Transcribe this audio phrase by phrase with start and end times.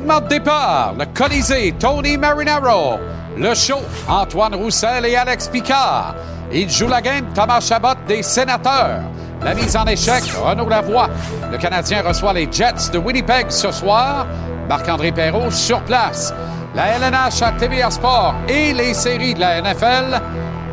[0.00, 2.98] Départ, le Colisée, Tony Marinaro.
[3.36, 3.78] Le show,
[4.08, 6.16] Antoine Roussel et Alex Picard.
[6.52, 9.02] Il joue la game, Thomas Chabot des Sénateurs.
[9.42, 11.08] La mise en échec, Renaud Lavoie.
[11.50, 14.26] Le Canadien reçoit les Jets de Winnipeg ce soir.
[14.68, 16.34] Marc-André Perrault sur place.
[16.74, 20.20] La LNH à TVA Sport et les séries de la NFL.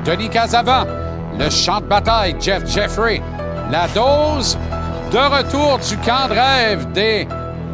[0.03, 0.85] Denis Casavant.
[1.37, 3.21] Le champ de bataille, Jeff Jeffrey.
[3.69, 4.57] La dose
[5.11, 7.27] de retour du camp de rêve des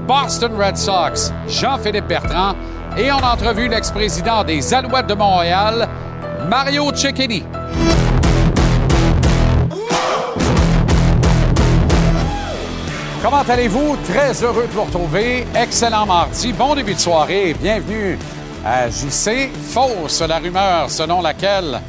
[0.07, 2.55] Boston Red Sox, Jean-Philippe Bertrand,
[2.97, 5.87] et en entrevue l'ex-président des Alouettes de Montréal,
[6.47, 7.43] Mario Cecchini.
[13.21, 13.97] Comment allez-vous?
[14.07, 15.45] Très heureux de vous retrouver.
[15.53, 16.53] Excellent mardi.
[16.53, 17.53] Bon début de soirée.
[17.59, 18.17] Bienvenue
[18.65, 19.49] à JC.
[19.51, 21.81] Fausse la rumeur selon laquelle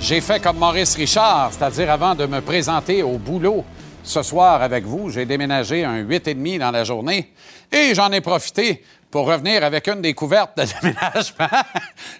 [0.00, 3.64] j'ai fait comme Maurice Richard, c'est-à-dire avant de me présenter au boulot
[4.06, 7.32] ce soir avec vous, j'ai déménagé un 8,5 dans la journée
[7.72, 11.62] et j'en ai profité pour revenir avec une découverte de déménagement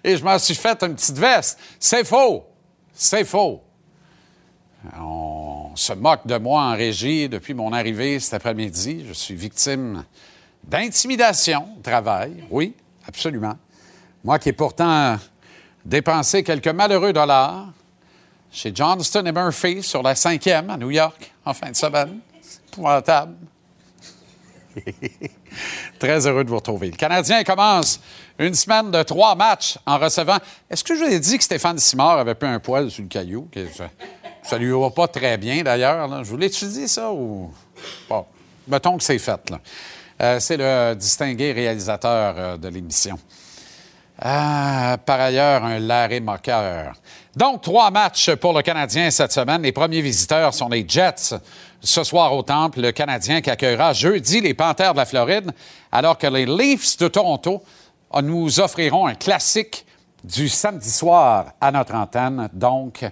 [0.03, 1.59] et je m'en suis fait une petite veste.
[1.79, 2.45] C'est faux.
[2.93, 3.63] C'est faux.
[4.99, 9.05] On se moque de moi en régie depuis mon arrivée cet après-midi.
[9.07, 10.05] Je suis victime
[10.65, 12.45] d'intimidation au travail.
[12.51, 12.75] Oui,
[13.07, 13.57] absolument.
[14.25, 15.19] Moi qui ai pourtant
[15.85, 17.69] dépensé quelques malheureux dollars
[18.51, 22.19] chez Johnston et Murphy sur la cinquième à New York en fin de semaine.
[22.41, 23.35] C'est épouvantable.
[25.99, 26.91] Très heureux de vous retrouver.
[26.91, 28.01] Le Canadien commence
[28.39, 30.39] une semaine de trois matchs en recevant.
[30.69, 33.09] Est-ce que je vous ai dit que Stéphane Simard avait pris un poil sur le
[33.09, 33.49] caillou?
[34.43, 36.25] Ça, lui va pas très bien d'ailleurs.
[36.25, 37.53] Je vous l'ai-tu dit ça ou?
[38.09, 38.27] Bon,
[38.69, 39.51] mettons que c'est fait.
[39.51, 39.61] là.
[40.23, 43.19] Euh, c'est le distingué réalisateur euh, de l'émission.
[44.19, 46.95] Ah, par ailleurs, un Larry moqueur.
[47.37, 49.61] Donc, trois matchs pour le Canadien cette semaine.
[49.61, 51.35] Les premiers visiteurs sont les Jets
[51.83, 52.81] ce soir au Temple.
[52.81, 55.53] Le Canadien qui accueillera jeudi les Panthères de la Floride,
[55.93, 57.63] alors que les Leafs de Toronto
[58.15, 59.85] euh, nous offriront un classique
[60.25, 63.05] du samedi soir à notre antenne, donc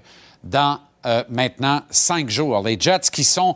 [0.42, 2.62] dans euh, maintenant cinq jours.
[2.62, 3.54] Les Jets qui sont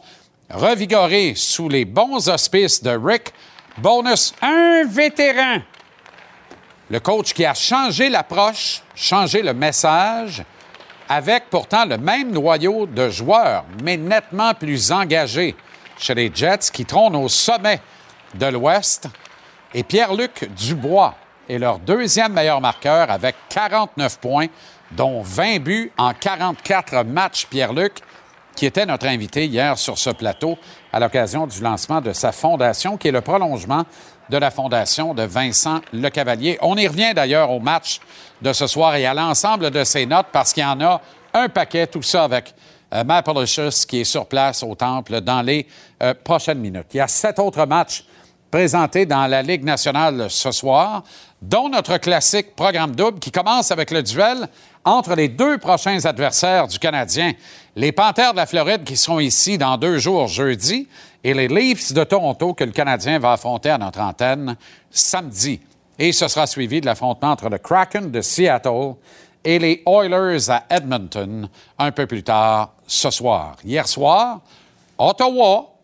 [0.51, 3.33] revigorés sous les bons auspices de Rick
[3.79, 5.61] Bonus, un vétéran
[6.91, 10.43] le coach qui a changé l'approche, changé le message,
[11.09, 15.57] avec pourtant le même noyau de joueurs, mais nettement plus engagés
[15.99, 17.81] chez les Jets qui trônent au sommet
[18.35, 19.09] de l'Ouest.
[19.75, 21.15] Et Pierre-Luc Dubois
[21.49, 24.47] est leur deuxième meilleur marqueur avec 49 points,
[24.93, 27.47] dont 20 buts en 44 matchs.
[27.47, 28.01] Pierre-Luc,
[28.55, 30.59] qui était notre invité hier sur ce plateau
[30.93, 33.85] à l'occasion du lancement de sa fondation, qui est le prolongement
[34.31, 36.59] de la fondation de Vincent Lecavalier.
[36.61, 38.01] On y revient d'ailleurs au match
[38.43, 41.01] de ce soir et à l'ensemble de ses notes parce qu'il y en a
[41.35, 42.55] un paquet, tout ça avec
[42.95, 43.29] euh, Matt
[43.89, 45.67] qui est sur place au Temple dans les
[46.03, 46.87] euh, prochaines minutes.
[46.95, 48.05] Il y a sept autres matchs
[48.51, 51.03] présentés dans la Ligue nationale ce soir,
[51.43, 54.49] dont notre classique programme double qui commence avec le duel
[54.85, 57.33] entre les deux prochains adversaires du Canadien,
[57.77, 60.89] les Panthères de la Floride qui seront ici dans deux jours jeudi
[61.29, 64.57] et les Leafs de Toronto que le Canadien va affronter à notre antenne
[64.91, 65.61] samedi.
[65.99, 68.95] Et ce sera suivi de l'affrontement entre le Kraken de Seattle
[69.45, 71.47] et les Oilers à Edmonton
[71.79, 73.57] un peu plus tard ce soir.
[73.63, 74.41] Hier soir,
[74.97, 75.75] Ottawa,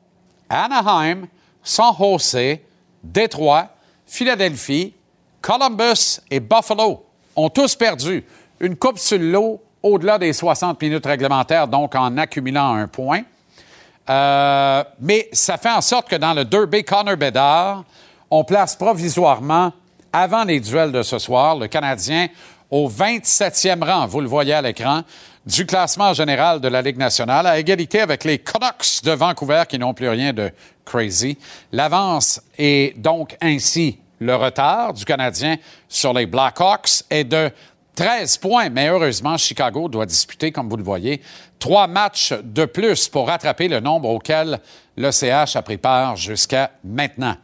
[0.49, 1.27] Anaheim,
[1.63, 2.61] San Jose,
[3.03, 3.69] Détroit,
[4.07, 4.95] Philadelphie,
[5.43, 7.05] Columbus et Buffalo
[7.37, 8.25] ont tous perdu
[8.61, 13.25] une coupe sur l'eau au-delà des 60 minutes réglementaires, donc en accumulant un point.
[14.09, 17.85] Euh, mais ça fait en sorte que dans le Derby Connor Bedard,
[18.31, 19.73] on place provisoirement,
[20.13, 22.29] avant les duels de ce soir, le Canadien
[22.71, 25.03] au 27e rang, vous le voyez à l'écran,
[25.47, 29.79] du classement général de la Ligue nationale, à égalité avec les Canucks de Vancouver qui
[29.79, 30.51] n'ont plus rien de
[30.85, 31.39] crazy.
[31.73, 35.57] L'avance est donc ainsi le retard du Canadien
[35.89, 37.51] sur les Blackhawks est de
[37.95, 41.23] 13 points, mais heureusement, Chicago doit disputer, comme vous le voyez,
[41.59, 44.59] trois matchs de plus pour rattraper le nombre auquel
[44.97, 47.37] l'ECH a pris part jusqu'à maintenant.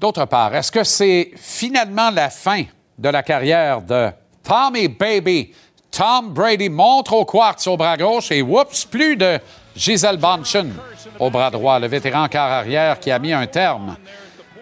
[0.00, 2.64] D'autre part, est-ce que c'est finalement la fin
[2.98, 4.10] de la carrière de
[4.42, 5.52] Tommy Baby?
[5.90, 9.38] Tom Brady montre au quartz au bras gauche et whoops, plus de
[9.74, 10.72] Giselle Bonchen
[11.18, 13.96] au bras droit, le vétéran quart arrière qui a mis un terme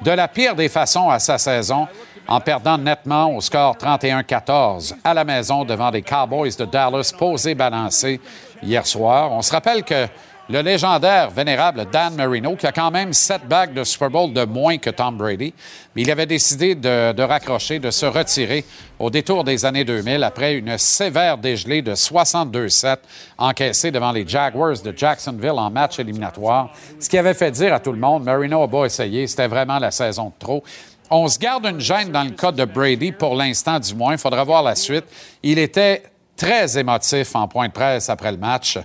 [0.03, 1.87] de la pire des façons à sa saison
[2.29, 7.55] en perdant nettement au score 31-14 à la maison devant les Cowboys de Dallas posés
[7.55, 8.21] balancés
[8.63, 9.33] hier soir.
[9.33, 10.07] On se rappelle que
[10.51, 14.47] le légendaire, vénérable Dan Marino, qui a quand même sept bagues de Super Bowl de
[14.47, 15.53] moins que Tom Brady,
[15.95, 18.65] mais il avait décidé de, de, raccrocher, de se retirer
[18.99, 22.97] au détour des années 2000 après une sévère dégelée de 62-7
[23.37, 26.71] encaissée devant les Jaguars de Jacksonville en match éliminatoire.
[26.99, 29.79] Ce qui avait fait dire à tout le monde, Marino a beau essayer, c'était vraiment
[29.79, 30.65] la saison de trop.
[31.11, 34.13] On se garde une gêne dans le cas de Brady, pour l'instant du moins.
[34.13, 35.05] Il faudra voir la suite.
[35.43, 36.03] Il était
[36.37, 38.79] très émotif en point de presse après le match.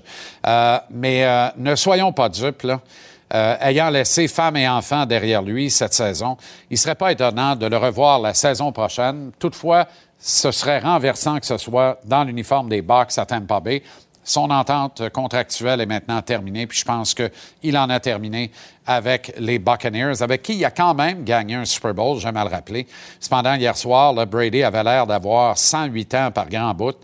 [0.45, 2.65] Euh, mais euh, ne soyons pas dupes.
[3.33, 6.37] Euh, ayant laissé femmes et enfants derrière lui cette saison,
[6.69, 9.31] il ne serait pas étonnant de le revoir la saison prochaine.
[9.39, 9.87] Toutefois,
[10.19, 13.81] ce serait renversant que ce soit dans l'uniforme des Bucks à Tampa Bay.
[14.23, 18.51] Son entente contractuelle est maintenant terminée, puis je pense qu'il en a terminé
[18.85, 22.43] avec les Buccaneers, avec qui il a quand même gagné un Super Bowl, j'aime à
[22.43, 22.87] le rappeler.
[23.19, 26.95] Cependant, hier soir, le Brady avait l'air d'avoir 108 ans par grand bout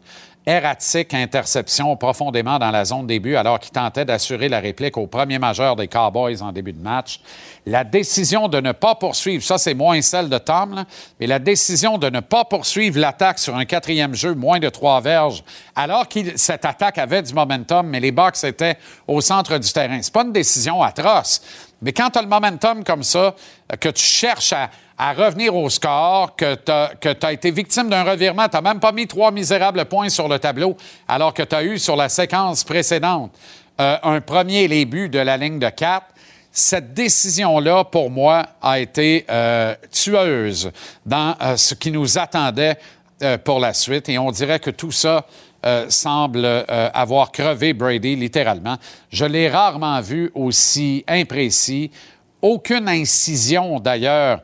[0.49, 5.37] erratique interception profondément dans la zone début alors qu'il tentait d'assurer la réplique au premier
[5.37, 7.19] majeur des Cowboys en début de match.
[7.67, 10.85] La décision de ne pas poursuivre, ça c'est moins celle de Tom,
[11.19, 15.01] mais la décision de ne pas poursuivre l'attaque sur un quatrième jeu moins de trois
[15.01, 15.43] verges,
[15.75, 19.99] alors que cette attaque avait du momentum, mais les Bucks étaient au centre du terrain.
[20.01, 21.41] C'est pas une décision atroce,
[21.81, 23.35] mais quand tu as le momentum comme ça,
[23.79, 24.69] que tu cherches à,
[25.01, 28.49] à revenir au score, que tu as, été victime d'un revirement.
[28.49, 30.75] Tu n'as même pas mis trois misérables points sur le tableau,
[31.07, 33.31] alors que tu as eu sur la séquence précédente
[33.79, 36.07] euh, un premier les buts de la ligne de quatre.
[36.51, 40.69] Cette décision-là, pour moi, a été euh, tueuse
[41.05, 42.77] dans euh, ce qui nous attendait
[43.43, 44.07] pour la suite.
[44.07, 45.25] Et on dirait que tout ça
[45.89, 46.45] semble
[46.93, 48.77] avoir crevé Brady littéralement.
[49.11, 51.91] Je l'ai rarement vu aussi imprécis,
[52.41, 54.39] aucune incision d'ailleurs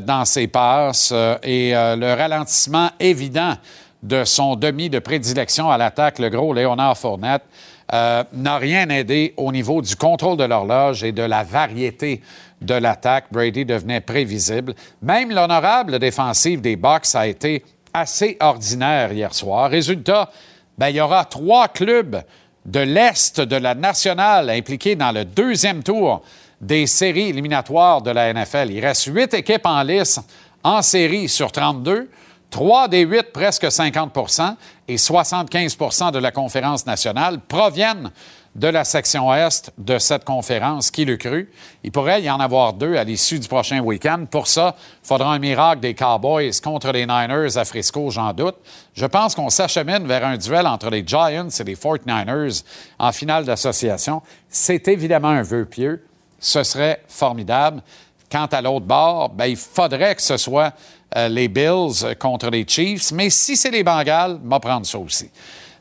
[0.00, 3.54] dans ses passes euh, et euh, le ralentissement évident
[4.02, 7.42] de son demi de prédilection à l'attaque, le gros Léonard Fournette,
[7.90, 12.20] n'a rien aidé au niveau du contrôle de l'horloge et de la variété
[12.60, 13.28] de l'attaque.
[13.32, 14.74] Brady devenait prévisible.
[15.00, 17.64] Même l'honorable défensive des Bucks a été
[17.94, 19.70] assez ordinaire hier soir.
[19.70, 20.30] Résultat,
[20.76, 22.22] ben, il y aura trois clubs
[22.66, 26.22] de l'Est de la nationale impliqués dans le deuxième tour
[26.60, 28.70] des séries éliminatoires de la NFL.
[28.70, 30.20] Il reste huit équipes en lice
[30.62, 32.10] en série sur 32.
[32.50, 34.54] Trois des huit, presque 50%
[34.88, 38.10] et 75% de la conférence nationale proviennent
[38.54, 40.90] de la section Est de cette conférence.
[40.90, 41.50] Qui le cru?
[41.84, 44.24] Il pourrait y en avoir deux à l'issue du prochain week-end.
[44.30, 48.56] Pour ça, il faudra un miracle des Cowboys contre les Niners à Frisco, j'en doute.
[48.94, 52.64] Je pense qu'on s'achemine vers un duel entre les Giants et les 49ers
[52.98, 54.22] en finale d'association.
[54.48, 56.02] C'est évidemment un vœu pieux
[56.38, 57.82] ce serait formidable.
[58.30, 60.72] Quant à l'autre bord, ben, il faudrait que ce soit
[61.16, 63.12] euh, les Bills contre les Chiefs.
[63.12, 65.30] Mais si c'est les Bengals, va prendre ça aussi.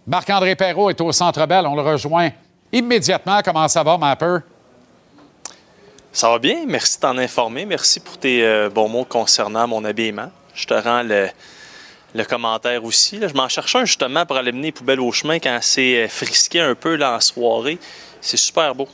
[0.05, 1.65] Marc-André Perrault est au Centre Bell.
[1.67, 2.29] On le rejoint
[2.71, 3.41] immédiatement.
[3.43, 4.37] Comment ça va, Mapper?
[6.13, 6.65] Ça va bien.
[6.65, 7.65] Merci de t'en informer.
[7.65, 10.31] Merci pour tes euh, bons mots concernant mon habillement.
[10.55, 13.19] Je te rends le, commentaire aussi.
[13.21, 16.07] Je m'en cherchais un justement pour aller mener les poubelles au chemin quand c'est euh,
[16.07, 17.77] frisqué un peu là, en soirée.
[18.21, 18.87] C'est super beau.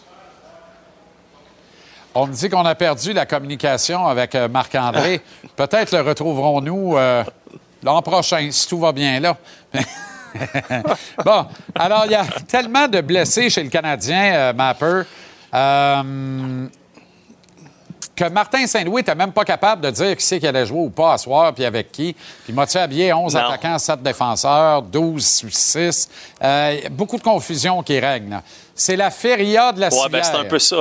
[2.15, 5.19] On me dit qu'on a perdu la communication avec euh, Marc-André.
[5.55, 7.23] Peut-être le retrouverons-nous euh,
[7.81, 9.35] l'an prochain, si tout va bien là.
[11.25, 15.03] bon, alors il y a tellement de blessés chez le Canadien, euh, Mapper,
[18.15, 20.91] que Martin Saint-Louis n'était même pas capable de dire qui c'est qui allait jouer ou
[20.91, 22.15] pas à soir, puis avec qui.
[22.43, 26.09] Puis m'a-tu habillé 11 attaquants, 7 défenseurs, 12 6.
[26.91, 28.39] beaucoup de confusion qui règne.
[28.75, 30.75] C'est la feria de la ouais, ben, c'est un peu ça.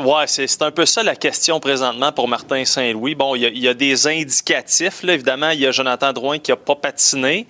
[0.00, 3.16] Oui, c'est un peu ça la question présentement pour Martin Saint-Louis.
[3.16, 5.02] Bon, il y, a des indicatifs.
[5.02, 5.14] Là.
[5.14, 7.48] Évidemment, il y a Jonathan Drouin qui n'a pas patiné.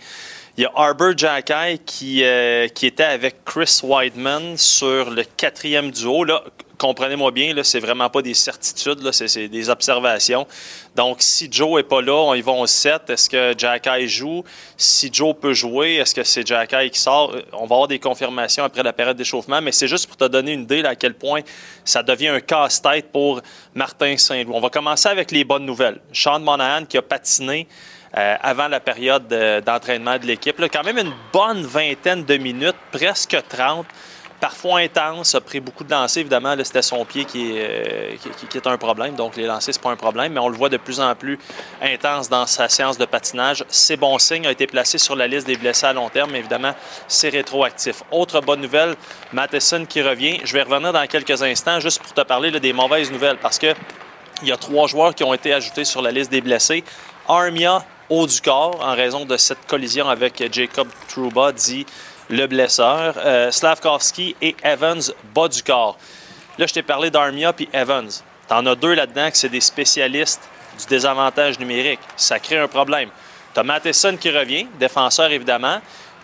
[0.57, 5.91] Il y a Arbor Jacky qui, euh, qui était avec Chris Weidman sur le quatrième
[5.91, 6.25] duo.
[6.25, 6.43] Là,
[6.79, 10.47] comprenez-moi bien, là, c'est vraiment pas des certitudes, c'est, des observations.
[10.95, 13.11] Donc, si Joe est pas là, on y va au 7.
[13.11, 14.45] Est-ce que Jacky joue?
[14.77, 17.35] Si Joe peut jouer, est-ce que c'est Jacky qui sort?
[17.35, 20.25] Euh, On va avoir des confirmations après la période d'échauffement, mais c'est juste pour te
[20.25, 21.41] donner une idée à quel point
[21.85, 23.41] ça devient un casse-tête pour
[23.75, 24.55] Martin Saint-Louis.
[24.55, 26.01] On va commencer avec les bonnes nouvelles.
[26.13, 27.67] Sean Monahan qui a patiné
[28.17, 30.57] euh, avant la période de- d'entraînement de l'équipe.
[30.73, 33.85] Quand même une bonne vingtaine de minutes, presque 30.
[34.41, 36.21] Parfois intense, a pris beaucoup de lancers.
[36.21, 39.17] Évidemment, c'était son pied qui est, euh, qui, est un problème.
[39.17, 40.33] Donc, les lancers, c'est pas un problème.
[40.33, 41.39] Mais on le voit de plus en plus
[41.83, 43.65] intense dans sa séance de patinage.
[43.69, 44.47] C'est bon signe.
[44.47, 46.31] A été placé sur la liste des blessés à long terme.
[46.31, 46.75] Mais évidemment,
[47.09, 48.05] c'est rétroactif.
[48.13, 48.95] Autre bonne nouvelle,
[49.33, 50.39] Matheson qui revient.
[50.45, 53.39] Je vais revenir dans quelques instants juste pour te parler des mauvaises nouvelles.
[53.39, 53.75] Parce que
[54.43, 56.85] il y a trois joueurs qui ont été ajoutés sur la liste des blessés.
[57.27, 61.85] Armia, haut du corps, en raison de cette collision avec Jacob Trouba, dit
[62.29, 63.15] le blesseur.
[63.19, 65.03] Euh, Slavkovski et Evans,
[65.35, 65.99] bas du corps.
[66.59, 68.11] Là, je t'ai parlé d'Armia puis Evans.
[68.49, 70.43] T'en as deux là-dedans qui c'est des spécialistes
[70.79, 72.01] du désavantage numérique.
[72.17, 73.11] Ça crée un problème.
[73.55, 75.81] T'as Matheson qui revient, défenseur évidemment,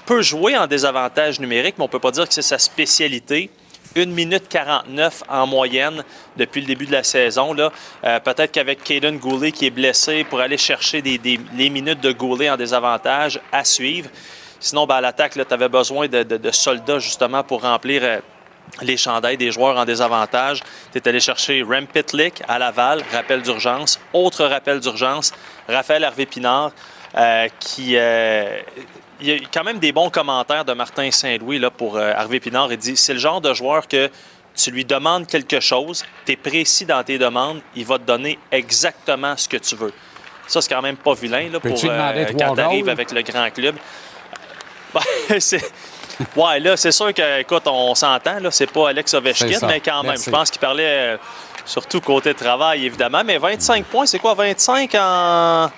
[0.07, 3.51] peut jouer en désavantage numérique, mais on peut pas dire que c'est sa spécialité.
[3.97, 6.03] 1 minute 49 en moyenne
[6.37, 7.55] depuis le début de la saison.
[7.57, 12.51] Euh, Peut-être qu'avec Caden Goulet qui est blessé pour aller chercher les minutes de Goulet
[12.51, 14.11] en désavantage à suivre.
[14.64, 18.18] Sinon, ben, à l'attaque, tu avais besoin de, de- de soldats justement pour remplir euh,
[18.80, 20.62] les chandails des joueurs en désavantage.
[20.90, 24.00] Tu es allé chercher Rem Pitlick à Laval, rappel d'urgence.
[24.14, 25.33] Autre rappel d'urgence,
[25.68, 26.73] Raphaël Hervé Pinard,
[27.16, 27.97] euh, qui.
[27.97, 28.59] euh,
[29.21, 32.73] il y a quand même des bons commentaires de Martin Saint-Louis là, pour Hervé Pinard.
[32.73, 34.11] Il dit c'est le genre de joueur que
[34.56, 38.38] tu lui demandes quelque chose, tu es précis dans tes demandes, il va te donner
[38.50, 39.92] exactement ce que tu veux.
[40.47, 41.78] Ça, c'est quand même pas vilain là, pour
[42.38, 43.76] quand tu arrives avec le grand club.
[44.95, 45.73] Ben, c'est-
[46.37, 50.03] Ouais, là, c'est sûr que, écoute, on s'entend, là, c'est pas Alex Ovechkin, mais quand
[50.03, 50.27] même, Merci.
[50.27, 51.17] je pense qu'il parlait euh,
[51.65, 53.23] surtout côté travail, évidemment.
[53.25, 54.35] Mais 25 points, c'est quoi?
[54.35, 55.71] 25 en.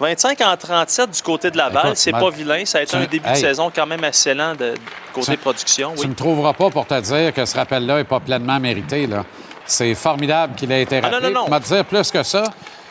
[0.00, 2.64] 25 en 37 du côté de Laval, Écoute, c'est pas vilain.
[2.64, 3.34] Ça a été tu- un début hey.
[3.34, 4.74] de saison quand même excellent de, de
[5.12, 5.92] côté Tu- production.
[5.92, 6.06] Tu Oui.
[6.06, 9.06] ne me trouveras pas pour te dire que ce rappel-là n'est pas pleinement mérité.
[9.06, 9.24] là.
[9.64, 11.28] C'est formidable qu'il ait été Ah, non, rappelé.
[11.32, 11.46] non, non.
[11.46, 12.42] Pour me dire plus que ça,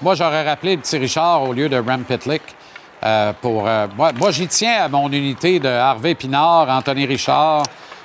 [0.02, 2.42] moi, j'aurais rappelé le petit Richard au lieu de Ram Pitlick.
[3.04, 7.64] Euh, pour, euh, moi, moi, j'y tiens à mon unité de Harvey Pinard, Anthony Richard,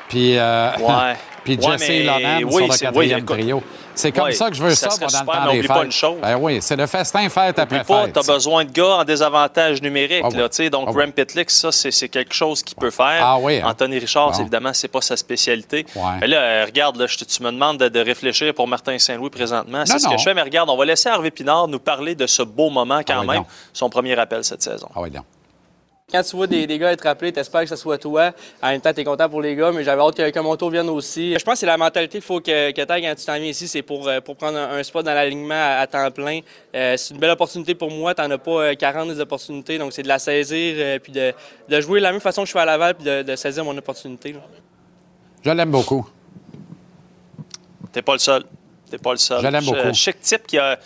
[0.08, 1.16] puis, euh, Ouais.
[1.56, 3.62] puis Ouais, Jesse mais Lonan oui, sur le quatrième oui, trio.
[3.94, 5.74] C'est comme Ouais, ça que je veux ça ça, dans le temps des oublie pas
[5.74, 5.84] fêtes.
[5.86, 6.16] une chose.
[6.22, 8.12] Ben oui, c'est le festin fête après pas, fête.
[8.12, 10.22] tu as besoin de gars en désavantage numérique.
[10.24, 10.36] Ah oui.
[10.38, 10.70] là, sais.
[10.70, 11.02] donc, Ah oui.
[11.02, 13.20] Rem Pitlick, ça, c'est quelque chose qu'il peut faire.
[13.20, 13.62] Ah oui, hein.
[13.68, 14.38] Anthony Richard, Bon.
[14.40, 15.84] évidemment, c'est pas sa spécialité.
[15.96, 16.02] Ouais.
[16.20, 18.96] Mais là, euh, regarde, là, je te- tu me demandes de, de réfléchir pour Martin
[19.00, 19.82] Saint-Louis présentement.
[19.84, 20.18] C'est Non, ce que non.
[20.18, 23.00] je fais, mais regarde, on va laisser Hervé Pinard nous parler de ce beau moment
[23.04, 23.46] quand Ah oui, même, donc.
[23.72, 24.88] son premier appel cette saison.
[24.94, 25.24] Ah oui, donc.
[26.10, 28.32] Quand tu vois des, des gars être rappelés, t'espères que ce soit toi.
[28.62, 30.70] En même temps, t'es content pour les gars, mais j'avais hâte que, que mon tour
[30.70, 31.38] vienne aussi.
[31.38, 33.44] Je pense que c'est la mentalité qu'il faut que, que tu quand tu t'en viens
[33.50, 36.40] ici, c'est pour, euh, pour prendre un, un spot dans l'alignement à, à temps plein.
[36.74, 38.14] Euh, c'est une belle opportunité pour moi.
[38.14, 41.34] T'en as pas euh, 40 des opportunités, donc c'est de la saisir, euh, puis de,
[41.68, 43.62] de jouer de la même façon que je fais à Laval, puis de, de saisir
[43.64, 44.32] mon opportunité.
[44.32, 44.40] là.
[45.44, 46.08] Je l'aime beaucoup.
[47.92, 48.44] T'es pas le seul.
[48.90, 49.42] T'es pas le seul.
[49.42, 49.92] Je l'aime beaucoup.
[49.92, 50.78] Chic type qui a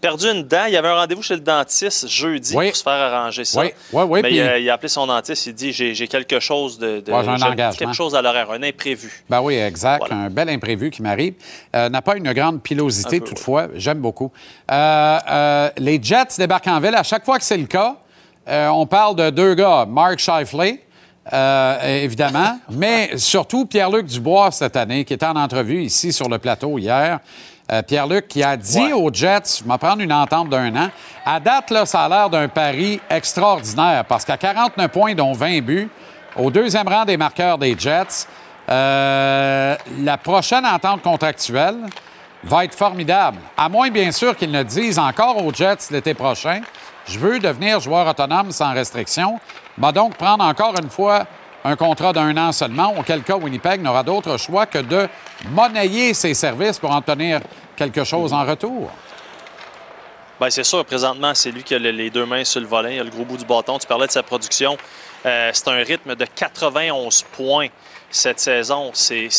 [0.00, 0.64] perdu une dent.
[0.66, 2.68] Il y avait un rendez-vous chez le dentiste jeudi Oui.
[2.68, 3.60] pour se faire arranger ça.
[3.60, 5.46] Oui, oui, oui, Mais puis- il, a, il a appelé son dentiste.
[5.46, 7.02] Il dit J'ai quelque chose de.
[7.08, 9.24] Ouais, un quelque chose à l'horaire, un imprévu.
[9.28, 10.04] Ben oui, exact.
[10.06, 10.24] Voilà.
[10.24, 11.34] Un bel imprévu qui m'arrive.
[11.74, 13.68] Euh, n'a pas une grande pilosité, peu, toutefois.
[13.74, 14.30] J'aime beaucoup.
[14.70, 16.94] Euh, euh, les Jets débarquent en ville.
[16.94, 17.96] À chaque fois que c'est le cas,
[18.48, 19.86] euh, on parle de deux gars.
[19.88, 20.78] Mark Scheifele,
[21.32, 26.38] euh, évidemment, mais surtout Pierre-Luc Dubois cette année, qui était en entrevue ici sur le
[26.38, 27.18] plateau hier.
[27.72, 28.92] Euh, Pierre-Luc qui a dit Ouais.
[28.92, 30.88] aux Jets, je vais prendre une entente d'un an.
[31.24, 35.60] À date, là, ça a l'air d'un pari extraordinaire parce qu'à 49 points, dont 20
[35.62, 35.88] buts,
[36.36, 38.26] au deuxième rang des marqueurs des Jets,
[38.68, 41.78] euh, la prochaine entente contractuelle
[42.44, 43.38] va être formidable.
[43.56, 46.60] À moins, bien sûr, qu'ils ne disent encore aux Jets l'été prochain
[47.08, 49.38] je veux devenir joueur autonome sans restriction.
[49.78, 51.24] Va donc prendre encore une fois
[51.66, 55.08] un contrat d'un an seulement, auquel cas Winnipeg n'aura d'autre choix que de
[55.50, 57.40] monnayer ses services pour en tenir
[57.76, 58.90] quelque chose en retour.
[60.38, 62.90] Bien, c'est sûr, présentement, c'est lui qui a le- les deux mains sur le volant,
[62.90, 63.78] il a le gros bout du bâton.
[63.78, 64.76] Tu parlais de sa production.
[65.24, 67.68] Euh, c'est un rythme de 91 points
[68.10, 68.90] cette saison.
[68.92, 69.30] C'est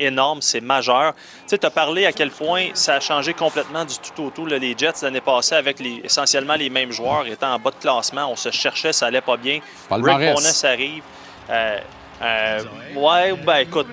[0.00, 1.12] énorme, c'est majeur.
[1.14, 4.30] Tu sais, tu as parlé à quel point ça a changé complètement du tout au
[4.30, 4.46] tout.
[4.46, 7.76] là, les Jets l'année passée avec les, essentiellement les mêmes joueurs étant en bas de
[7.76, 8.26] classement.
[8.32, 9.60] On se cherchait, ça allait pas bien.
[9.88, 10.28] Palmarès.
[10.28, 11.02] Rick Bowness arrive.
[11.50, 11.78] Euh,
[12.20, 12.64] Euh,
[12.96, 13.86] ouais, ben écoute,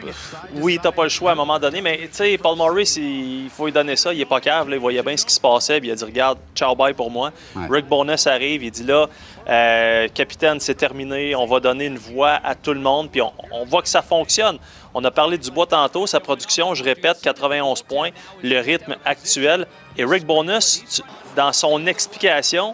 [0.56, 3.52] oui, t'as pas le choix à un moment donné, mais tu sais, Paul Morris, il,
[3.56, 4.12] faut lui donner ça.
[4.16, 5.96] Il est pas cave, là, il voyait bien ce qui se passait, puis il a
[5.96, 7.32] dit Regarde, ciao, bye pour moi.
[7.56, 7.68] Ouais.
[7.70, 9.06] Rick Bonus arrive, il dit là,
[9.48, 13.32] euh, capitaine, c'est terminé, on va donner une voix à tout le monde, puis on,
[13.52, 14.58] on voit que ça fonctionne.
[14.96, 18.10] On a parlé du bois tantôt, sa production, je répète, 91 points,
[18.42, 19.68] le rythme actuel.
[20.00, 21.04] Et Rick Bonus, tu-
[21.36, 22.74] dans son explication,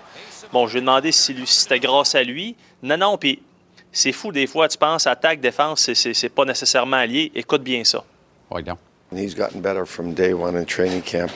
[0.54, 2.56] bon, je lui ai demandé si, si c'était grâce à lui.
[2.84, 3.42] Non, non, puis
[3.92, 7.32] c'est fou des fois, tu penses attaque, défense, c'est- c'est c'est pas nécessairement lié.
[7.36, 8.04] Écoute bien ça.
[8.50, 8.78] Oui, donc.
[9.14, 11.32] He's gotten better from day one in training camp.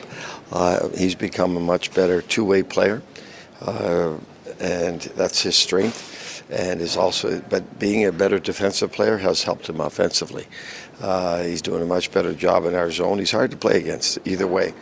[0.53, 3.01] Uh, he's become a much better two-way player,
[3.61, 4.13] uh,
[4.61, 6.13] and that's his strength.
[6.49, 10.45] And is also, but being a better defensive player has helped him offensively.
[11.01, 13.17] Uh, he's doing a much better job in our zone.
[13.17, 14.73] He's hard to play against either way.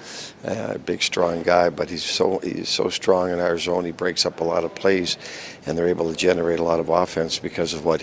[0.46, 3.86] Uh, big, strong guy, but he's so he's so strong in our zone.
[3.86, 5.18] He breaks up a lot of plays,
[5.66, 8.02] and they're able to generate a lot of offense because of what.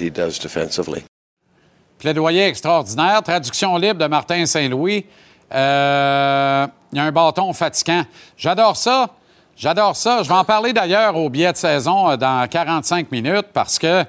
[1.99, 3.23] Plaidoyer extraordinaire.
[3.23, 5.05] Traduction libre de Martin Saint-Louis.
[5.53, 8.05] Euh, Il y a un bâton fatigant.
[8.37, 9.11] J'adore ça.
[9.57, 10.23] J'adore ça.
[10.23, 14.05] Je vais en parler d'ailleurs au billet de saison euh, dans 45 minutes parce que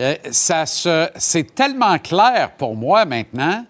[0.00, 3.64] euh, ça c'est tellement clair pour moi maintenant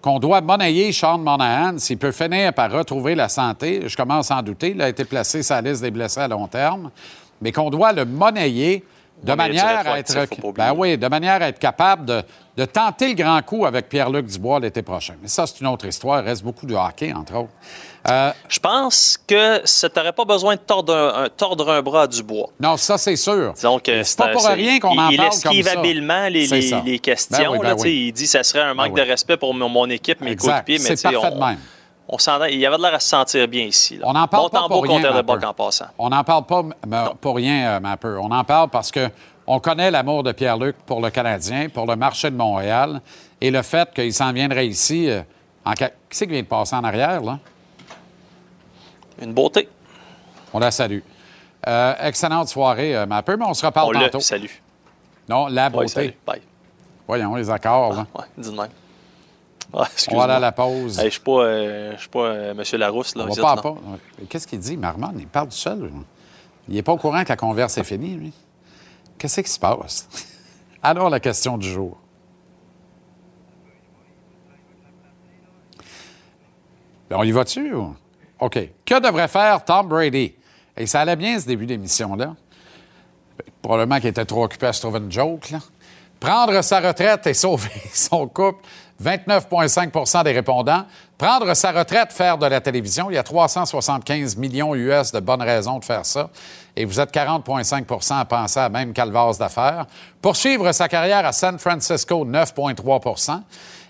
[0.00, 3.82] qu'on doit monnayer Sean Monahan s'il peut finir par retrouver la santé.
[3.86, 4.70] Je commence à en douter.
[4.70, 6.90] Il a été placé sur la liste des blessés à long terme.
[7.42, 8.82] Mais qu'on doit le monnayer
[9.22, 10.26] de il manière à être...
[10.54, 12.22] Ben oui, de manière à être capable de,
[12.56, 15.14] de tenter le grand coup avec Pierre-Luc Dubois l'été prochain.
[15.22, 16.22] Mais ça, c'est une autre histoire.
[16.22, 17.50] Il reste beaucoup de hockey, entre autres.
[18.10, 22.02] Euh, Je pense que ça t'aurait pas besoin de tordre un, un- tordre un bras
[22.02, 22.48] à Dubois.
[22.58, 23.54] non, ça, c'est sûr.
[23.86, 25.78] Mais c'est pas pour rien qu'on il, en il parle esquive comme ça.
[25.78, 27.38] habilement les, C'est les- les questions.
[27.38, 28.06] Ben oui, ben là, oui.
[28.08, 29.06] Il dit que ça serait un manque Ben oui.
[29.06, 30.78] de respect pour mon, mon équipe, mes coéquipiers.
[30.80, 31.58] Mais C'est parfait on, de même.
[32.12, 33.96] On il y avait de l'air à se sentir bien ici.
[33.96, 34.04] là.
[34.06, 35.00] On n'en parle bon pas pour rien.
[35.00, 35.86] de en passant.
[35.98, 36.62] On n'en parle pas
[37.20, 38.18] pour rien, euh, Mapper.
[38.22, 39.08] On en parle parce que
[39.46, 43.00] on connaît l'amour de Pierre-Luc pour le Canadien, pour le marché de Montréal
[43.40, 45.22] et le fait qu'il s'en viendrait ici euh,
[45.64, 45.72] en...
[45.72, 47.38] Qui c'est qui vient de passer en arrière, là?
[49.20, 49.68] Une beauté.
[50.52, 51.00] On la salue.
[51.66, 54.20] Euh, excellente soirée, euh, mais on se reparle On le tantôt.
[54.20, 54.46] salue.
[55.28, 55.88] Non, la beauté.
[55.88, 56.14] salut.
[56.26, 56.42] Bye.
[57.06, 58.06] Voyons les accords, là.
[58.14, 58.52] Ouais, dis
[59.72, 60.24] On va aller excuse-moi.
[60.24, 60.98] à la pause.
[60.98, 62.78] Hey, je ne suis pas, euh, je suis pas euh, M.
[62.78, 63.14] Larousse.
[63.16, 63.74] Là, On va pas.
[64.28, 65.14] Qu'est-ce qu'il dit, Marmon?
[65.18, 65.90] Il parle tout seul.
[66.68, 68.32] Il n'est pas au courant que la converse est finie, lui.
[69.18, 70.08] Qu'est-ce qui se passe?
[70.82, 71.96] Alors, la question du jour.
[77.08, 77.72] Ben, on y va-tu?
[78.40, 78.58] OK.
[78.84, 80.34] Que devrait faire Tom Brady?
[80.76, 82.34] Et ça allait bien, ce début d'émission-là.
[83.60, 85.58] Probablement qu'il était trop occupé à se trouver une joke, là.
[86.18, 88.64] Prendre sa retraite et sauver son couple,
[89.02, 90.84] 29,5% des répondants.
[91.18, 95.42] Prendre sa retraite, faire de la télévision, il y a 375 millions US de bonnes
[95.42, 96.30] raisons de faire ça.
[96.76, 99.86] Et vous êtes 40,5 à penser à même calvasse d'affaires.
[100.20, 103.40] Poursuivre sa carrière à San Francisco, 9,3%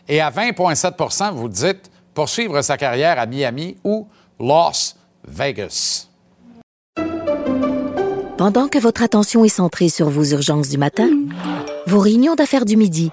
[0.09, 4.09] Et à 20,7% vous dites poursuivre sa carrière à Miami ou
[4.41, 4.97] Las
[5.27, 6.09] Vegas.
[8.37, 11.09] Pendant que votre attention est centrée sur vos urgences du matin,
[11.87, 13.13] vos réunions d'affaires du midi,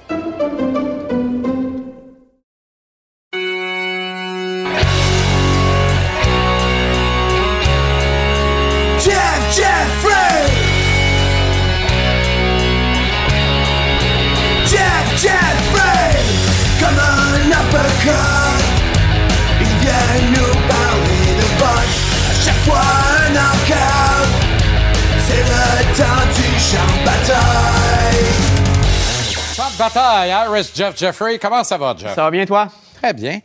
[29.81, 31.39] Bataille, Iris Jeff Jeffrey.
[31.39, 32.13] Comment ça va, Jeff?
[32.13, 32.67] Ça va bien, toi?
[33.01, 33.39] Très bien.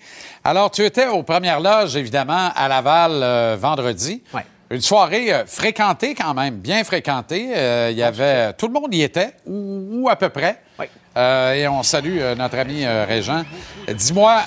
[0.45, 4.23] Alors, tu étais aux premières loges, évidemment, à Laval euh, vendredi.
[4.35, 4.45] Ouais.
[4.71, 7.53] Une soirée euh, fréquentée quand même, bien fréquentée.
[7.57, 8.53] Euh, Il y avait...
[8.53, 10.61] Tout le monde y était, ou, ou à peu près.
[11.17, 13.43] Euh, et on salue notre ami Régent.
[13.89, 14.43] Dis-moi,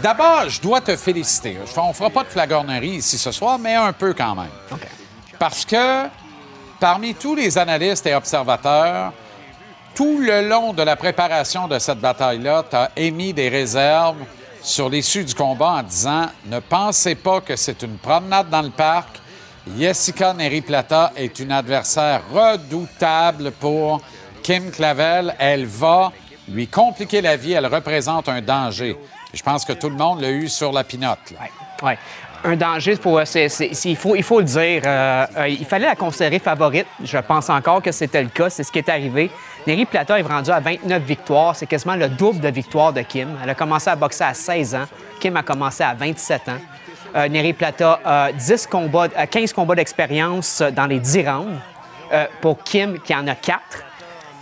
[0.00, 1.56] d'abord, je dois te féliciter.
[1.76, 4.50] On ne fera pas de flagornerie ici ce soir, mais un peu quand même.
[4.70, 4.86] OK.
[5.40, 6.06] Parce que
[6.78, 9.12] parmi tous les analystes et observateurs,
[9.94, 14.16] tout le long de la préparation de cette bataille-là, tu as émis des réserves
[14.62, 18.70] sur l'issue du combat en disant ne pensez pas que c'est une promenade dans le
[18.70, 19.20] parc.
[19.78, 24.00] Jessica Neri Plata est une adversaire redoutable pour
[24.42, 25.34] Kim Clavel.
[25.38, 26.12] Elle va
[26.48, 27.52] lui compliquer la vie.
[27.52, 28.96] Elle représente un danger.
[29.32, 31.18] Je pense que tout le monde l'a eu sur la pinote.
[31.82, 31.98] Ouais.
[32.42, 33.20] un danger pour.
[33.22, 34.82] il faut le dire.
[34.84, 36.86] euh, euh, il fallait la considérer favorite.
[37.04, 38.50] Je pense encore que c'était le cas.
[38.50, 39.30] C'est ce qui est arrivé.
[39.66, 41.56] Neri Plata est rendue à 29 victoires.
[41.56, 43.36] C'est quasiment le double de victoires de Kim.
[43.42, 44.84] Elle a commencé à boxer à 16 ans.
[45.20, 46.58] Kim a commencé à 27 ans.
[47.16, 51.60] Euh, Neri Plata a 10 combats, euh, 15 combats d'expérience dans les 10 rounds.
[52.12, 53.60] Euh, pour Kim, qui en a 4.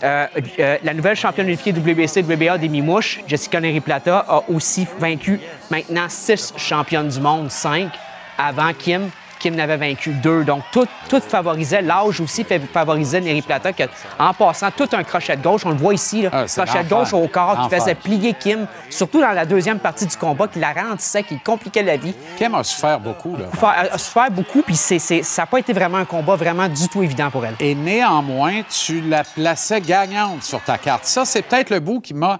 [0.03, 0.27] Euh,
[0.59, 5.39] euh, la nouvelle championne unifiée WBC, WBA des Mimouches, Jessica Neri Plata, a aussi vaincu
[5.71, 7.91] maintenant six championnes du monde, cinq
[8.39, 9.11] avant Kim.
[9.39, 10.45] Kim n'avait vaincu deux.
[10.45, 11.83] Donc, tout, tout favorisait.
[11.83, 13.85] L'âge aussi favorisait Neri Plata, que,
[14.19, 15.63] en passant tout un crochet de gauche.
[15.65, 18.67] On le voit ici, là, Ah, crochet de gauche au corps qui faisait plier Kim,
[18.91, 22.15] surtout dans la deuxième partie du combat, qui la ralentissait, qui compliquait la vie.
[22.37, 23.37] Kim a souffert beaucoup.
[23.37, 23.47] Là.
[23.93, 26.89] A souffert beaucoup, puis c'est- c'est- ça n'a pas été vraiment un combat vraiment du
[26.89, 27.55] tout évident pour elle.
[27.61, 31.05] Et néanmoins, tu la plaçais gagnante sur ta carte.
[31.05, 32.39] Ça, c'est peut-être le bout qui m'a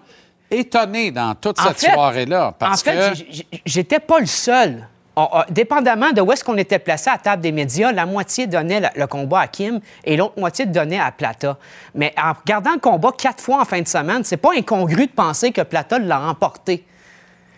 [0.51, 2.55] étonné dans toute En cette soirée-là.
[2.59, 3.59] Parce en fait, que...
[3.67, 4.87] j'étais pas le seul.
[5.21, 8.07] On- on- dépendamment de où est-ce qu'on était placé à la table des médias, la
[8.07, 11.57] moitié donnait le, le combat à Kim et l'autre moitié donnait à Plata.
[11.95, 15.13] Mais en regardant le combat quatre fois en fin de semaine, c'est pas incongru de
[15.13, 16.87] penser que Plata l'a remporté.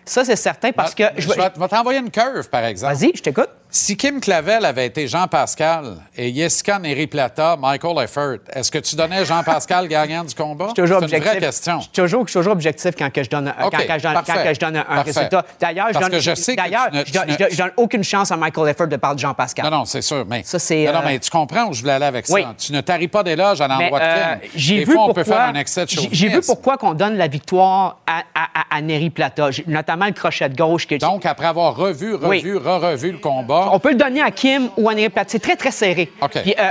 [0.05, 1.03] Ça, c'est certain parce que...
[1.03, 2.95] Ah, je vais, je vais t'envoyer une curve, par exemple.
[2.95, 3.49] Vas-y, je t'écoute.
[3.73, 8.97] Si Kim Clavel avait été Jean-Pascal et Jessica Neri Plata, Michael Effert, est-ce que tu
[8.97, 10.73] donnais Jean-Pascal gagnant du combat?
[10.75, 11.23] C'est une objectif.
[11.23, 11.77] vraie question.
[11.79, 11.91] Je suis
[12.27, 14.33] toujours, objectif quand que je donne, quand, je donne, parfait.
[14.35, 15.11] quand que je donne un Parfait.
[15.11, 15.45] résultat.
[15.57, 18.69] D'ailleurs, je Parce donne, que je sais ne- je, donne- ne- aucune chance à Michael
[18.71, 19.63] Effort de parler de Jean-Pascal.
[19.63, 20.25] Non, non, c'est sûr.
[20.27, 22.35] Mais, Ça, c'est, non, non, euh, mais tu comprends où je voulais aller avec ça.
[22.57, 24.49] Tu ne taris pas d'éloges à l'endroit euh, de Kim.
[24.53, 26.75] j'ai Des vu fois, on pourquoi, peut faire un excès de j'ai- J'ai vu pourquoi
[26.75, 30.85] qu'on donne la victoire à, à, à- à Neri Plata, notamment le crochet de gauche.
[30.87, 32.59] Que, Donc, après avoir revu, revu, Oui.
[32.59, 35.25] re-revu le combat, on peut le donner à Kim ou à Plata.
[35.27, 36.11] C'est très, très serré.
[36.43, 36.69] Puis, euh,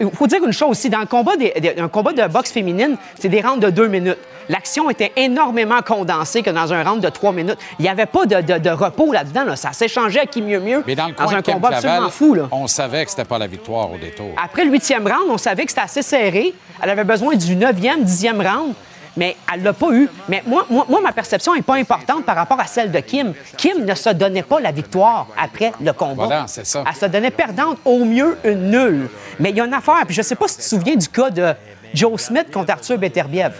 [0.00, 0.90] Il faut dire une chose aussi.
[0.90, 3.88] Dans le combat, des, des- un combat de boxe féminine, c'est des rounds de deux
[3.88, 4.18] minutes.
[4.48, 7.58] L'action était énormément condensée que dans un round de trois minutes.
[7.78, 9.44] Il n'y avait pas de, de- de repos là-dedans.
[9.44, 9.56] là.
[9.56, 10.84] Ça s'échangeait à qui mieux mieux.
[10.86, 12.34] mais dans le dans coin un Kim combat Clavel, absolument fou.
[12.34, 12.48] Là.
[12.52, 14.30] on savait que c'était pas la victoire au détour.
[14.42, 16.54] Après le huitième round, on savait que c'était assez serré.
[16.82, 18.72] Elle avait besoin du neuvième, dixième round,
[19.16, 20.08] mais elle l'a pas eu.
[20.28, 23.32] Mais moi, moi, moi, ma perception n'est pas importante par rapport à celle de Kim.
[23.56, 26.26] Kim ne se donnait pas la victoire après le combat.
[26.26, 26.84] Voilà, c'est ça.
[26.88, 29.08] Elle se donnait perdante, au mieux une nulle.
[29.38, 31.08] Mais il y a une affaire, puis je sais pas si tu te souviens du
[31.08, 31.54] cas de
[31.94, 33.54] Joe Smith contre Arthur Beterbiev.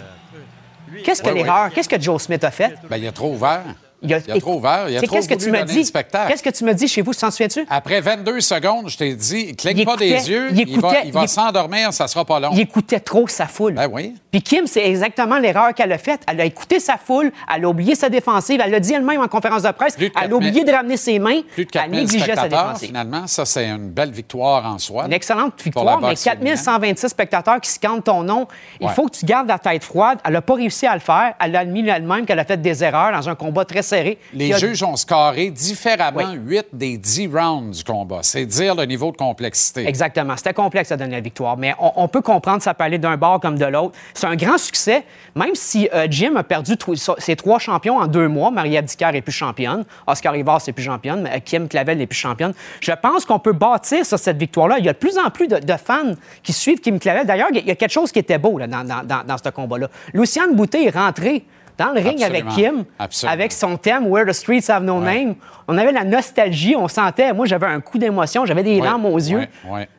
[1.03, 1.43] Qu'est-ce que Oui, oui.
[1.43, 1.69] l'erreur?
[1.73, 2.75] Qu'est-ce que Joe Smith a fait?
[2.89, 3.63] Ben, il a trop ouvert.
[4.03, 4.85] Il a, trop ouvert.
[4.89, 5.91] Il a trop qu'est-ce que tu me dis?
[5.91, 7.13] Qu'est-ce que tu me dis chez vous?
[7.13, 7.65] Tu t'en souviens-tu?
[7.69, 11.27] Après 22 secondes, je t'ai dit, cligne pas écoutait- des yeux, il il, va, il
[11.27, 12.49] s'endormir, ça sera pas long.
[12.53, 13.73] Il écoutait trop sa foule.
[13.73, 14.13] Ben oui.
[14.31, 16.21] Puis Kim, c'est exactement l'erreur qu'elle a faite.
[16.27, 19.27] Elle a écouté sa foule, elle a oublié sa défensive, elle l'a dit elle-même en
[19.27, 21.69] conférence de presse, de elle a 4 000 oublié de ramener ses mains, Plus de
[21.73, 22.87] elle 4000 négligeait sa défensive.
[22.89, 23.25] finalement.
[23.27, 25.05] Ça, c'est une belle victoire en soi.
[25.07, 26.53] Une excellente victoire, mais boxe féminine.
[26.55, 28.47] 4126 spectateurs qui scandent ton nom.
[28.79, 28.93] Il Ouais.
[28.93, 30.19] faut que tu gardes la tête froide.
[30.23, 31.33] Elle n'a pas réussi à le faire.
[31.43, 34.17] Elle a admis elle-même qu'elle a fait des erreurs dans un combat très serré.
[34.33, 36.39] Les a- juges ont scoré différemment Oui.
[36.57, 38.19] 8 des 10 rounds du combat.
[38.21, 39.87] C'est dire le niveau de complexité.
[39.87, 40.35] Exactement.
[40.37, 42.97] C'était complexe à donner la victoire, mais on, on peut comprendre que ça peut aller
[42.99, 43.95] d'un bord comme de l'autre.
[44.13, 45.03] C'est un grand succès,
[45.35, 46.73] même si euh, Jim a perdu
[47.17, 48.51] ses trois champions en deux mois.
[48.51, 49.85] Maria Dicker n'est plus championne.
[50.05, 51.21] Oscar Rivas n'est plus championne.
[51.23, 52.53] mais Kim Clavel n'est plus championne.
[52.81, 54.77] Je pense qu'on peut bâtir sur cette victoire-là.
[54.79, 57.25] Il y a de plus en plus de, de fans qui suivent Kim Clavel.
[57.25, 59.03] D'ailleurs, il y a- il y a quelque chose qui était beau là, dans, dans-
[59.03, 59.89] dans- dans ce combat-là.
[60.13, 61.43] Luciane Boutet est rentrée
[61.77, 62.47] dans le ring avec.
[62.49, 63.33] Kim, Absolument.
[63.33, 65.23] avec son thème Where the Streets Have No Ouais.
[65.25, 65.35] Name.
[65.67, 67.33] On avait la nostalgie, on sentait.
[67.33, 69.47] Moi, j'avais un coup d'émotion, j'avais des larmes aux yeux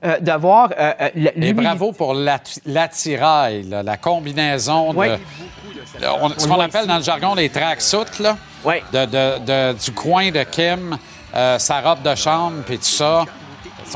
[0.04, 4.98] euh, de voir euh, euh, le- Et bravo pour l'atti- l'attirail, là, la combinaison de,
[5.06, 8.76] de- on- ce On qu'on appelle dans le jargon les tracksuits, là, Oui.
[8.92, 10.96] de, de- de- du coin de Kim,
[11.36, 13.24] euh, sa robe de chambre, puis tout ça.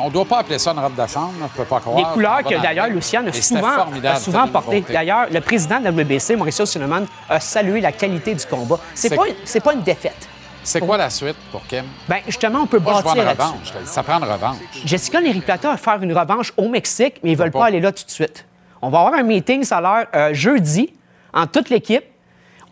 [0.01, 1.97] On ne doit pas appeler ça une robe de chambre, je peux pas croire.
[1.97, 4.77] Des couleurs que d'ailleurs le- Luciane a souvent, a souvent c'était une porté.
[4.77, 4.93] nouveauté.
[4.93, 8.79] D'ailleurs, le président de la WBC, Mauricio Suleiman, a salué la qualité du combat.
[8.95, 10.29] C'est C'est- pas, pas une défaite.
[10.65, 11.85] C'est quoi la suite pour Kim?
[12.09, 13.73] Ben, justement, on peut Moi, je une revanche.
[13.85, 14.57] Ça prend une revanche.
[14.85, 17.61] Jessica Neri Plata va faire une revanche au Mexique, mais ils veulent pas.
[17.61, 17.67] pas?
[17.67, 18.47] aller là tout de suite.
[18.81, 20.93] On va avoir un meeting, ça a l'air, euh, jeudi,
[21.35, 22.05] en toute l'équipe.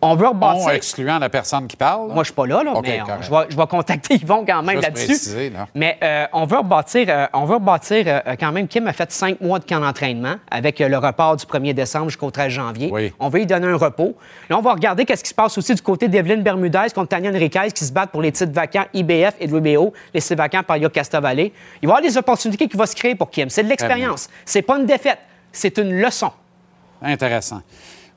[0.03, 0.69] On veut rebâtir.
[0.71, 2.07] excluant la personne qui parle.
[2.07, 2.13] là.
[2.15, 4.63] Moi, je suis pas là, là mais on- je, vais, je vais contacter Yvon quand
[4.63, 5.49] même là-dessus.
[5.51, 5.67] là.
[5.75, 8.67] Mais euh, on veut rebâtir, euh, on veut rebâtir euh, quand même.
[8.67, 12.31] Kim a fait cinq mois de camp d'entraînement avec le report du 1er décembre jusqu'au
[12.31, 12.89] 13 janvier.
[12.91, 13.13] Oui.
[13.19, 14.15] On veut lui donner un repos.
[14.49, 17.29] Là, on va regarder qu'est-ce qui se passe aussi du côté d'Evelyne Bermudez contre Tania
[17.29, 20.77] Enriquez qui se battent pour les titres vacants IBF et WBO, les titres vacants par
[20.77, 21.39] Yo Castavalle.
[21.39, 21.51] Il va
[21.83, 23.49] y avoir des opportunités qui vont se créer pour Kim.
[23.49, 24.29] C'est de l'expérience.
[24.45, 25.19] C'est pas une défaite.
[25.51, 26.31] C'est une leçon.
[27.03, 27.61] Intéressant.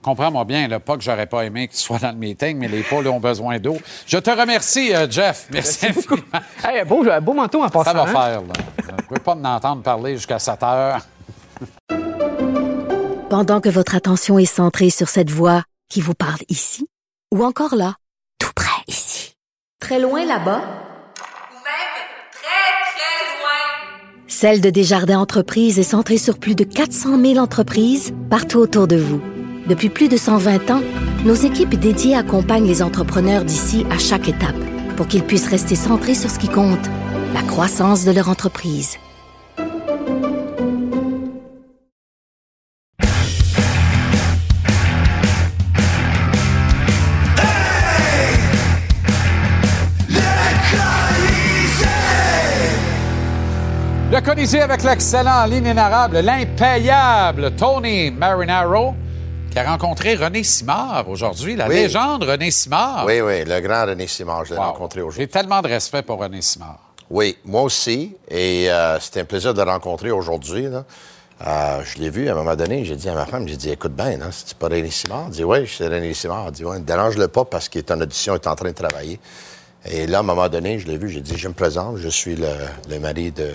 [0.04, 2.68] Comprends-moi bien, là, pas que j'aurais pas aimé que tu sois dans le meeting, mais
[2.68, 3.78] les poules ont besoin d'eau.
[4.06, 5.46] Je te remercie, euh, Jeff.
[5.50, 6.22] Merci, infiniment.
[6.62, 7.84] Hey, un beau, beau manteau en passant.
[7.84, 8.06] Ça va hein?
[8.06, 8.52] faire, là.
[8.76, 11.00] Je ne veux pas en entendre parler jusqu'à 7 heures.
[13.30, 16.86] Pendant que votre attention est centrée sur cette voix qui vous parle ici,
[17.32, 17.94] ou encore là,
[18.38, 19.34] tout près ici,
[19.80, 20.60] très loin là-bas,
[21.50, 21.94] Ou même
[24.28, 28.96] Celle de Desjardins Entreprises est centrée sur plus de 400 000 entreprises partout autour de
[28.96, 29.22] vous.
[29.66, 30.82] Depuis plus de 120 ans,
[31.24, 34.54] nos équipes dédiées accompagnent les entrepreneurs d'ici à chaque étape
[34.94, 36.86] pour qu'ils puissent rester centrés sur ce qui compte,
[37.32, 38.98] la croissance de leur entreprise.
[54.12, 58.94] Le Colisée avec l'excellent, l'inénarrable, l'impayable Tony Marinaro,
[59.54, 61.76] qui a rencontré René Simard aujourd'hui, la Oui.
[61.76, 63.04] légende René Simard.
[63.06, 64.64] Oui, oui, le grand René Simard, je l'ai Wow.
[64.72, 65.22] rencontré aujourd'hui.
[65.22, 66.80] J'ai tellement de respect pour René Simard.
[67.08, 68.16] Oui, moi aussi.
[68.28, 70.66] Et euh, c'était un plaisir de le rencontrer aujourd'hui.
[70.66, 73.70] Euh, je l'ai vu à un moment donné, j'ai dit à ma femme, j'ai dit,
[73.70, 75.26] écoute bien, hein, c'est pas René Simard?
[75.28, 76.46] Elle dit, oui, c'est René Simard.
[76.48, 78.70] Elle dit, ouais, ne dérange-le pas parce qu'il est en audition, il est en train
[78.70, 79.20] de travailler.
[79.88, 82.08] Et là, à un moment donné, je l'ai vu, j'ai dit, je me présente, je
[82.08, 82.48] suis le,
[82.90, 83.50] le mari de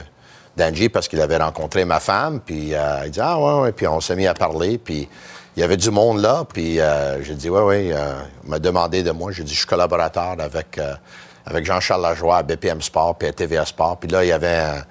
[0.60, 2.39] d'Angie parce qu'il avait rencontré ma femme.
[2.45, 3.72] Puis euh, il dit, ah ouais, ouais.
[3.72, 4.78] Puis on s'est mis à parler.
[4.78, 5.08] Puis
[5.58, 6.43] il y avait du monde là.
[6.52, 7.91] Puis euh, j'ai dit, oui, oui.
[7.91, 9.32] euh, il m'a demandé de moi.
[9.32, 10.80] J'ai dit, je suis collaborateur avec,
[11.45, 13.98] avec Jean-Charles Lajoie à BPM Sport puis à TVA Sport.
[13.98, 14.84] Puis là, il y avait un-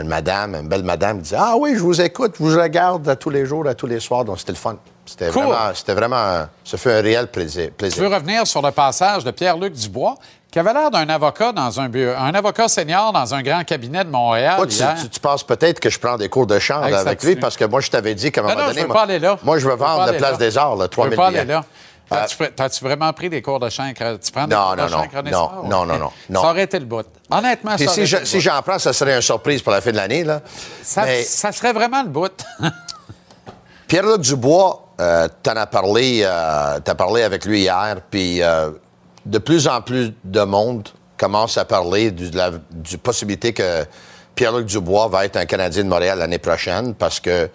[0.00, 3.08] une madame, une belle madame qui disait, ah oui, je vous écoute, je vous regarde
[3.08, 4.24] à tous les jours, à tous les soirs.
[4.24, 4.76] Donc c'était le fun.
[5.06, 5.44] C'était Cool.
[5.44, 7.70] vraiment, c'était vraiment, un- ça fait un réel plaisir.
[7.80, 10.16] Je veux revenir sur le passage de Pierre-Luc Dubois,
[10.54, 14.04] qui avait l'air d'un avocat dans un bureau, un avocat senior dans un grand cabinet
[14.04, 14.54] de Montréal.
[14.56, 17.34] Toi, tu, tu- tu penses peut-être que je prends des cours de chant Avec lui
[17.34, 18.76] parce que moi, je t'avais dit qu'à un Non, moment non, donné.
[18.78, 19.36] je veux moi- pas aller là.
[19.42, 20.36] Moi, je veux vendre la place là.
[20.38, 21.40] des arts, là, Je 3 veux 000 pas billets.
[21.40, 21.64] aller là.
[22.08, 23.82] T'as-tu pr- T'as-tu vraiment pris des cours de chant?
[23.82, 25.30] avec- Tu prends des Non, cours de non, chant non.
[25.32, 26.40] Non, non, non, non, non.
[26.42, 27.04] Ça aurait été le bout.
[27.32, 29.80] Honnêtement, Puis ça si, je- le si j'en prends, ça serait une surprise pour la
[29.80, 30.22] fin de l'année.
[30.22, 30.40] là.
[30.84, 32.30] Ça, Mais ça serait vraiment le bout.
[33.88, 38.70] Pierre-Luc Dubois, euh, t'en as parlé, euh, t'as parlé avec lui hier, puis euh,
[39.26, 43.84] de plus en plus de monde commence à parler du, de la du possibilité que
[44.34, 47.48] Pierre-Luc Dubois va être un Canadien de Montréal l'année prochaine, parce que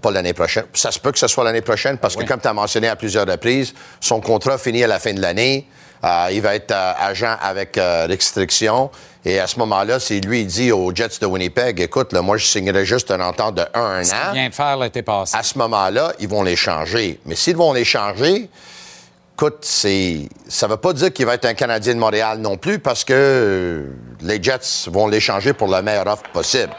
[0.00, 0.64] pas l'année prochaine.
[0.74, 2.96] Ça se peut que ce soit l'année prochaine parce que, comme tu as mentionné à
[2.96, 5.66] plusieurs reprises, son contrat finit à la fin de l'année.
[6.02, 8.90] Euh, il va être euh, agent avec euh, restriction.
[9.24, 12.38] Et à ce moment-là, si lui, il dit aux Jets de Winnipeg, écoute, là, moi,
[12.38, 14.32] je signerai juste une entente de 1 un an.
[14.32, 15.36] vient de faire l'été passé.
[15.36, 17.20] À ce moment-là, ils vont les changer.
[17.26, 18.48] Mais s'ils vont les changer,
[19.40, 22.58] écoute, c'est, ça ne veut pas dire qu'il va être un Canadien de Montréal non
[22.58, 23.84] plus parce que euh,
[24.20, 26.70] les Jets vont les changer pour la meilleure offre possible.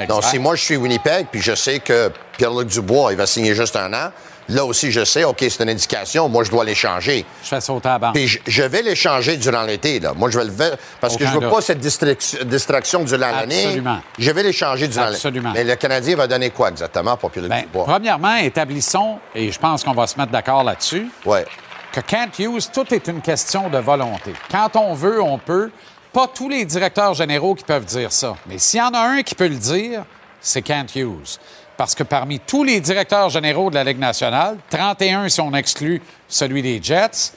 [0.00, 0.08] Exact.
[0.08, 3.54] Donc, si moi, je suis Winnipeg, puis je sais que Pierre-Luc Dubois, il va signer
[3.54, 4.10] juste un an,
[4.48, 7.24] là aussi, je sais, OK, c'est une indication, moi, je dois les changer.
[7.44, 8.14] Je fais sauter à la banque.
[8.14, 10.12] Puis je, je vais les changer durant l'été, là.
[10.12, 10.52] Moi, je vais le
[11.00, 11.50] parce que je veux doute.
[11.50, 13.64] pas cette distraction, distraction durant l'année.
[13.66, 14.00] Absolument.
[14.18, 15.14] Je vais les changer durant l'année.
[15.16, 15.52] Absolument.
[15.54, 17.84] Mais le Canadien va donner quoi exactement pour Pierre-Luc Ben, Dubois?
[17.84, 21.44] premièrement, établissons, et je pense qu'on va se mettre d'accord là-dessus, Ouais.
[21.92, 24.32] Que Kent Hughes, tout est une question de volonté.
[24.50, 25.70] Quand on veut, on peut.
[26.12, 28.36] Pas tous les directeurs généraux qui peuvent dire ça.
[28.46, 30.04] Mais s'il y en a un qui peut le dire,
[30.40, 31.38] c'est Kent Hughes.
[31.76, 36.02] Parce que parmi tous les directeurs généraux de la Ligue nationale, 31 si on exclut
[36.26, 37.32] celui des Jets,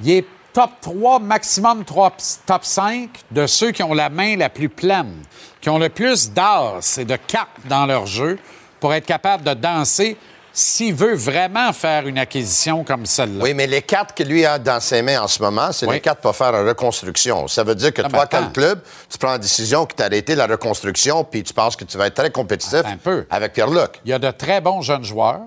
[0.00, 4.48] il est top 3, maximum 3, top 5 de ceux qui ont la main la
[4.48, 5.22] plus pleine,
[5.60, 8.38] qui ont le plus d'as et de cartes dans leur jeu
[8.80, 10.16] pour être capable de danser
[10.58, 13.44] s'il veut vraiment faire une acquisition comme celle-là.
[13.44, 15.96] Oui, mais les cartes que lui a dans ses mains en ce moment, c'est Oui.
[15.96, 17.46] les cartes pour faire une reconstruction.
[17.46, 18.52] Ça veut dire que Ah, toi, ben, comme attends.
[18.52, 21.84] club, tu prends la décision que tu as arrêté la reconstruction, puis tu penses que
[21.84, 23.26] tu vas être très compétitif un peu.
[23.28, 24.00] avec Pierre-Luc.
[24.06, 25.40] Il y a de très bons jeunes joueurs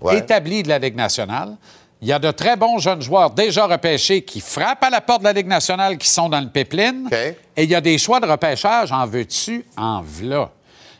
[0.00, 0.18] Ouais.
[0.18, 1.56] établis de la Ligue nationale.
[2.00, 5.20] Il y a de très bons jeunes joueurs déjà repêchés qui frappent à la porte
[5.20, 7.08] de la Ligue nationale qui sont dans le pipeline.
[7.56, 10.50] Et il y a des choix de repêchage en veux-tu, en v'là.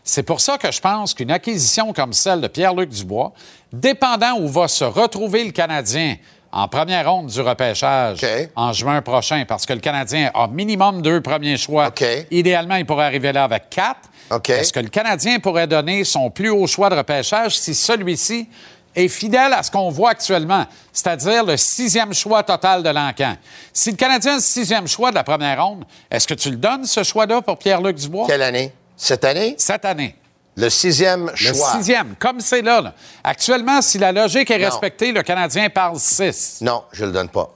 [0.03, 3.33] C'est pour ça que je pense qu'une acquisition comme celle de Pierre-Luc Dubois,
[3.73, 6.17] dépendant où va se retrouver le Canadien
[6.53, 8.19] en première ronde du repêchage
[8.57, 11.93] en juin prochain, parce que le Canadien a minimum deux premiers choix.
[12.31, 14.09] Idéalement, il pourrait arriver là avec quatre.
[14.49, 18.49] Est-ce que le Canadien pourrait donner son plus haut choix de repêchage si celui-ci
[18.97, 23.37] est fidèle à ce qu'on voit actuellement, c'est-à-dire le sixième choix total de l'encan?
[23.73, 26.57] Si le Canadien a le sixième choix de la première ronde, est-ce que tu le
[26.57, 28.27] donnes, ce choix-là, pour Pierre-Luc Dubois?
[28.27, 28.73] Quelle année?
[29.03, 29.55] Cette année?
[29.57, 30.15] Cette année.
[30.57, 31.73] Le sixième Le choix.
[31.73, 32.95] sixième, comme c'est là, là.
[33.25, 34.67] Actuellement, si la logique est Non.
[34.67, 36.59] respectée, le Canadien parle six.
[36.61, 37.51] Non, je le donne pas.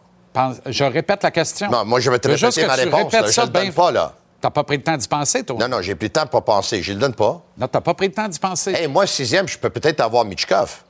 [0.66, 1.68] Je répète la question.
[1.70, 3.12] Non, moi, je vais te veux juste répéter que ma tu réponse.
[3.12, 3.26] là.
[3.26, 4.14] Je ça le donne pas, là.
[4.40, 5.57] T'as pas pris le temps d'y penser, toi?
[5.61, 6.83] Non, non, j'ai pris le temps pour penser.
[6.83, 7.42] Je le donne pas.
[7.59, 8.72] Non, t'as pas pris le temps d'y penser.
[8.72, 10.83] Hey, moi, sixième, je peux peut-être avoir Mitchkov.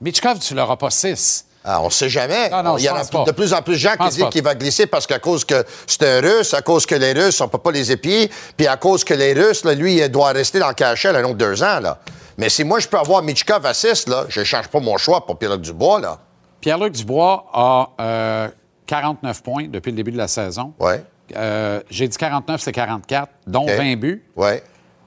[0.00, 1.44] Michkov, tu l'auras pas six.
[1.64, 2.48] Ah, on sait jamais.
[2.48, 3.24] Non, non, Il y a pas.
[3.24, 5.62] de plus en plus de gens qui disent qu'il va glisser parce qu'à cause que
[5.86, 8.76] c'est un Russe, à cause que les Russes, on peut pas les épier, puis à
[8.78, 11.62] cause que les Russes, là, lui, il doit rester dans le cachet un autre deux
[11.62, 11.80] ans.
[11.80, 11.98] Là.
[12.38, 15.26] Mais si moi, je peux avoir Mitchkov à 6, là, je change pas mon choix
[15.26, 16.00] pour Pierre-Luc Dubois.
[16.00, 16.18] Là.
[16.62, 18.48] Pierre-Luc Dubois a euh,
[18.86, 20.72] 49 points depuis le début de la saison.
[20.78, 21.04] Ouais.
[21.36, 23.70] Euh, J'ai dit 49, c'est 44, dont OK.
[23.70, 24.24] 20 buts.
[24.34, 24.62] Ouais.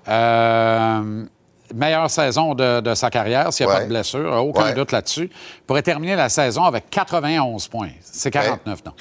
[0.08, 1.24] euh,
[1.73, 3.79] meilleure saison de, de sa carrière, s'il n'y a Ouais.
[3.81, 4.73] pas de blessure, aucun Ouais.
[4.73, 5.29] doute là-dessus.
[5.67, 7.89] pourrait terminer la saison avec 91 points.
[8.01, 8.91] C'est 49, non.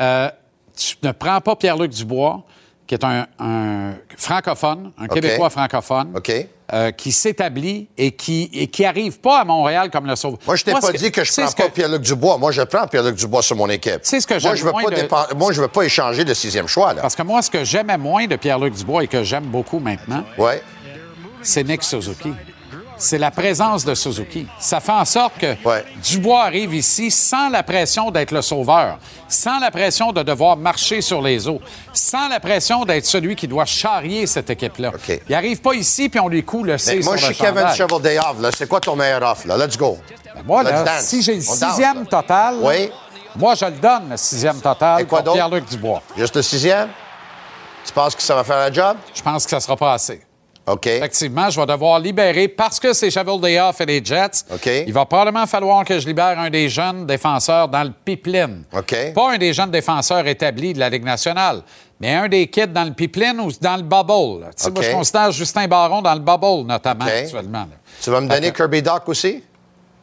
[0.00, 0.28] Euh,
[0.76, 2.42] tu ne prends pas Pierre-Luc Dubois,
[2.86, 5.06] qui est un, un francophone, un.
[5.06, 6.12] Québécois francophone,
[6.72, 10.36] euh, qui s'établit et qui et qui arrive pas à Montréal comme le sauve.
[10.46, 12.38] Moi, je t'ai pas ce que- dit que je prends pas Pierre-Luc Dubois.
[12.38, 13.98] Moi, je prends Pierre-Luc Dubois sur mon équipe.
[14.02, 16.66] sais ce que moi, je veux pas de- Moi, je veux pas échanger le sixième
[16.66, 17.02] choix, là.
[17.02, 20.24] Parce que moi, ce que j'aimais moins de Pierre-Luc Dubois et que j'aime beaucoup maintenant,
[20.38, 20.62] Ouais.
[21.42, 22.32] C'est Nick Suzuki.
[22.96, 24.46] C'est la présence de Suzuki.
[24.58, 25.82] Ça fait en sorte que Ouais.
[26.02, 31.00] Dubois arrive ici sans la pression d'être le sauveur, sans la pression de devoir marcher
[31.00, 31.62] sur les eaux,
[31.94, 34.90] sans la pression d'être celui qui doit charrier cette équipe-là.
[34.94, 35.18] OK.
[35.30, 37.62] Il arrive pas ici puis on lui coule le Mais C moi, je suis Kevin
[37.62, 38.50] là.
[38.54, 39.56] C'est quoi ton meilleur offre, là?
[39.56, 39.96] Let's go.
[40.44, 41.00] Moi, Let's là, dance.
[41.04, 42.90] si j'ai le sixième total, Oui.
[43.34, 45.32] moi, je le donne, le sixième total Et quoi pour?
[45.32, 46.02] Pierre-Luc Dubois.
[46.18, 46.88] Juste le sixième?
[47.86, 48.98] Tu penses que ça va faire la job?
[49.14, 50.20] Je pense que ça sera pas assez.
[50.72, 50.86] OK.
[50.86, 54.44] Effectivement, je vais devoir libérer parce que c'est Shovel Day Off et les Jets.
[54.52, 54.66] OK.
[54.86, 58.64] Il va probablement falloir que je libère un des jeunes défenseurs dans le pipeline.
[58.72, 59.12] OK.
[59.14, 61.62] Pas un des jeunes défenseurs établis de la Ligue nationale,
[61.98, 64.42] mais un des kids dans le pipeline ou dans le bubble.
[64.44, 64.50] là.
[64.56, 67.60] Tu sais, Moi, je considère Justin Baron dans le bubble, notamment, actuellement.
[67.60, 67.76] là.
[68.02, 69.42] Tu vas me donner Kirby Doc aussi?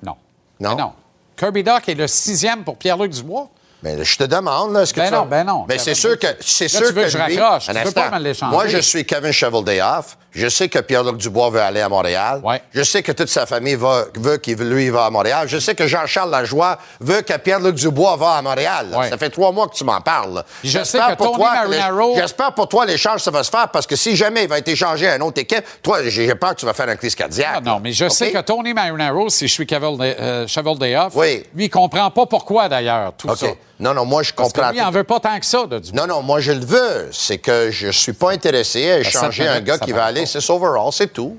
[0.04, 0.16] Non.
[0.60, 0.70] Non?
[0.76, 0.92] Mais non.
[1.38, 3.50] Kirby Doc est le sixième pour Pierre-Luc Dubois.
[3.84, 5.66] Mais je te demande, là, est-ce que Ben tu non, vas- ben non.
[5.70, 7.68] Mais c'est sûr que c'est sûr tu veux que je lui- raccroche.
[7.68, 8.50] Tu veux pas me.
[8.50, 10.18] Moi, je suis Kevin Cheveldayoff.
[10.32, 12.42] Je sais que Pierre-Luc Dubois veut aller à Montréal.
[12.44, 12.62] Ouais.
[12.72, 15.48] Je sais que toute sa famille va, veut qu'il lui va à Montréal.
[15.48, 18.88] Je sais que Jean-Charles Lajoie veut que Pierre-Luc Dubois va à Montréal.
[18.96, 19.10] Ouais.
[19.10, 20.44] Ça fait trois mois que tu m'en parles.
[20.64, 21.38] J'espère sais que pour
[21.70, 24.68] les- pour toi l'échange ça va se faire parce que si jamais il va être
[24.68, 27.56] échangé à une autre équipe, toi j'ai peur que tu vas faire une crise cardiaque.
[27.58, 30.96] Ah non, mais je sais que Tony Marinaro, si je suis Chevel euh, Chevel Day
[30.96, 31.44] Off, Oui.
[31.56, 33.48] lui, il comprend pas pourquoi, d'ailleurs, tout ça.
[33.80, 34.72] Non, non, moi je Parce que comprends.
[34.72, 36.02] lui, il en veut pas tant que ça, de Dubois.
[36.08, 37.10] Non, non, moi je le veux.
[37.12, 40.40] C'est que je suis pas intéressé à Ben, échanger un gars qui va aller pas.
[40.42, 41.38] 6 overall, c'est tout.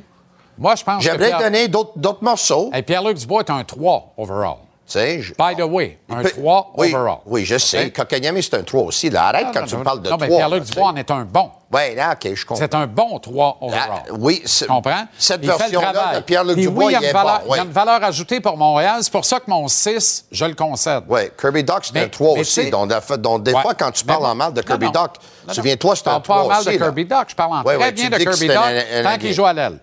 [0.59, 1.39] Moi, je pense que J'aimerais Pierre...
[1.39, 2.71] donner d'autres morceaux.
[2.73, 4.57] Hey, Pierre-Luc Dubois est un 3 overall.
[4.91, 7.19] Je- By the way, un peut- 3 oui, overall.
[7.27, 7.87] Oui, je sais.
[7.87, 7.93] OK?
[7.93, 9.11] Kokanyami, c'est un 3 aussi.
[9.11, 9.27] Là.
[9.27, 10.27] Arrête Non, quand non, tu non, me parles de Non, 3.
[10.29, 11.51] mais Pierre-Luc Dubois en est un bon.
[11.71, 12.63] Oui, là, OK, je comprends.
[12.63, 14.03] C'est un bon 3 Ah, overall.
[14.19, 15.05] oui, c'est- Tu comprends?
[15.19, 17.55] Cette version-là de Pierre-Luc Dubois, oui, il y a il une est valeur, bon.
[17.55, 19.01] il y a une valeur ajoutée pour Montréal.
[19.03, 21.05] C'est pour ça que mon 6, je le concède.
[21.09, 22.71] Oui, Kirby Doc, c'est un 3 mais aussi.
[22.71, 23.61] Donc, donc, des Ouais.
[23.61, 24.93] fois, quand tu parles en mal de Kirby non.
[24.93, 25.17] Doc,
[25.53, 26.67] souviens-toi, c'est un Je parle 3 pas mal aussi.
[26.69, 26.87] de là.
[26.87, 27.25] Kirby Doc.
[27.29, 29.53] Je parle en Ouais, très bien de Kirby Doc un- un tant qu'il joue à
[29.53, 29.79] l'aile.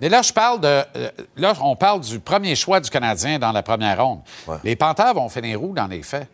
[0.00, 0.66] Mais là, je parle de.
[0.66, 4.20] euh, Là, on parle du premier choix du Canadien dans la première ronde.
[4.64, 6.26] Les Panthers vont finir où dans les faits?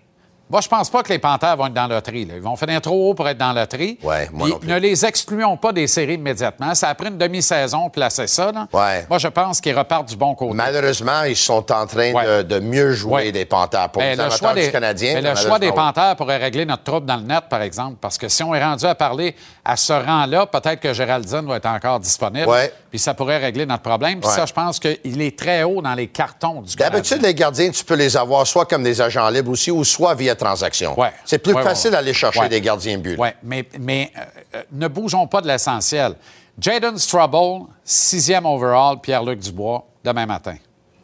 [0.50, 2.26] Moi, je pense pas que les Panthers vont être dans la loterie.
[2.26, 2.34] là.
[2.36, 3.98] Ils vont finir trop haut pour être dans la loterie.
[4.02, 4.68] Ouais, moi Puis non plus.
[4.68, 6.74] ne les excluons pas des séries immédiatement.
[6.74, 8.52] Ça a pris une demi-saison placer ça.
[8.52, 8.68] là.
[8.72, 9.06] Ouais.
[9.08, 10.54] Moi, je pense qu'ils repartent du bon côté.
[10.54, 12.44] Malheureusement, ils sont en train de, Ouais.
[12.44, 13.88] de mieux jouer des Panthers.
[13.88, 15.72] Pour les le choix du des, Canadien, mais le choix des.
[15.72, 17.96] Panthers pourrait régler notre trouble dans le net, par exemple.
[18.00, 21.56] Parce que si on est rendu à parler à ce rang-là, peut-être que Géraldine va
[21.56, 22.48] être encore disponible.
[22.48, 22.72] Ouais.
[22.90, 24.20] Puis ça pourrait régler notre problème.
[24.20, 26.76] Puis ça, je pense qu'il est très haut dans les cartons du.
[26.76, 30.14] D'habitude, les gardiens, tu peux les avoir soit comme des agents libres aussi ou soit
[30.14, 30.98] via transaction.
[30.98, 31.12] Ouais.
[31.24, 31.96] C'est plus Ouais, facile ouais.
[31.96, 33.16] d'aller chercher des gardiens but.
[33.18, 34.20] Oui, mais, mais euh,
[34.56, 36.14] euh, ne bougeons pas de l'essentiel.
[36.58, 40.56] Jaden Strubble, sixième overall, Pierre-Luc Dubois, demain matin.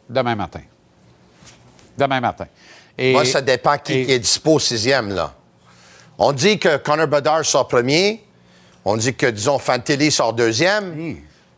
[0.09, 0.61] Demain matin.
[1.97, 2.45] Demain matin.
[2.97, 5.33] Et, Moi, ça dépend qui, et- qui est dispo au sixième, là.
[6.17, 8.23] On dit que Connor Bedard sort premier.
[8.85, 11.17] On dit que, disons, Fantilli sort deuxième.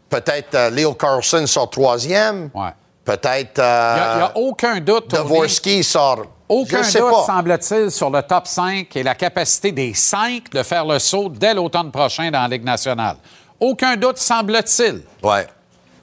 [0.10, 2.50] Peut-être euh, Leo Carlson sort troisième.
[2.54, 2.70] Ouais.
[3.06, 5.10] Peut-être Il n'y euh, a, aucun doute.
[5.10, 6.26] Dvorsky sort...
[6.48, 10.62] Aucun Je sais doute, semble-t-il, sur le top 5 et la capacité des cinq de
[10.62, 13.16] faire le saut dès l'automne prochain dans la Ligue nationale.
[13.60, 15.02] Aucun doute, semble-t-il.
[15.24, 15.48] Ouais.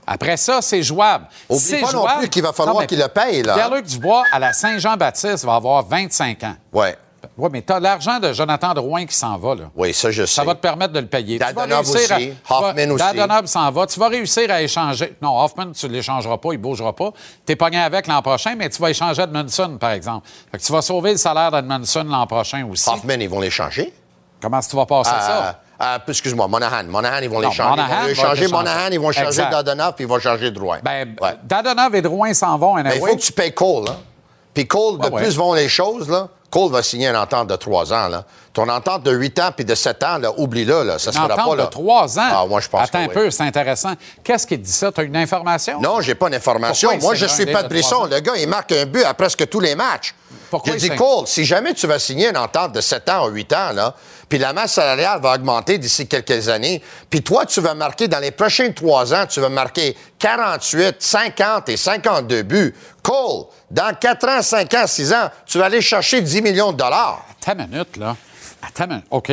[0.06, 1.26] Après ça, c'est jouable.
[1.48, 3.54] Oublie C'est pas non plus qu'il va falloir qu'il le paye, là.
[3.54, 6.56] Pierre-Luc Dubois, à la Saint-Jean-Baptiste, va avoir 25 ans.
[6.72, 6.96] Ouais.
[7.40, 9.64] Oui, mais tu as l'argent de Jonathan Drouin qui s'en va, là.
[9.74, 10.34] Oui, ça, je sais.
[10.34, 11.38] Ça va te permettre de le payer.
[11.38, 13.04] Dadonov à- aussi, vas- Hoffman aussi.
[13.16, 13.86] Dadonov s'en va.
[13.86, 15.16] Tu vas réussir à échanger.
[15.22, 17.10] Non, Hoffman, tu ne l'échangeras pas, il ne bougera pas.
[17.46, 20.28] Tu es pogné avec l'an prochain, mais tu vas échanger Edmondson, par exemple.
[20.52, 22.88] Fait que tu vas sauver le salaire d'Edmondson l'an prochain aussi.
[22.90, 23.92] Hoffman, ils vont l'échanger.
[24.42, 25.60] Comment est-ce que tu vas passer Ah, ça?
[25.78, 26.84] ah, excuse-moi, Monahan.
[26.84, 27.62] Monahan, ils vont l'échanger.
[27.62, 28.52] Ils Monahan vont va échanger t'échanger.
[28.52, 29.42] Monahan, ils vont changer.
[29.50, 30.78] Dadonov, puis ils vont changer Drouin.
[30.82, 31.36] Ben, Ouais.
[31.42, 33.96] Dadonov et Drouin s'en vont, Mais il faut que tu payes Cole, là.
[34.54, 35.22] Puis Cole, de ouais.
[35.22, 36.28] plus vont les choses, là.
[36.50, 38.24] Cole va signer une entente de trois ans, là.
[38.52, 40.98] Ton entente de 8 ans puis de 7 ans, là, oublie-le, là.
[40.98, 41.64] Ça Une entente pas, là.
[41.66, 42.28] de trois ans?
[42.32, 43.14] Ah, moi, je pense Attends que un oui.
[43.14, 43.92] peu, c'est intéressant.
[44.24, 44.90] Qu'est-ce qui te dit ça?
[44.90, 45.80] Tu as une information?
[45.80, 46.90] Non, j'ai pas d'information.
[47.00, 48.06] Moi, je suis Pat de Brisson.
[48.10, 50.14] Le gars, il marque un but à presque tous les matchs.
[50.50, 50.90] Pourquoi je dis?
[50.90, 53.94] Cole, si jamais tu vas signer une entente de 7 ans ou 8 ans, là,
[54.30, 58.20] puis la masse salariale va augmenter d'ici quelques années, puis toi, tu vas marquer, dans
[58.20, 62.74] les prochains 3 ans, tu vas marquer 48, 50 et 52 buts.
[63.02, 66.76] Cole, dans 4 ans, 5 ans, 6 ans, tu vas aller chercher 10 millions de
[66.76, 67.26] dollars.
[67.42, 68.16] Attends une minute, là.
[68.62, 69.06] Attends une minute.
[69.10, 69.32] OK.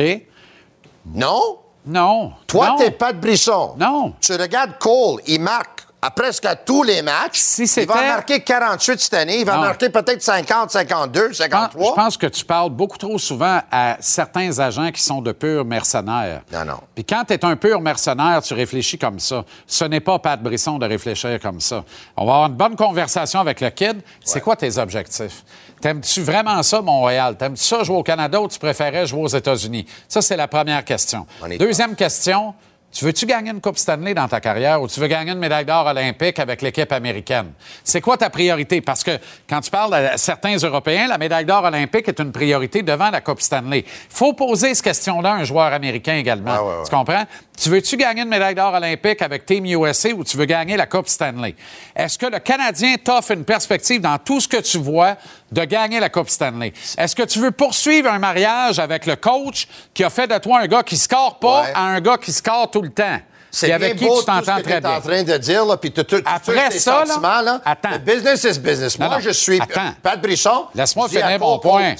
[1.14, 1.58] Non?
[1.86, 2.32] Non.
[2.48, 3.76] Toi, t'es pas de Brisson.
[3.78, 4.14] Non.
[4.20, 7.38] Tu regardes Cole, il marque à presque à tous les matchs.
[7.40, 9.40] Si il va marquer 48 cette année.
[9.40, 9.62] Il va Non.
[9.62, 11.86] marquer peut-être 50, 52, Je pense- 53.
[11.90, 15.64] Je pense que tu parles beaucoup trop souvent à certains agents qui sont de purs
[15.64, 16.42] mercenaires.
[16.52, 16.78] Non, non.
[16.94, 19.44] Puis quand tu es un pur mercenaire, tu réfléchis comme ça.
[19.66, 21.82] Ce n'est pas Pat Brisson de réfléchir comme ça.
[22.16, 24.00] On va avoir une bonne conversation avec le kid.
[24.24, 25.42] C'est quoi tes objectifs?
[25.80, 27.36] T'aimes-tu vraiment ça, Montréal?
[27.36, 29.86] T'aimes-tu ça jouer au Canada ou tu préférais jouer aux États-Unis?
[30.08, 31.26] Ça, c'est la première question.
[31.42, 32.54] On est Deuxième question.
[32.90, 35.66] Tu veux-tu gagner une Coupe Stanley dans ta carrière ou tu veux gagner une médaille
[35.66, 37.52] d'or olympique avec l'équipe américaine?
[37.84, 38.80] C'est quoi ta priorité?
[38.80, 39.18] Parce que
[39.48, 43.20] quand tu parles à certains Européens, la médaille d'or olympique est une priorité devant la
[43.20, 43.80] Coupe Stanley.
[43.86, 46.50] Il faut poser cette question-là à un joueur américain également.
[46.56, 46.82] Ah ouais, ouais.
[46.84, 47.24] Tu comprends?
[47.60, 50.86] Tu veux-tu gagner une médaille d'or olympique avec Team USA ou tu veux gagner la
[50.86, 51.54] Coupe Stanley?
[51.94, 55.16] Est-ce que le Canadien t'offre une perspective dans tout ce que tu vois
[55.52, 56.72] de gagner la Coupe Stanley?
[56.96, 60.60] Est-ce que tu veux poursuivre un mariage avec le coach qui a fait de toi
[60.60, 61.72] un gars qui score pas Ouais.
[61.74, 63.18] à un gars qui score tout le temps?
[63.50, 64.96] C'est Puis bien avec qui beau tu t'entends très bien.
[64.96, 67.60] en train de dire, là, puis tu Après tes ça, là, sentiments, là.
[67.64, 67.92] attends.
[67.92, 68.98] Le business is business.
[68.98, 69.94] Moi, non, je suis attends.
[70.02, 70.66] Pat Brisson.
[70.74, 71.94] Laisse-moi finir mon point.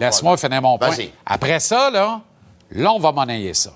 [0.00, 0.94] Laisse-moi finir mon point.
[1.24, 2.20] Après ça, là,
[2.70, 3.70] là, on va monnayer ça.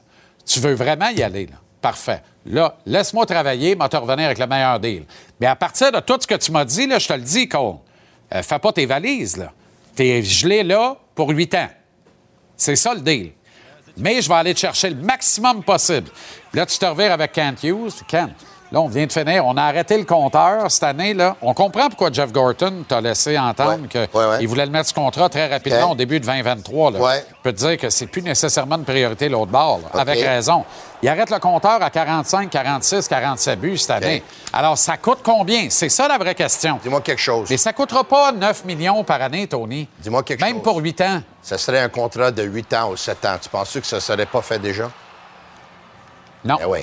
[0.46, 1.56] Tu veux vraiment y aller, là?
[1.80, 2.22] Parfait.
[2.46, 5.04] Là, laisse-moi travailler, moi te revenir avec le meilleur deal.
[5.40, 7.48] Mais à partir de tout ce que tu m'as dit, là, je te le dis,
[7.48, 7.76] Cole,
[8.34, 9.50] euh, fais pas tes valises, là.
[9.96, 11.68] T'es gelé là pour huit ans.
[12.56, 13.32] C'est ça le deal.
[13.96, 16.10] Mais je vais aller te chercher le maximum possible.
[16.52, 18.02] Là, tu te revires avec Kent Hughes.
[18.08, 18.32] Kent,
[18.72, 19.46] là, on vient de finir.
[19.46, 21.14] On a arrêté le compteur cette année.
[21.14, 21.36] là.
[21.42, 23.88] On comprend pourquoi Jeff Gorton t'a laissé entendre Ouais.
[23.88, 24.46] qu'il Ouais, ouais.
[24.46, 26.90] voulait le mettre ce contrat très rapidement au début de 2023.
[26.92, 26.98] là.
[27.28, 30.64] Je peux te dire que c'est plus nécessairement une priorité l'autre bord, avec raison.
[31.02, 34.22] Il arrête le compteur à 45, 46, 47 buts cette année.
[34.52, 35.70] Alors, ça coûte combien?
[35.70, 36.78] C'est ça la vraie question.
[36.82, 37.48] Dis-moi quelque chose.
[37.48, 39.88] Mais ça coûtera pas 9 millions par année, Tony.
[39.98, 40.62] Dis-moi quelque Même chose.
[40.62, 41.22] pour 8 ans.
[41.40, 43.36] Ça serait un contrat de 8 ans ou 7 ans.
[43.40, 44.90] Tu penses que ça ne serait pas fait déjà?
[46.44, 46.58] Non.
[46.60, 46.80] Eh oui.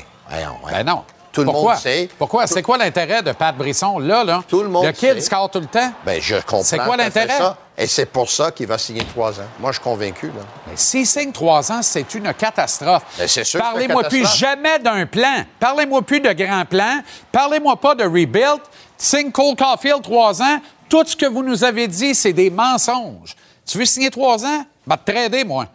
[0.71, 1.03] Ben non.
[1.38, 1.73] Tout le Pourquoi?
[1.73, 2.09] monde sait.
[2.17, 2.47] Pourquoi?
[2.47, 3.99] C'est quoi l'intérêt de Pat Brisson?
[3.99, 5.21] Là, là, Tout le monde le kid sait.
[5.21, 5.91] score tout le temps?
[6.03, 6.63] Ben, je comprends.
[6.63, 7.38] C'est quoi l'intérêt?
[7.77, 9.43] Et c'est pour ça qu'il va signer 3 ans.
[9.59, 10.27] Moi, je suis convaincu.
[10.27, 10.41] Là.
[10.67, 13.03] Mais s'il signe trois ans, c'est une catastrophe.
[13.19, 15.43] Ben, c'est sûr Parlez-moi plus jamais d'un plan.
[15.59, 17.01] Parlez-moi plus de grand plan.
[17.31, 18.61] Parlez-moi pas de rebuild.
[18.97, 20.59] Signe Cole Caulfield trois ans.
[20.89, 23.35] Tout ce que vous nous avez dit, c'est des mensonges.
[23.63, 24.65] Tu veux signer trois ans?
[24.88, 25.67] Va te trader, moi.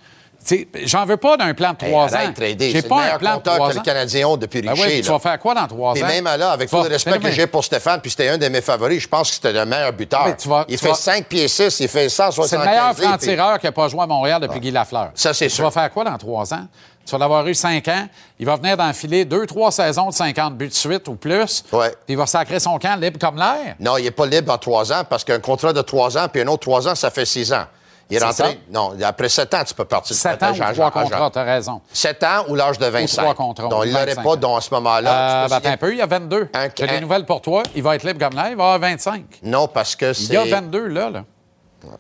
[0.45, 2.18] Tu J'en veux pas d'un plan de trois ans.
[2.59, 3.82] J'ai pas un plan de trois que les ans.
[3.82, 5.01] Canadiens ont depuis Ben Richer.
[5.01, 6.07] tu vas faire quoi dans trois Et ans?
[6.09, 8.49] même là, avec Tu tout le respect que j'ai pour Stéphane, puis c'était un de
[8.49, 10.24] mes favoris, je pense que c'était le meilleur buteur.
[10.26, 12.64] Mais tu vas- il tu fait vas- 5 pieds 6, il fait 175 C'est le
[12.64, 15.11] meilleur puis- franc-tireur qui n'a pas joué à Montréal depuis Guy Lafleur.
[15.14, 15.64] Ça, c'est Tu sûr.
[15.64, 16.66] vas faire quoi dans trois ans?
[17.05, 18.07] Tu vas l'avoir eu cinq ans.
[18.38, 21.64] Il va venir d'enfiler deux, trois saisons de 50 buts de suite ou plus.
[21.72, 21.88] Ouais.
[21.90, 23.74] Puis il va sacrer son camp libre comme l'air?
[23.80, 26.43] Non, il n'est pas libre en 3 ans parce qu'un contrat de 3 ans puis
[26.43, 27.64] un autre 3 ans, ça fait 6 ans.
[28.12, 28.60] Il est, C'est rentré?
[28.70, 30.14] Non, après 7 ans, tu peux partir.
[30.14, 31.80] Sept ans ou trois contrats, t'as raison.
[31.94, 33.22] 7 ans ou l'âge de 25.
[33.22, 35.44] trois contrats, Donc, il ou l'aurait 25 pas dans ce moment-là.
[35.44, 36.48] Euh, ben, un peu, il y a 22.
[36.52, 37.62] Un- J'ai des nouvelles pour toi?
[37.74, 39.24] Il va être libre comme l'air, il va avoir 25.
[39.44, 40.50] Non, parce que Il y a c'est.
[40.50, 41.08] 22 là.
[41.08, 41.24] là.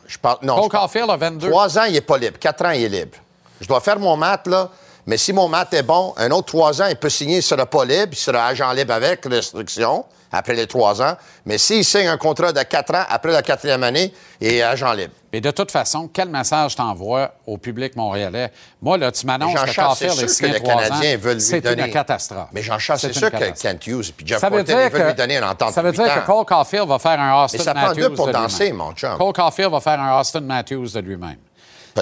[0.06, 0.36] Je parle.
[0.42, 0.60] Non.
[0.60, 1.48] Cole Caulfield a 22.
[1.48, 2.38] 3 ans, il n'est pas libre.
[2.38, 3.16] 4 ans, il est libre.
[3.58, 4.68] Je dois faire mon maths, là.
[5.06, 7.64] Mais si mon maths est bon, un autre 3 ans, il peut signer, il sera
[7.64, 11.16] pas libre, il sera agent libre avec restriction après les 3 ans.
[11.44, 14.92] Mais s'il signe un contrat de 4 ans, après la quatrième année, il est agent
[14.94, 15.12] libre.
[15.32, 18.50] Mais de toute façon, quel message t'envoies au public montréalais?
[18.82, 20.78] Moi, là, tu m'annonces que Caulfield est sûr que signé les trois ans.
[20.78, 22.48] Canadiens veulent lui C'est une catastrophe.
[22.52, 23.62] Mais Jean-Charles, c'est sûr que.
[23.62, 25.96] Kent Hughes et Jeff Ça veut dire que, lui donner une entente ça veut de
[25.96, 26.26] dire que.
[26.26, 28.76] Cole Caulfield va faire un Austin Mais ça prend Matthews deux pour de danser, lui-même.
[28.78, 29.16] mon chum.
[29.16, 31.36] Cole Caulfield va faire un Austin Matthews de lui-même.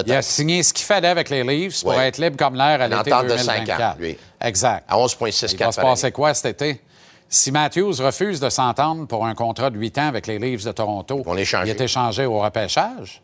[0.05, 2.87] Il a signé ce qu'il fallait avec les Leafs pour être libre comme l'air à
[2.87, 3.67] l'été entente de 2024.
[3.67, 4.17] cinq ans, lui.
[4.39, 4.85] Exact.
[4.87, 6.81] À 11,64 Il va se passer quoi cet été?
[7.33, 10.71] Si Matthews refuse de s'entendre pour un contrat de 8 ans avec les Leafs de
[10.73, 11.71] Toronto, l'échanger.
[11.71, 13.21] il est échangé au repêchage.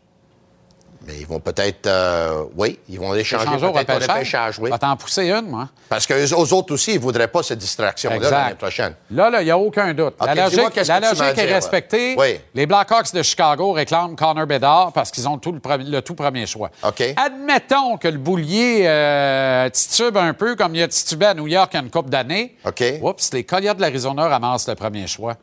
[1.06, 1.86] Mais ils vont peut-être...
[1.86, 4.58] euh, oui, ils vont au peut-être au repêchage.
[4.58, 4.70] oui.
[4.70, 5.68] Va t'en pousser une, moi.
[5.88, 8.30] Parce qu'eux aux autres aussi, ils ne voudraient pas cette distraction-là Exact.
[8.30, 8.94] l'année prochaine.
[9.10, 10.14] Là, là, il n'y a aucun doute.
[10.24, 12.14] La logique, qu'est-ce la logique est respectée.
[12.18, 12.40] Oui.
[12.54, 16.70] Les Blackhawks de Chicago réclament Connor Bedard parce qu'ils ont tout le, tout premier choix.
[16.86, 17.02] OK.
[17.16, 21.70] Admettons que le boulier euh, titube un peu comme il a titubé à New York
[21.72, 22.56] il y a une couple d'années.
[22.66, 22.82] OK.
[23.02, 25.34] Oups, les Coyotes de l'Arizona ramassent le premier choix.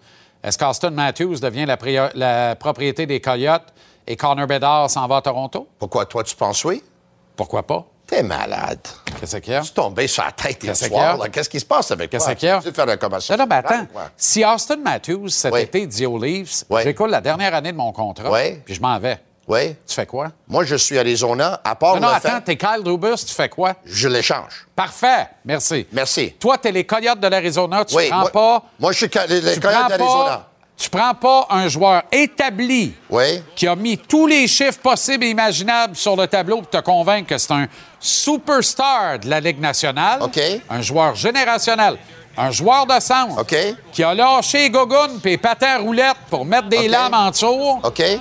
[0.44, 1.78] Est-ce qu'Austin Matthews devient la,
[2.14, 3.64] la propriété des Coyotes?
[4.08, 5.68] Et Connor Bedard s'en va à Toronto?
[5.80, 6.84] Pourquoi toi, tu penses oui?
[7.36, 7.86] Pourquoi pas?
[8.08, 8.80] T'es malade.
[9.20, 9.62] Qu'est-ce qu'il y a?
[9.62, 11.18] Tu es tombé sur la tête hier Qu'est-ce soir.
[11.32, 12.20] Qu'est-ce qui se passe avec toi?
[12.20, 12.60] Qu'est-ce qu'il y a?
[12.60, 13.38] Tu veux faire un?
[13.38, 13.80] Non, mais attends.
[13.96, 14.04] Ouais.
[14.16, 15.62] Si Austin Matthews, cet Oui.
[15.62, 16.82] été, dit aux Leafs, Oui.
[16.84, 18.60] j'écoule la dernière année de mon contrat, Oui.
[18.64, 19.76] puis je m'en vais, Oui.
[19.88, 20.28] tu fais quoi?
[20.48, 21.60] Moi, je suis Arizona.
[21.64, 23.74] À part Non, non, attends, t'es Kyle Dubus, tu fais quoi?
[23.86, 24.68] je l'échange.
[24.76, 25.88] Parfait, merci.
[25.92, 26.34] Merci.
[26.40, 28.64] Toi, t'es les Coyotes de l'Arizona, tu oui, prends moi, pas...
[28.80, 30.48] Moi, je suis les, les Coyotes d'Arizona.
[30.78, 33.42] Tu prends pas un joueur établi Oui.
[33.56, 37.30] qui a mis tous les chiffres possibles et imaginables sur le tableau pour te convaincre
[37.30, 37.68] que c'est un
[38.00, 40.20] superstar de la Ligue nationale.
[40.70, 41.98] Un joueur générationnel.
[42.38, 43.40] Un joueur de centre.
[43.94, 47.32] Qui a lâché Gogun puis patins roulettes pour mettre des lames en.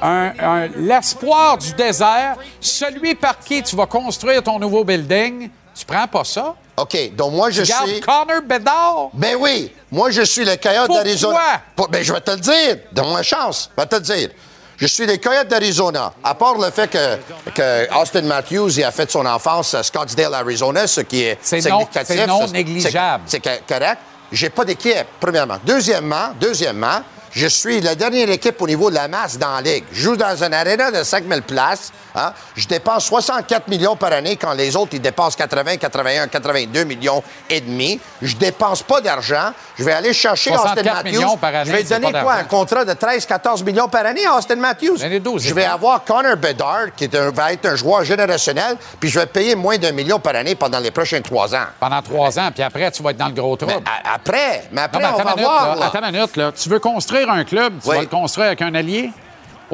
[0.01, 2.37] Un- un- L'espoir du désert.
[2.61, 5.51] Celui par qui tu vas construire ton nouveau building.
[5.75, 6.55] Tu prends pas ça?
[6.77, 8.01] OK, donc moi, je Tu suis...
[8.01, 9.09] Connor Bedard?
[9.13, 11.05] Ben oui, moi, je suis le Coyote Pourquoi?
[11.05, 11.39] d'Arizona.
[11.77, 12.77] Pour- Ben, je vais te le dire.
[12.93, 13.71] Donne-moi chance.
[13.77, 14.29] Je vais te le dire.
[14.77, 16.13] Je suis les Coyotes d'Arizona.
[16.23, 17.17] À part le fait que,
[17.55, 22.17] que Austin Matthews a fait son enfance à Scottsdale, Arizona, ce qui est C'est significatif.
[22.17, 23.23] c'est non négligeable.
[23.27, 23.99] C'est c'est co- correct.
[24.33, 25.59] J'ai pas d'équipe, premièrement.
[25.65, 27.03] Deuxièmement, deuxièmement,
[27.35, 29.85] je suis la dernière équipe au niveau de la masse dans la Ligue.
[29.93, 31.93] Je joue dans une aréna de 5000 places.
[32.15, 32.33] hein.
[32.55, 37.23] Je dépense 64 millions par année quand les autres, ils dépensent 80, 81, 82 millions
[37.51, 38.01] et demi.
[38.23, 39.53] Je dépense pas d'argent.
[39.77, 41.11] Je vais aller chercher Austin 64 Matthews.
[41.11, 42.35] millions par année, je vais donner quoi?
[42.35, 44.99] Un contrat de 13, 14 millions par année à Austin Matthews?
[44.99, 48.77] Donnez 12, je vais avoir Connor Bedard, qui est un- va être un joueur générationnel,
[49.01, 51.67] puis je vais payer moins d'un million par année pendant les prochains trois ans.
[51.81, 53.75] Pendant trois ans, puis après, tu vas être dans le gros trouble.
[53.85, 55.69] Mais après, mais Non, après, mais on va minute, voir.
[55.71, 55.81] là.
[55.81, 55.87] là.
[55.87, 56.53] Attends une minute, là.
[56.53, 57.97] Tu veux construire un club, tu Oui.
[57.97, 59.11] vas le construire avec un allié?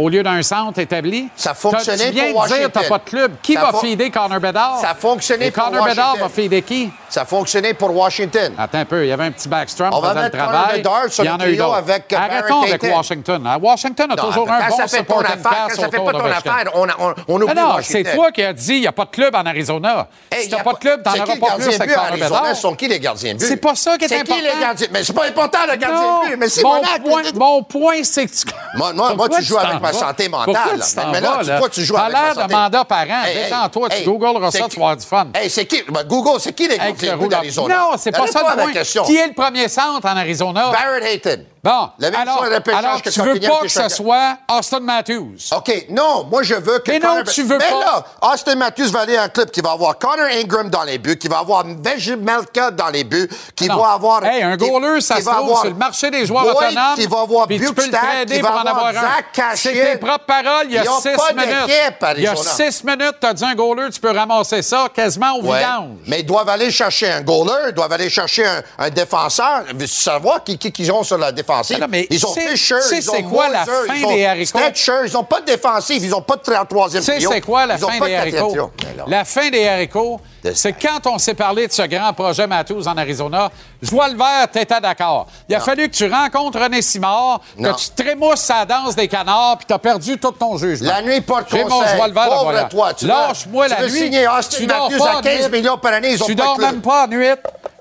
[0.00, 1.28] Au lieu d'un centre établi?
[1.36, 2.70] Ça fonctionnait T'as- Tu viens pour de dire Washington.
[2.82, 3.32] t'as pas de club?
[3.42, 4.78] Qui Ça va feeder Connor Bedard?
[4.80, 6.28] Ça fonctionnait Et pour Connor Bedard Washington.
[6.28, 6.90] va feeder qui?
[7.08, 8.54] Ça a fonctionné pour Washington.
[8.58, 10.78] Attends un peu, il y avait un petit backstrom, On va faisait le travail.
[10.78, 11.76] Bedard sur Il y le en a eu trio d'autres.
[11.76, 12.82] avec, euh, Arrêtons avec.
[12.82, 13.46] Washington.
[13.46, 13.58] hein.
[13.60, 16.24] Washington a Non, toujours un bon ça fait ton affaire, quand ça fait pas ton
[16.24, 18.04] affaire, on, a- on, on oublie non, Washington.
[18.06, 20.06] c'est toi qui as dit il n'y a pas de club en Arizona.
[20.30, 22.12] Hey, si t'as a pas de club, t'en auras pas plus de avec Connor?
[22.12, 22.56] Bedard.
[22.56, 23.46] sont qui les gardiens de but?
[23.46, 24.42] C'est pas ça qui est C'est qui important.
[24.54, 24.86] les gardiens?
[24.92, 26.36] Mais c'est pas important, le gardien de but.
[26.38, 28.46] Mais c'est mon point, c'est que tu...
[28.76, 28.92] Moi-
[29.36, 30.84] tu joues avec t'en ma santé mentale, Pourquoi là?
[30.86, 32.54] tu Mais là, vas, toi, tu joues avec ma l'air de santé.
[32.54, 33.22] mandat parent.
[33.24, 35.26] Hey, hey, Détends-toi, tu hey, googleras c'est ça, tu vas avoir du fun.
[35.34, 35.82] Hey, c'est qui?
[35.88, 37.28] Ben, Google, c'est qui les but rouleau.
[37.28, 37.74] d'Arizona?
[37.78, 38.72] Non, c'est pas ça le point.
[38.72, 39.04] question.
[39.04, 40.70] Qui est le premier centre en Arizona?
[40.70, 41.44] Barrett Hayton.
[41.62, 42.42] Bon, Le alors,
[42.74, 45.36] alors que tu veux pas que ce soit Austin Matthews?
[45.54, 47.80] OK, non, moi je veux que Mais non, tu veux Mais pas.
[47.80, 50.96] là, Austin Matthews va aller à un club qui va avoir Connor Ingram dans les
[50.96, 53.76] buts, qui va avoir Melka dans les buts, qui Non.
[53.76, 54.24] va avoir...
[54.24, 56.94] Hey, un goaler, ça se va trouve avoir sur le marché des joueurs Boyd, autonomes.
[56.96, 58.92] qui va avoir Bukestad, qui va avoir avoir un.
[58.94, 59.56] Zach.
[59.74, 61.70] C'est tes propres paroles, il y a six pas minutes.
[62.16, 65.34] Il y a six minutes, tu as dit un goaler, tu peux ramasser ça quasiment
[65.36, 65.58] au Ouais.
[65.58, 65.98] vidange.
[66.06, 69.64] Mais ils doivent aller chercher un goaler, ils doivent aller chercher un, un défenseur.
[69.86, 71.78] Savoir qui, qui, qui ont sur la défensive?
[71.78, 74.24] Non, mais ils ont c'est- Fisher, ils ont c'est quoi la fin ils ont des
[74.24, 74.58] haricots?
[74.58, 77.66] Stetcher, ils n'ont pas de défensive, ils n'ont pas de troisième Tu sais, c'est quoi
[77.66, 78.70] la fin des haricots?
[79.06, 80.20] La fin des haricots,
[80.54, 83.50] c'est quand on s'est parlé de ce grand projet Matthews en Arizona.
[83.82, 85.26] Je vois le vert, t'étais d'accord.
[85.48, 85.64] Il a Non.
[85.64, 87.72] fallu que tu rencontres René Simard, Non.
[87.74, 90.88] que tu trémousses la danse des canards, puis t'as perdu tout ton jugement.
[90.88, 91.34] La nuit mon
[91.68, 91.96] conseil.
[91.96, 93.90] joie le vert, Pauvre toi, tu Lâche-moi la nuit.
[93.90, 95.58] signer Austin Tu dors pas à en 15 nuit.
[95.60, 97.26] millions par année, ils ont Tu pas dors même pas en nuit.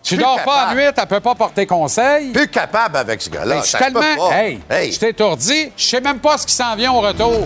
[0.01, 2.32] Tu Plus dors pas en nuit, elle peut pas porter conseil.
[2.32, 3.55] Plus capable avec ce gars-là.
[3.55, 3.99] Hey, je suis tellement.
[3.99, 4.36] pas.
[4.38, 4.91] Hey, Hey.
[4.91, 5.72] je t'ai étourdi.
[5.76, 7.45] Je sais même pas ce qui s'en vient au retour.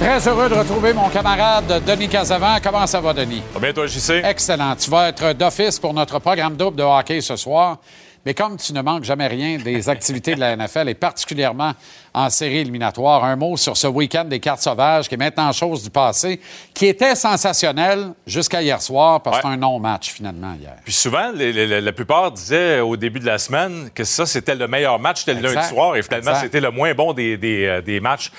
[0.00, 2.56] Très heureux de retrouver mon camarade Denis Casavant.
[2.62, 3.42] Comment ça va, Denis?
[3.52, 4.22] Va bien, toi, JC?
[4.24, 4.74] Excellent.
[4.76, 7.76] Tu vas être d'office pour notre programme double de hockey ce soir.
[8.24, 11.72] Mais comme tu ne manques jamais rien des activités de la NFL et particulièrement
[12.14, 15.82] en série éliminatoire, un mot sur ce week-end des cartes sauvages qui est maintenant chose
[15.82, 16.40] du passé,
[16.74, 19.52] qui était sensationnel jusqu'à hier soir parce que Ouais.
[19.54, 20.76] un non-match finalement hier.
[20.84, 24.54] Puis souvent, les- les- la plupart disaient au début de la semaine que ça, c'était
[24.54, 27.64] le meilleur match, c'était le lundi soir, et finalement, c'était le moins bon des, des,
[27.66, 28.30] euh, des matchs.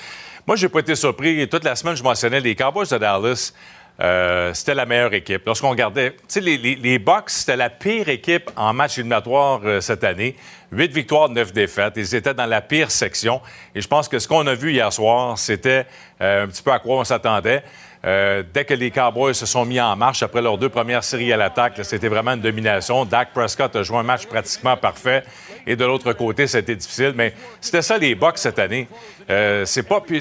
[0.44, 1.48] Moi, j'ai pas été surpris.
[1.48, 3.52] Toute la semaine, je mentionnais les Cowboys de Dallas.
[4.00, 5.42] euh, c'était la meilleure équipe.
[5.46, 9.80] Lorsqu'on regardait, tu sais, les, les, Bucks, c'était la pire équipe en match éliminatoire euh,
[9.80, 10.34] cette année.
[10.72, 11.92] Huit victoires, neuf défaites.
[11.96, 13.40] Ils étaient dans la pire section.
[13.72, 15.86] Et je pense que ce qu'on a vu hier soir, c'était
[16.20, 17.62] euh, un petit peu à quoi on s'attendait.
[18.04, 21.36] Dès que les Cowboys se sont mis en marche après leurs deux premières séries à
[21.36, 23.04] l'attaque, c'était vraiment une domination.
[23.04, 25.22] Dak Prescott a joué un match pratiquement parfait.
[25.66, 27.12] Et de l'autre côté, c'était difficile.
[27.14, 28.88] Mais c'était ça les Bucks cette année.
[29.30, 30.00] Euh, c'est pas.
[30.00, 30.20] puis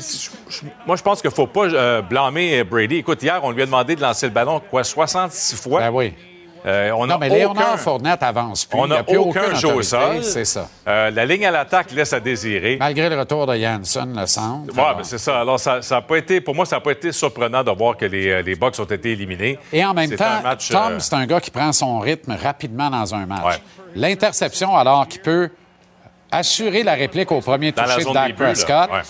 [0.86, 2.98] moi, je pense qu'il faut pas euh, blâmer Brady.
[2.98, 5.80] Écoute, hier, on lui a demandé de lancer le ballon quoi 66 fois.
[5.82, 6.14] Ben oui.
[6.64, 8.78] Euh, on Non, a mais Léonard aucun- Fournette avance plus.
[8.78, 10.24] On n'a plus aucun aucune jeu au autorité, sol.
[10.24, 10.70] C'est ça.
[10.88, 12.78] Euh, la ligne à l'attaque laisse à désirer.
[12.80, 14.72] Malgré le retour de Janssen, le centre.
[14.78, 14.98] Alors.
[14.98, 15.40] ben, c'est ça.
[15.42, 17.98] Alors, ça, ça a pas été, pour moi, ça n'a pas été surprenant de voir
[17.98, 19.58] que les, euh, les Bucks ont été éliminés.
[19.74, 22.92] Et en même temps, match, Tom, euh, c'est un gars qui prend son rythme rapidement
[22.92, 23.44] dans un match.
[23.44, 23.81] Ouais.
[23.96, 25.50] L'interception, alors qu'il peut
[26.32, 28.36] assurer la réplique au premier Dans touché de Dak.
[28.36, 28.90] Prescott.
[28.92, 29.02] Ouais.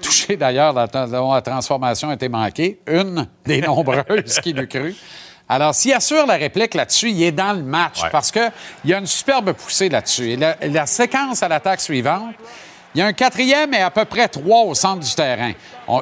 [0.00, 0.72] Touché d'ailleurs,
[1.08, 2.78] dont la transformation a été manquée.
[2.86, 4.94] Une des nombreuses qui l'eût cru.
[5.48, 8.10] Alors, s'il assure la réplique là-dessus, il est dans le match Ouais.
[8.12, 8.50] parce qu'il
[8.84, 10.32] y a une superbe poussée là-dessus.
[10.32, 12.34] Et la, la séquence à l'attaque suivante,
[12.98, 15.52] il y a un quatrième et à peu près trois au centre du terrain.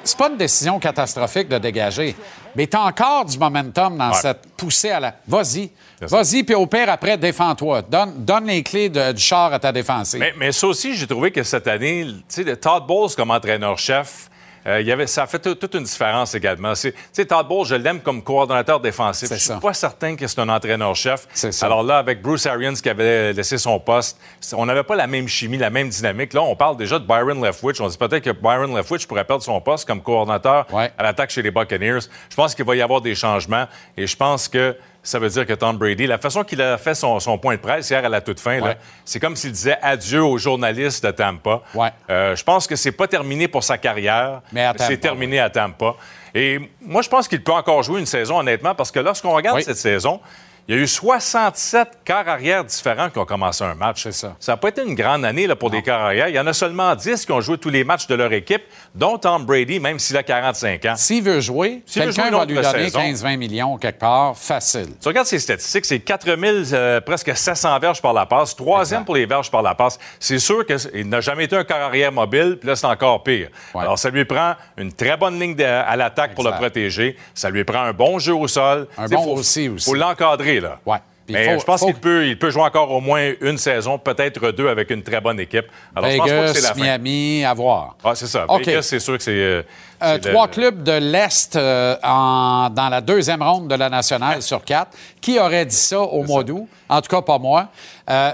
[0.03, 2.16] C'est pas une décision catastrophique de dégager,
[2.55, 4.18] mais tu as encore du momentum dans Ouais.
[4.18, 5.14] cette poussée à la.
[5.28, 5.70] Vas-y.
[6.01, 7.82] Vas-y, puis au pire, après, défends-toi.
[7.82, 10.20] Donne, donne les clés de- du char à ta défensive.
[10.20, 13.30] Mais, mais ça aussi, j'ai trouvé que cette année, tu sais, le Todd Bowles comme
[13.30, 14.30] entraîneur-chef,
[14.66, 16.72] euh, il y avait, ça a fait tout- toute une différence également.
[16.74, 19.28] Tu sais, Todd Bowles, je l'aime comme coordonnateur défensif.
[19.30, 19.58] Je suis ça.
[19.60, 21.26] pas certain que c'est un entraîneur-chef.
[21.62, 24.18] Alors là, avec Bruce Arians qui avait laissé son poste,
[24.54, 26.32] on n'avait pas la même chimie, la même dynamique.
[26.32, 27.80] Là, on parle déjà de Byron Leftwich.
[27.80, 30.90] On dit peut-être que Byron Leftwich pourrait perdre son poste comme coordonnateur Ouais.
[30.98, 32.00] à l'attaque chez les Buccaneers.
[32.30, 34.76] Je pense qu'il va y avoir des changements et je pense que
[35.07, 37.61] ça veut dire que Tom Brady, la façon qu'il a fait son, son point de
[37.61, 38.76] presse hier à la toute fin, Ouais.
[39.04, 41.62] c'est comme s'il disait adieu aux journalistes de Tampa.
[41.74, 41.90] Ouais.
[42.11, 45.38] Euh, je pense que c'est pas terminé pour sa carrière, Mais à Tampa, c'est terminé
[45.40, 45.94] à Tampa.
[46.34, 49.57] Et moi, je pense qu'il peut encore jouer une saison, honnêtement, parce que lorsqu'on regarde
[49.57, 49.62] Oui.
[49.64, 50.20] cette saison,
[50.68, 54.02] il y a eu 67 quarts arrière différents qui ont commencé un match.
[54.02, 54.34] C'est ça.
[54.40, 56.28] Ça n'a pas été une grande année là, pour des quarts arrière.
[56.28, 58.62] Il y en a seulement 10 qui ont joué tous les matchs de leur équipe,
[58.94, 60.94] dont Tom Brady, même s'il a 45 ans.
[60.96, 62.98] S'il veut jouer, quelqu'un va lui donner saison.
[63.00, 64.88] 15-20 millions quelque part, facile.
[65.00, 69.14] Tu regardes ses statistiques, c'est 4000, euh, presque 700 verges par la passe, troisième pour
[69.14, 69.98] les verges par la passe.
[70.18, 73.48] C'est sûr qu'il n'a jamais été un corps arrière mobile, puis là, c'est encore pire.
[73.74, 73.82] Ouais.
[73.82, 77.16] Alors, ça lui prend une très bonne ligne de- à l'attaque pour le protéger.
[77.34, 78.88] Ça lui prend un bon jeu au sol.
[78.98, 79.84] Un bon faut- aussi, aussi.
[79.84, 80.78] faut l'encadrer, là.
[80.86, 80.98] Ouais.
[81.26, 83.59] Puis Mais faut- je pense faut- qu'il peut, il peut jouer encore au moins une
[83.59, 85.64] saison, peut-être deux avec une très bonne équipe.
[85.96, 86.80] Alors, je pense pas que c'est Vegas, la fin.
[86.82, 87.96] Miami, à voir.
[88.04, 88.44] Ah, c'est ça.
[88.48, 88.64] OK.
[88.64, 89.32] Vegas, c'est sûr que c'est...
[89.32, 89.62] euh,
[90.04, 94.40] Euh, le- trois clubs de l'Est euh, en- dans la deuxième ronde de la nationale
[94.40, 94.92] sur quatre.
[95.20, 96.68] Qui aurait dit ça au mois d'août?
[96.88, 97.70] En tout cas, pas moi.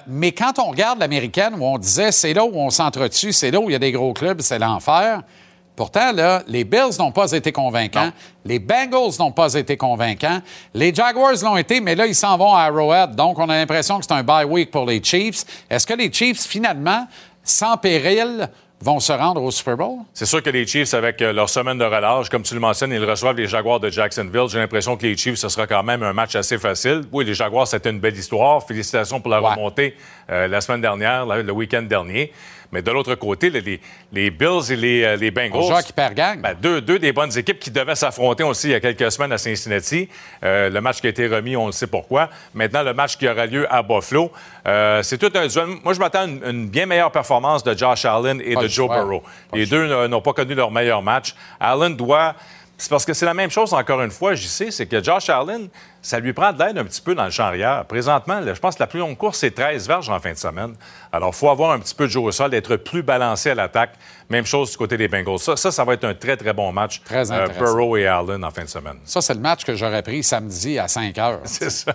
[0.06, 3.58] Mais quand on regarde l'américaine, où on disait c'est là où on s'entretue, c'est là
[3.58, 5.22] où il y a des gros clubs, c'est l'enfer.
[5.82, 8.12] Pourtant, là, les Bills n'ont pas été convaincants.
[8.44, 10.40] Les Bengals n'ont pas été convaincants.
[10.74, 13.16] Les Jaguars l'ont été, mais là, ils s'en vont à Arrowhead.
[13.16, 15.44] Donc, on a l'impression que c'est un bye week pour les Chiefs.
[15.68, 17.08] Est-ce que les Chiefs, finalement,
[17.42, 18.48] sans péril,
[18.80, 19.98] vont se rendre au Super Bowl?
[20.14, 22.92] C'est sûr que les Chiefs, avec euh, leur semaine de relâche, comme tu le mentionnes,
[22.92, 24.46] ils reçoivent les Jaguars de Jacksonville.
[24.50, 27.02] J'ai l'impression que les Chiefs, ce sera quand même un match assez facile.
[27.10, 28.64] Oui, les Jaguars, c'était une belle histoire.
[28.64, 29.48] Félicitations pour la Ouais.
[29.50, 29.96] remontée
[30.30, 32.32] euh, la semaine dernière, le week-end dernier.
[32.72, 35.60] Mais de l'autre côté, les, Bills et les, euh, les Bengals.
[35.60, 36.40] On joue à qui perd gagne.
[36.40, 39.32] Ben, deux, deux des bonnes équipes qui devaient s'affronter aussi il y a quelques semaines
[39.32, 40.08] à Cincinnati.
[40.42, 42.30] Euh, le match qui a été remis, on le sait pourquoi.
[42.54, 44.32] Maintenant, le match qui aura lieu à Buffalo.
[44.66, 45.66] Euh, c'est tout un duel.
[45.84, 48.66] Moi, je m'attends à une, une bien meilleure performance de Josh Allen et Pas de
[48.66, 48.88] le Joe.
[48.88, 49.22] Burrow.
[49.52, 51.34] Le Les deux n'ont pas connu leur meilleur match.
[51.60, 52.34] Allen doit.
[52.82, 55.28] C'est parce que c'est la même chose, encore une fois, j'y sais, c'est que Josh
[55.28, 55.68] Allen,
[56.02, 57.84] ça lui prend de l'aide un petit peu dans le champ arrière.
[57.84, 60.36] Présentement, là, je pense que la plus longue course, c'est 13 verges en fin de
[60.36, 60.74] semaine.
[61.12, 63.54] Alors, il faut avoir un petit peu de jeu au sol, être plus balancé à
[63.54, 63.92] l'attaque.
[64.30, 65.38] Même chose du côté des Bengals.
[65.38, 67.00] Ça, ça, ça va être un très, très bon match.
[67.02, 67.60] euh, Très intéressant.
[67.76, 68.98] Burrow et Allen en fin de semaine.
[69.04, 71.40] Ça, c'est le match que j'aurais pris samedi à 5 heures.
[71.44, 71.92] C'est ça.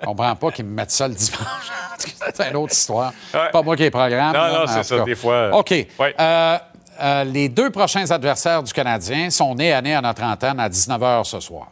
[0.00, 1.70] Je comprends pas qu'ils me mettent ça le dimanche.
[2.34, 3.12] c'est une autre histoire.
[3.32, 3.50] Ouais.
[3.52, 4.32] Pas moi qui ai programme.
[4.34, 5.04] Non, non, mais c'est ça, cas.
[5.04, 5.70] des fois, euh, OK.
[5.70, 6.14] ouais.
[6.18, 6.58] Euh,
[7.00, 10.68] euh, les deux prochains adversaires du Canadien sont nés à nez à notre antenne à
[10.68, 11.68] 19h ce soir.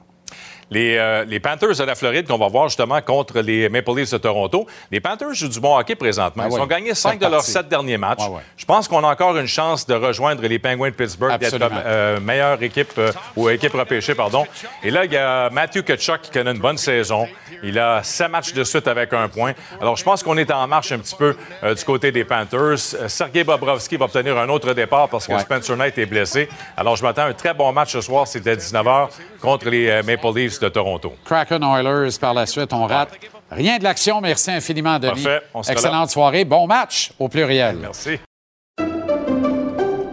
[0.73, 4.11] Les, euh, les Panthers de la Floride qu'on va voir justement contre les Maple Leafs
[4.13, 4.67] de Toronto.
[4.91, 6.45] Les Panthers jouent du bon hockey présentement.
[6.47, 8.21] Ah Ils ont gagné cinq de leurs sept derniers matchs.
[8.21, 8.43] Ouais, ouais.
[8.57, 12.21] Je pense qu'on a encore une chance de rejoindre les Penguins de Pittsburgh, d'être euh,
[12.21, 14.47] meilleure équipe euh, ou équipe repêchée, pardon.
[14.83, 17.29] Et là, il y a Matthew Kachuk qui connaît une bonne saison.
[17.63, 19.53] Il a sept matchs de suite avec un point.
[19.79, 22.79] Alors, je pense qu'on est en marche un petit peu euh, du côté des Panthers.
[23.09, 25.39] Sergei Bobrovski va obtenir un autre départ parce que.
[25.39, 26.49] Spencer Knight est blessé.
[26.79, 28.27] Alors, je m'attends à un très bon match ce soir.
[28.27, 29.09] C'est à 19h
[29.41, 31.13] contre les Maple Leafs de Toronto.
[31.25, 33.11] Kraken Oilers par la suite, on rate.
[33.51, 34.21] Rien de l'action.
[34.21, 35.23] Merci infiniment, Denis.
[35.23, 35.43] Parfait.
[35.55, 36.13] On Excellente là.
[36.13, 36.45] soirée.
[36.45, 37.77] Bon match au pluriel.
[37.81, 38.19] Merci.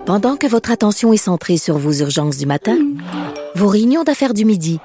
[0.05, 2.77] Pendant que votre attention est centrée sur vos urgences du matin,
[3.55, 4.79] vos réunions d'affaires du midi,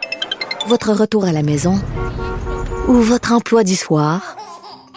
[0.66, 1.80] votre retour à la maison
[2.88, 4.36] ou votre emploi du soir,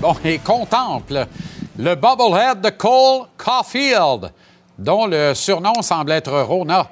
[0.00, 1.26] bon, et contemple
[1.78, 4.30] le bobblehead de Cole Caulfield,
[4.78, 6.88] dont le surnom semble être Rona.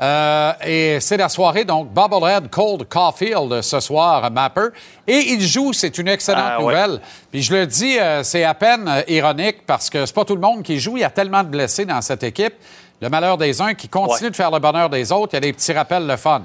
[0.00, 4.68] Euh, et c'est la soirée, donc, Bobblehead Cold Caulfield ce soir, Mapper.
[5.06, 6.64] Et il joue, c'est une excellente Ah, ouais.
[6.74, 7.00] nouvelle.
[7.30, 10.34] Puis je le dis, euh, c'est à peine euh, ironique parce que c'est pas tout
[10.34, 10.96] le monde qui joue.
[10.96, 12.54] Il y a tellement de blessés dans cette équipe.
[13.00, 14.30] Le malheur des uns qui continue Ouais.
[14.30, 15.34] de faire le bonheur des autres.
[15.34, 16.42] Il y a des petits rappels le fun.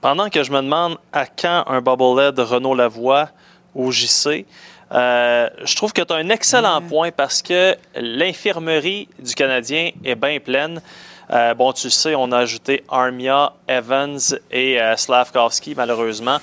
[0.00, 3.28] Pendant que je me demande à quand un bobblehead Renault Lavoie
[3.74, 4.46] au JC,
[4.92, 10.14] euh, je trouve que tu as un excellent point parce que l'infirmerie du Canadien est
[10.14, 10.82] bien pleine.
[11.30, 14.18] Euh, bon, tu le sais, on a ajouté Armia, Evans
[14.50, 16.38] et euh, Slavkovski, malheureusement.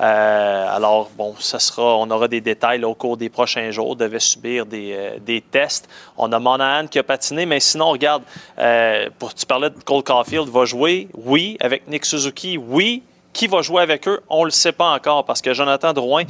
[0.00, 3.90] Euh, alors, bon, ça sera, on aura des détails là, au cours des prochains jours.
[3.90, 5.90] On devait subir des, des tests.
[6.16, 8.22] On a Monahan qui a patiné, mais sinon, regarde,
[9.18, 11.58] pour, tu parlais de Cole Caulfield, va jouer, oui.
[11.60, 13.02] Avec Nick Suzuki, oui.
[13.32, 16.24] Qui va jouer avec eux, on ne le sait pas encore parce que Jonathan Drouin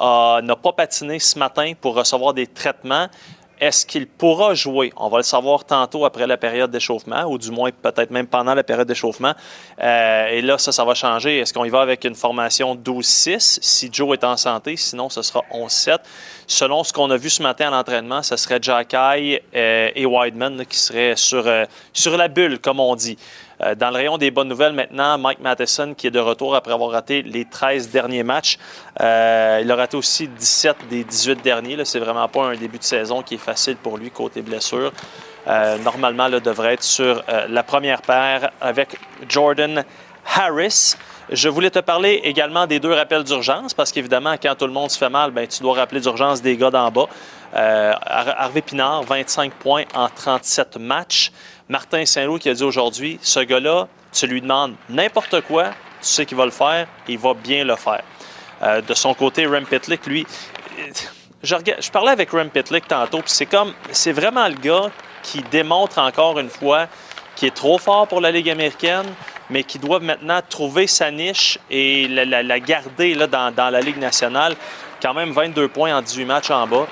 [0.00, 3.08] n'a pas patiné ce matin pour recevoir des traitements.
[3.60, 4.92] Est-ce qu'il pourra jouer?
[4.96, 8.52] On va le savoir tantôt après la période d'échauffement, ou du moins peut-être même pendant
[8.52, 9.32] la période d'échauffement.
[9.80, 11.38] Euh, et là, ça, ça va changer.
[11.38, 14.76] Est-ce qu'on y va avec une formation 12-6 si Joe est en santé?
[14.76, 15.98] Sinon, ce sera 11-7.
[16.48, 20.66] Selon ce qu'on a vu ce matin à l'entraînement, ce serait Jacky euh, et Wideman
[20.66, 23.16] qui seraient euh, sur la bulle, comme on dit.
[23.64, 26.72] Euh, dans le rayon des bonnes nouvelles maintenant, Mike Matheson qui est de retour après
[26.72, 28.58] avoir raté les 13 derniers matchs.
[29.00, 31.84] Euh, il a raté aussi 17 des 18 derniers.
[31.84, 34.92] C'est vraiment pas un début de saison qui est facile pour lui côté blessure.
[35.46, 38.96] Euh, normalement, là, devrait être sur la première paire avec
[39.28, 39.84] Jordan
[40.36, 40.94] Harris.
[41.30, 44.90] Je voulais te parler également des deux rappels d'urgence parce qu'évidemment, quand tout le monde
[44.90, 47.06] se fait mal, ben, tu dois rappeler d'urgence des gars d'en bas.
[47.54, 51.30] Har- Harvey Pinard, 25 points en 37 matchs.
[51.68, 56.26] Martin Saint-Louis qui a dit aujourd'hui, ce gars-là, tu lui demandes n'importe quoi, tu sais
[56.26, 58.02] qu'il va le faire, il va bien le faire.
[58.62, 60.26] Euh, de son côté, Rem Pitlick, lui,
[60.78, 60.92] euh,
[61.42, 64.90] je, parlais avec Rem Pitlick tantôt, puis c'est comme, c'est vraiment le gars
[65.22, 66.86] qui démontre encore une fois
[67.34, 69.06] qu'il est trop fort pour la Ligue américaine,
[69.50, 74.54] mais qui doit maintenant trouver sa niche et la, garder dans, dans la Ligue nationale.
[75.02, 76.86] Quand même 22 points en 18 matchs en bas.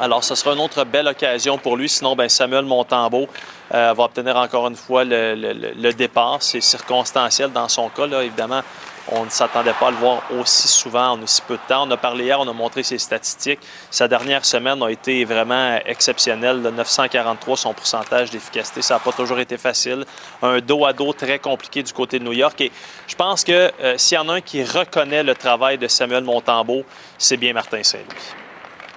[0.00, 1.88] Alors, ce sera une autre belle occasion pour lui.
[1.88, 3.28] Sinon, ben, Samuel Montembeau
[3.74, 6.38] euh, va obtenir encore une fois le, départ.
[6.40, 8.06] C'est circonstanciel dans son cas.
[8.06, 8.62] Là, évidemment,
[9.08, 11.86] on ne s'attendait pas à le voir aussi souvent en aussi peu de temps.
[11.86, 13.60] On a parlé hier, on a montré ses statistiques.
[13.90, 16.62] Sa dernière semaine a été vraiment exceptionnelle.
[16.62, 20.04] Le 943, son pourcentage d'efficacité, ça n'a pas toujours été facile.
[20.40, 22.58] Un dos à dos très compliqué du côté de New York.
[22.62, 22.72] Et
[23.06, 26.24] je pense que euh, s'il y en a un qui reconnaît le travail de Samuel
[26.24, 26.84] Montembeau,
[27.18, 28.41] c'est bien Martin Saint-Louis.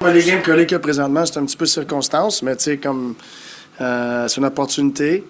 [0.02, 2.78] Les games collés qu'il y a présentement, c'est un petit peu circonstance, mais tu sais,
[2.78, 3.16] comme
[3.82, 5.24] euh, c'est une opportunité,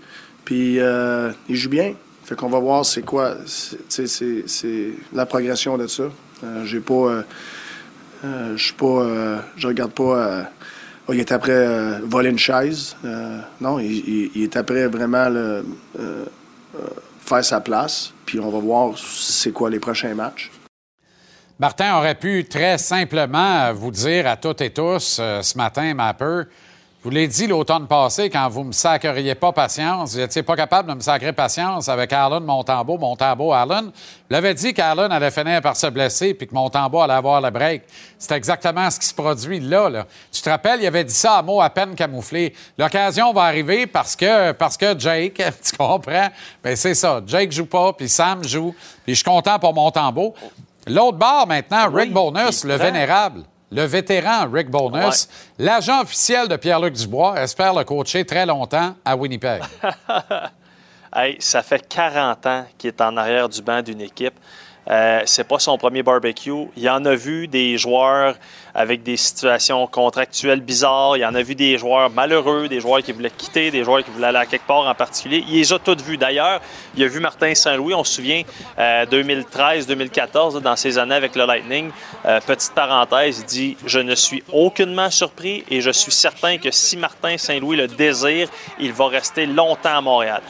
[0.44, 1.94] puis euh, il joue bien.
[2.24, 6.04] Fait qu'on va voir c'est quoi, c'est- la progression de ça.
[6.44, 7.24] Euh, J'ai pas,
[8.24, 10.50] euh, je suis pas, je regarde pas.
[11.08, 12.96] oh, il est après voler une chaise.
[13.62, 15.30] Non, il, est après vraiment
[17.22, 18.12] faire sa place.
[18.26, 20.52] Puis on va voir c'est quoi les prochains matchs.
[21.58, 26.42] Martin aurait pu très simplement vous dire à toutes et tous euh, ce matin, Mapper,
[27.00, 30.44] je vous l'ai dit l'automne passé, quand vous ne me sacreriez pas patience, vous n'étiez
[30.44, 33.86] pas capable de me sacrer patience avec Allen Montembeau, Montembeau, Allen.
[33.86, 33.92] Vous
[34.32, 37.84] l'avez dit qu'Allen allait finir par se blesser puis que Montembeau allait avoir le break.
[38.18, 40.06] C'est exactement ce qui se produit là.
[40.32, 42.54] Tu te rappelles, il avait dit ça à mots à peine camouflés.
[42.78, 46.30] L'occasion va arriver parce que, parce que Jake, tu comprends?
[46.64, 47.22] Bien, c'est ça.
[47.26, 48.76] Jake joue pas, puis Sam joue,
[49.06, 50.34] puis je suis content pour Montembeau.
[50.88, 55.28] L'autre bord maintenant, Rick Bonus, le vénérable, le vétéran Rick Bonus,
[55.58, 59.62] l'agent officiel de Pierre-Luc Dubois, espère le coacher très longtemps à Winnipeg.
[61.18, 64.34] Hey, ça fait 40 ans qu'il est en arrière du banc d'une équipe.
[64.90, 66.68] Euh, c'est pas son premier barbecue.
[66.76, 68.36] Il en a vu des joueurs
[68.76, 71.16] avec des situations contractuelles bizarres.
[71.16, 74.12] Il en a vu des joueurs malheureux, des joueurs qui voulaient quitter, des joueurs qui
[74.12, 75.46] voulaient aller à quelque part en particulier.
[75.48, 76.18] Il les a tous vus.
[76.18, 76.60] D'ailleurs,
[76.96, 78.42] il a vu Martin Saint-Louis, on se souvient,
[78.78, 81.90] euh, 2013-2014, dans ses années avec le Lightning.
[82.26, 86.72] Euh, petite parenthèse, il dit «Je ne suis aucunement surpris et je suis certain que
[86.72, 88.50] si Martin Saint-Louis le désire,
[88.80, 90.42] il va rester longtemps à Montréal.»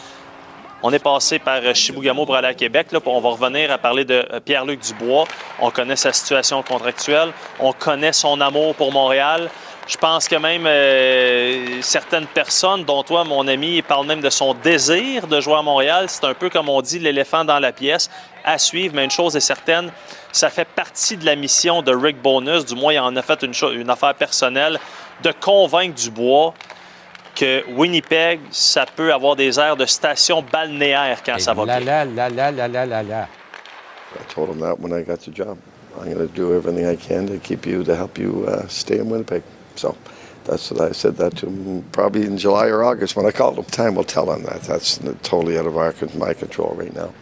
[0.83, 2.91] On est passé par euh, Chibougamau pour aller à Québec.
[2.91, 5.25] Là, on va revenir à parler de euh, Pierre-Luc Dubois.
[5.59, 7.31] On connaît sa situation contractuelle.
[7.59, 9.49] On connaît son amour pour Montréal.
[9.87, 14.53] Je pense que même euh, certaines personnes, dont toi, mon ami, parlent même de son
[14.53, 16.05] désir de jouer à Montréal.
[16.09, 18.09] C'est un peu comme on dit l'éléphant dans la pièce
[18.43, 18.95] à suivre.
[18.95, 19.91] Mais une chose est certaine,
[20.31, 22.65] ça fait partie de la mission de Rick Bonus.
[22.65, 24.79] Du moins, il en a fait une affaire personnelle
[25.23, 26.53] de convaincre Dubois
[27.35, 32.05] que Winnipeg, ça peut avoir des airs de station balnéaire quand ça va la, bien.
[32.05, 33.27] la, la, la, la, la, la, la.
[34.17, 35.57] I told him that when I got the job.
[35.97, 38.97] I'm going to do everything I can to keep you, to help you uh, stay
[38.97, 39.43] in Winnipeg.
[39.75, 39.95] So
[40.43, 43.57] that's what I said that to him probably in July or August when I called
[43.57, 43.63] him.
[43.65, 44.63] Time will tell on that.
[44.63, 47.13] That's totally out of our, my control right now.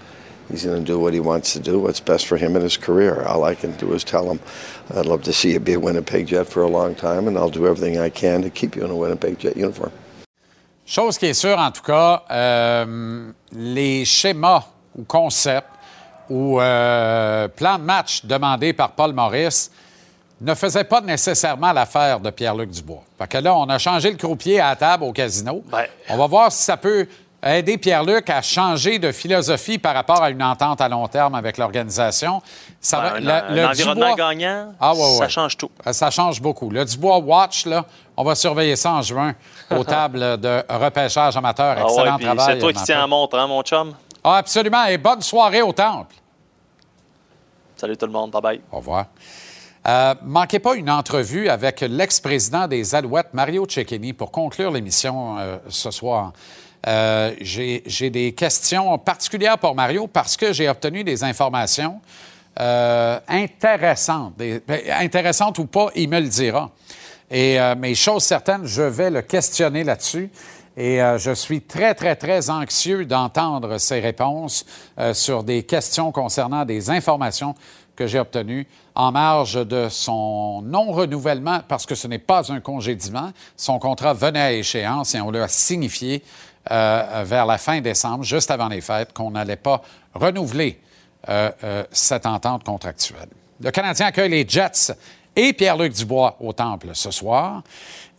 [0.49, 2.77] He's going to do what he wants to do, what's best for him in his
[2.77, 3.23] career.
[3.23, 4.39] All I can do is tell him,
[4.93, 7.49] I'd love to see you be a Winnipeg Jet for a long time, and I'll
[7.49, 9.91] do everything I can to keep you in a Winnipeg Jet uniform.
[10.85, 14.63] Chose qui est sûre, en tout cas, euh, les schémas
[14.97, 15.69] ou concepts
[16.29, 19.71] ou euh, plans de match demandés par Paul Maurice
[20.41, 23.03] ne faisaient pas nécessairement l'affaire de Pierre-Luc Dubois.
[23.17, 25.63] Fait que là, on a changé le croupier à la table au casino.
[26.09, 27.07] On va voir si ça peut
[27.45, 31.57] aider Pierre-Luc à changer de philosophie par rapport à une entente à long terme avec
[31.57, 32.41] l'organisation.
[32.81, 35.17] Ça va- un, le- le un environnement Dubois- gagnant, Ah, ouais, ouais.
[35.17, 35.71] ça change tout.
[35.91, 36.69] Ça change beaucoup.
[36.69, 39.33] Le Dubois Watch, là, on va surveiller ça en juin
[39.77, 41.75] aux tables de repêchage amateur.
[41.77, 42.55] Ah ouais, Excellent travail.
[42.55, 43.93] c'est toi qui tiens la montre, hein, mon chum?
[44.23, 44.85] Ah, absolument.
[44.85, 46.15] Et bonne soirée au temple.
[47.75, 48.61] Salut tout le monde, bye-bye.
[48.71, 49.05] Au revoir.
[49.85, 55.57] Euh, manquez pas une entrevue avec l'ex-président des Alouettes, Mario Cecchini, pour conclure l'émission euh,
[55.67, 56.31] ce soir.
[56.87, 61.99] Euh, j'ai des questions particulières pour Mario parce que j'ai obtenu des informations
[63.27, 64.35] intéressantes.
[64.37, 66.69] Des- ben, intéressantes ou pas, il me le dira.
[67.31, 70.29] Et, euh, mais chose certaine, je vais le questionner là-dessus.
[70.75, 74.65] Et euh, je suis très, très, très anxieux d'entendre ses réponses
[74.97, 77.53] euh, sur des questions concernant des informations
[77.95, 83.31] que j'ai obtenues en marge de son non-renouvellement, parce que ce n'est pas un congédiement.
[83.55, 86.23] Son contrat venait à échéance et on l'a signifié
[86.71, 89.81] euh, vers la fin décembre, juste avant les fêtes, qu'on n'allait pas
[90.13, 90.79] renouveler
[91.93, 93.29] cette entente contractuelle.
[93.61, 94.91] Le Canadien accueille les Jets
[95.35, 97.63] et Pierre-Luc Dubois au Temple ce soir.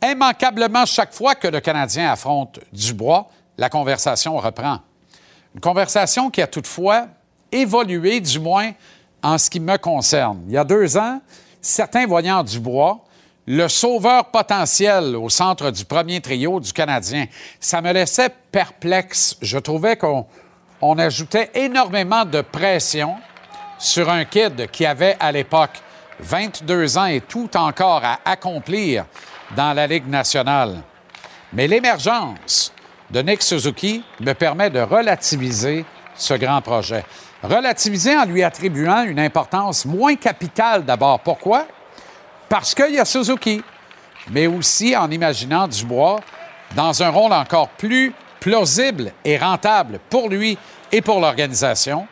[0.03, 4.79] Immanquablement, chaque fois que le Canadien affronte Dubois, la conversation reprend.
[5.55, 7.07] Une conversation qui a toutefois
[7.53, 8.73] évolué, du moins
[9.23, 10.43] en ce qui me concerne.
[10.49, 11.21] Il y a deux ans,
[11.61, 13.05] certains voyant Dubois
[13.47, 17.27] le sauveur potentiel au centre du premier trio du Canadien,
[17.61, 19.37] ça me laissait perplexe.
[19.43, 20.27] Je trouvais qu'on
[20.81, 23.17] on ajoutait énormément de pression
[23.79, 25.83] sur un kid qui avait à l'époque
[26.21, 29.05] 22 ans et tout encore à accomplir
[29.57, 30.77] dans la Ligue nationale.
[31.53, 32.73] Mais l'émergence
[33.11, 35.85] de Nick Suzuki me permet de relativiser
[36.17, 37.05] ce grand projet.
[37.43, 41.21] Relativiser en lui attribuant une importance moins capitale d'abord.
[41.21, 41.67] Pourquoi?
[42.49, 43.63] Parce qu'il y a Suzuki,
[44.31, 46.21] mais aussi en imaginant Dubois
[46.75, 50.59] dans un rôle encore plus plausible et rentable pour lui
[50.91, 52.07] et pour l'organisation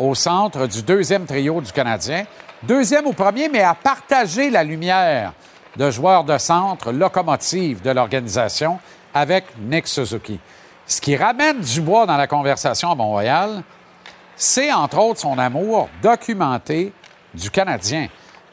[0.00, 2.24] au centre du deuxième trio du Canadien.
[2.62, 5.34] Deuxième ou premier, mais à partager la lumière
[5.76, 8.80] de joueurs de centre locomotive de l'organisation
[9.12, 10.40] avec Nick Suzuki.
[10.86, 13.62] Ce qui ramène Dubois dans la conversation à Montréal,
[14.36, 16.92] c'est entre autres son amour documenté
[17.34, 18.08] du Canadien,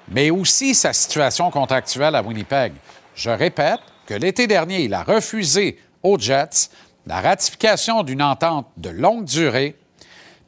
[0.10, 2.74] mais aussi sa situation contractuelle à Winnipeg.
[3.16, 6.70] Je répète que l'été dernier, il a refusé aux Jets
[7.06, 9.78] la ratification d'une entente de longue durée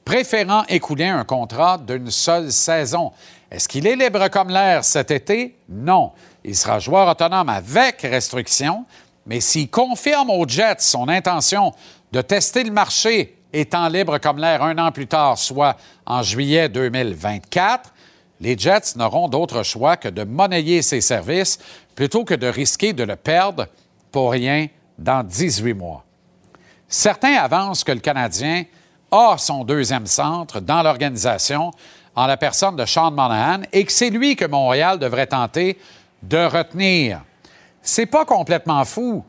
[0.09, 3.11] préférant écouler un contrat d'une seule saison.
[3.51, 5.55] Est-ce qu'il est libre comme l'air cet été?
[5.69, 6.13] Non.
[6.43, 8.85] Il sera joueur autonome avec restriction,
[9.27, 11.75] mais s'il confirme aux Jets son intention
[12.11, 16.69] de tester le marché étant libre comme l'air un an plus tard, soit en juillet
[16.69, 17.93] 2024,
[18.39, 21.59] les Jets n'auront d'autre choix que de monnayer ses services
[21.93, 23.67] plutôt que de risquer de le perdre
[24.11, 26.03] pour rien dans 18 mois.
[26.87, 28.63] Certains avancent que le Canadien
[29.11, 31.71] a son deuxième centre dans l'organisation
[32.15, 35.77] en la personne de Sean Monahan et que c'est lui que Montréal devrait tenter
[36.21, 37.21] de retenir.
[37.81, 39.23] C'est pas complètement fou,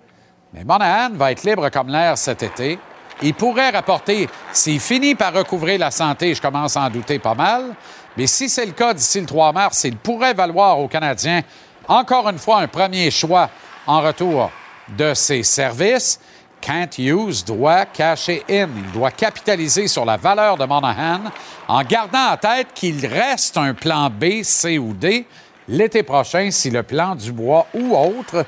[0.53, 2.79] mais Monahan va être libre comme l'air cet été.
[3.23, 7.35] Il pourrait rapporter, s'il finit par recouvrer la santé, je commence à en douter pas
[7.35, 7.75] mal,
[8.17, 11.43] mais si c'est le cas d'ici le 3 mars, il pourrait valoir aux Canadiens
[11.87, 13.51] encore une fois un premier choix
[13.87, 14.51] en retour
[14.97, 16.19] de ses services.
[16.61, 18.69] Kent Hughes doit cacher in.
[18.77, 21.23] Il doit capitaliser sur la valeur de Monahan
[21.69, 25.27] en gardant en tête qu'il reste un plan B, C ou D
[25.69, 28.45] l'été prochain si le plan Dubois ou autre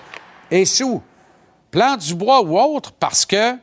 [0.51, 1.03] échoue.
[1.71, 3.57] Plan Dubois ou autre parce que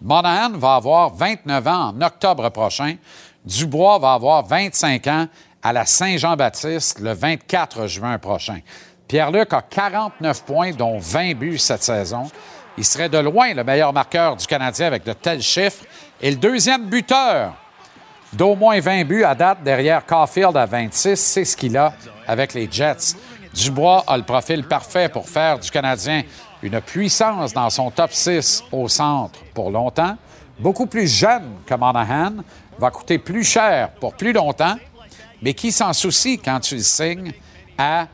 [0.00, 2.96] Monahan va avoir 29 ans en octobre prochain.
[3.44, 5.26] Dubois va avoir 25 ans
[5.62, 8.60] à la Saint-Jean-Baptiste le 24 juin prochain.
[9.08, 12.30] Pierre-Luc a 49 points, dont 20 buts cette saison.
[12.80, 15.84] Il serait de loin le meilleur marqueur du Canadien avec de tels chiffres
[16.18, 17.52] et le deuxième buteur
[18.32, 21.14] d'au moins 20 buts à date derrière Caulfield à 26.
[21.20, 21.92] C'est ce qu'il a
[22.26, 23.16] avec les Jets.
[23.52, 26.22] Dubois a le profil parfait pour faire du Canadien
[26.62, 30.16] une puissance dans son top 6 au centre pour longtemps.
[30.58, 32.36] Beaucoup plus jeune que Monahan,
[32.78, 34.76] va coûter plus cher pour plus longtemps
[35.42, 37.34] mais qui s'en soucie quand tu le signes
[37.76, 38.06] à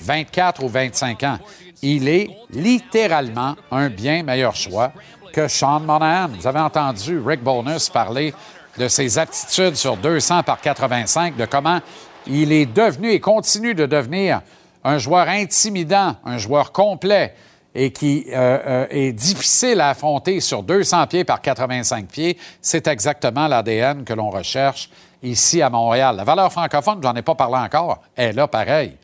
[0.00, 1.38] 24 ou 25 ans?
[1.82, 4.92] Il est littéralement un bien meilleur choix
[5.32, 6.28] que Sean Monahan.
[6.28, 8.34] Vous avez entendu Rick Bonus parler
[8.76, 11.80] de ses aptitudes sur 200 par 85, de comment
[12.26, 14.40] il est devenu et continue de devenir
[14.84, 17.34] un joueur intimidant, un joueur complet
[17.74, 22.38] et qui euh, euh, est difficile à affronter sur 200 pieds par 85 pieds.
[22.60, 24.90] C'est exactement l'ADN que l'on recherche
[25.22, 26.16] ici à Montréal.
[26.16, 28.96] La valeur francophone, j'en ai pas parlé encore, est là pareil.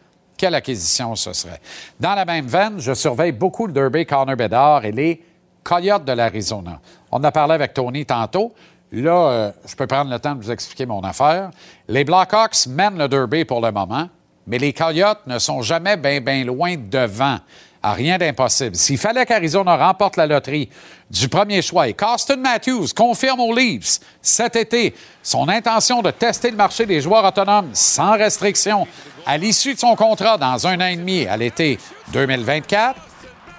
[0.44, 1.58] Quelle acquisition ce serait?
[1.98, 5.24] Dans la même veine, je surveille beaucoup le Derby Connor Bedard et les
[5.62, 6.82] Coyotes de l'Arizona.
[7.10, 8.52] On a parlé avec Tony tantôt.
[8.92, 11.48] Là, euh, je peux prendre le temps de vous expliquer mon affaire.
[11.88, 14.10] Les Blackhawks mènent le Derby pour le moment,
[14.46, 17.38] mais les Coyotes ne sont jamais bien, bien loin devant.
[17.86, 18.76] À rien d'impossible.
[18.76, 20.70] S'il fallait qu'Arizona remporte la loterie
[21.10, 26.50] du premier choix et qu'Austin Matthews confirme aux Leafs cet été son intention de tester
[26.50, 28.86] le marché des joueurs autonomes sans restriction
[29.26, 31.78] à l'issue de son contrat dans un an et demi à l'été
[32.08, 32.98] 2024,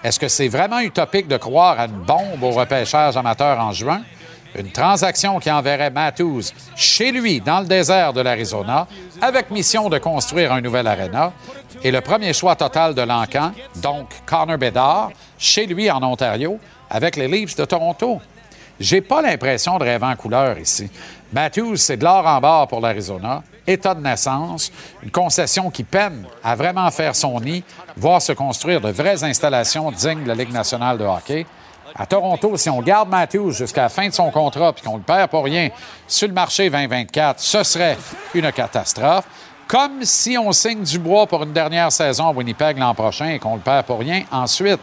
[0.04, 4.02] est-ce que c'est vraiment utopique de croire à une bombe au repêchage amateur en juin?
[4.58, 6.44] Une transaction qui enverrait Matthews
[6.76, 8.88] chez lui dans le désert de l'Arizona
[9.22, 11.34] avec mission de construire un nouvel aréna
[11.84, 16.58] et le premier choix total de l'encan, donc Connor Bedard, chez lui en Ontario
[16.90, 18.22] avec les Leafs de Toronto.
[18.80, 20.90] J'ai pas l'impression de rêver en couleur ici.
[21.34, 23.44] Matthews, c'est de l'or en barre pour l'Arizona.
[23.68, 27.64] État de naissance, une concession qui peine à vraiment faire son nid,
[27.98, 31.46] voire se construire de vraies installations dignes de la Ligue nationale de hockey.
[31.98, 35.02] À Toronto, si on garde Matthews jusqu'à la fin de son contrat puis qu'on le
[35.04, 35.70] perd pour rien
[36.06, 37.98] sur le marché 2024, ce serait
[38.34, 39.24] une catastrophe.
[39.66, 43.40] Comme si on signe du bois pour une dernière saison à Winnipeg l'an prochain et
[43.40, 44.82] qu'on le perd pour rien ensuite.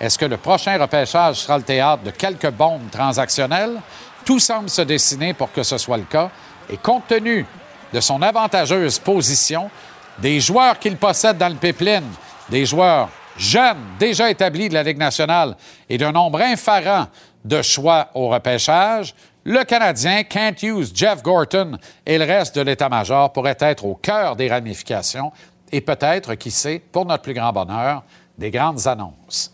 [0.00, 3.78] Est-ce que le prochain repêchage sera le théâtre de quelques bombes transactionnelles?
[4.24, 6.30] Tout semble se dessiner pour que ce soit le cas.
[6.70, 7.44] Et compte tenu
[7.92, 9.70] de son avantageuse position,
[10.18, 12.10] des joueurs qu'il possède dans le pipeline,
[12.48, 15.56] des joueurs jeunes, déjà établis de la Ligue nationale
[15.88, 17.06] et d'un nombre inférent
[17.44, 19.14] de choix au repêchage,
[19.44, 24.34] le Canadien, Kent Hughes, Jeff Gorton et le reste de l'état-major pourraient être au cœur
[24.34, 25.30] des ramifications
[25.70, 28.02] et peut-être, qui sait, pour notre plus grand bonheur,
[28.36, 29.52] des grandes annonces.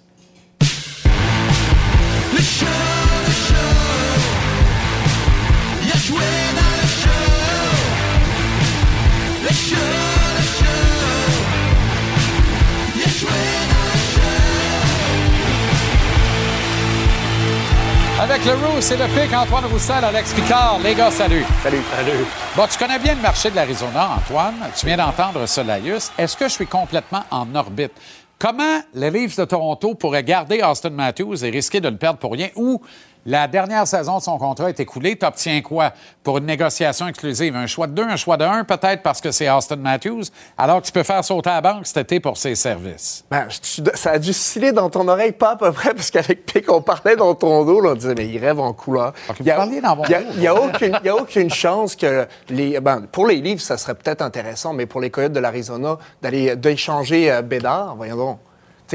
[18.23, 20.79] Avec le Roux et le pic, Antoine Roussel, Alex Picard.
[20.85, 21.45] Les gars, salut.
[21.61, 21.83] Salut.
[21.91, 22.25] Salut.
[22.55, 24.55] Bon, tu connais bien le marché de l'Arizona, Antoine.
[24.77, 26.13] Tu viens d'entendre Solaius.
[26.17, 27.91] Est-ce que je suis complètement en orbite?
[28.39, 32.31] Comment les Leafs de Toronto pourraient garder Austin Matthews et risquer de le perdre pour
[32.35, 32.51] rien?
[32.55, 32.81] Ou
[33.27, 35.93] la dernière saison de son contrat est écoulée, tu obtiens quoi?
[36.25, 37.55] Pour une négociation exclusive?
[37.57, 40.23] Un choix de deux, un choix de un, peut-être parce que c'est Austin Matthews,
[40.59, 43.25] alors tu peux faire sauter à la banque cet été pour ses services.
[43.31, 46.45] Ben, tu- ça a dû sciller dans ton oreille, pas à peu près, parce qu'avec
[46.47, 49.13] Pic, on parlait dans ton dos, là, on disait, mais il rêve en couleur.
[49.41, 50.29] Il y a, parliez dans mon il y a- dos.
[50.37, 52.81] il y a aucune, il y a aucune chance que les.
[52.81, 56.57] Ben, pour les livres, ça serait peut-être intéressant, mais pour les Coyotes de l'Arizona, d'aller
[56.57, 58.39] d'échanger euh, Bédard, voyons donc.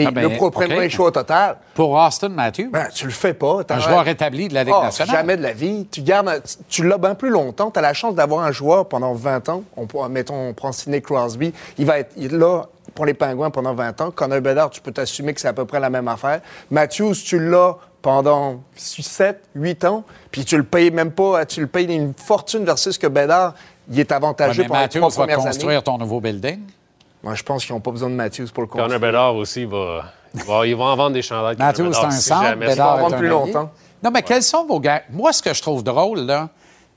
[0.06, 0.90] Ah ben, le pro- premier OK.
[0.90, 1.58] choix au total.
[1.74, 2.70] Pour Austin Matthews?
[2.72, 3.62] Ben, tu le fais pas.
[3.70, 5.16] Un joueur établi de la Ligue Ah, nationale.
[5.16, 5.88] Jamais de la vie.
[5.92, 7.72] Tu gardes, tu- tu l'as bien plus longtemps.
[7.72, 9.64] Tu as la chance d'avoir un joueur pendant 20 ans.
[9.76, 11.54] On, mettons, on prend Sidney Crosby.
[11.78, 12.64] Il va être il là
[12.96, 14.12] pour les Pingouins pendant 20 ans.
[14.12, 16.42] Connor Bedard, tu peux t'assumer que c'est à peu près la même affaire.
[16.72, 20.04] Matthews, tu l'as pendant 6, 7, 8 ans.
[20.32, 21.46] Puis tu le payes même pas.
[21.46, 23.54] Tu le payes une fortune versus que Bedard,
[23.92, 25.82] il est Ouais, avantageux mais pendant les Matthews trois va premières construire années.
[25.84, 26.60] ton nouveau building.
[27.24, 28.88] Moi, je pense qu'ils n'ont pas besoin de Matthews pour le construire.
[28.88, 30.04] Connor Bedard aussi va,
[30.36, 30.68] il va.
[30.68, 31.22] Ils vont en vendre des.
[31.22, 32.56] Connor Matthews, c'est Bedard, un centre.
[32.56, 33.72] Bédard vendre est un plus longtemps.
[34.04, 35.02] Non, mais quels sont vos gars?
[35.12, 36.50] Moi, ce que je trouve drôle, là,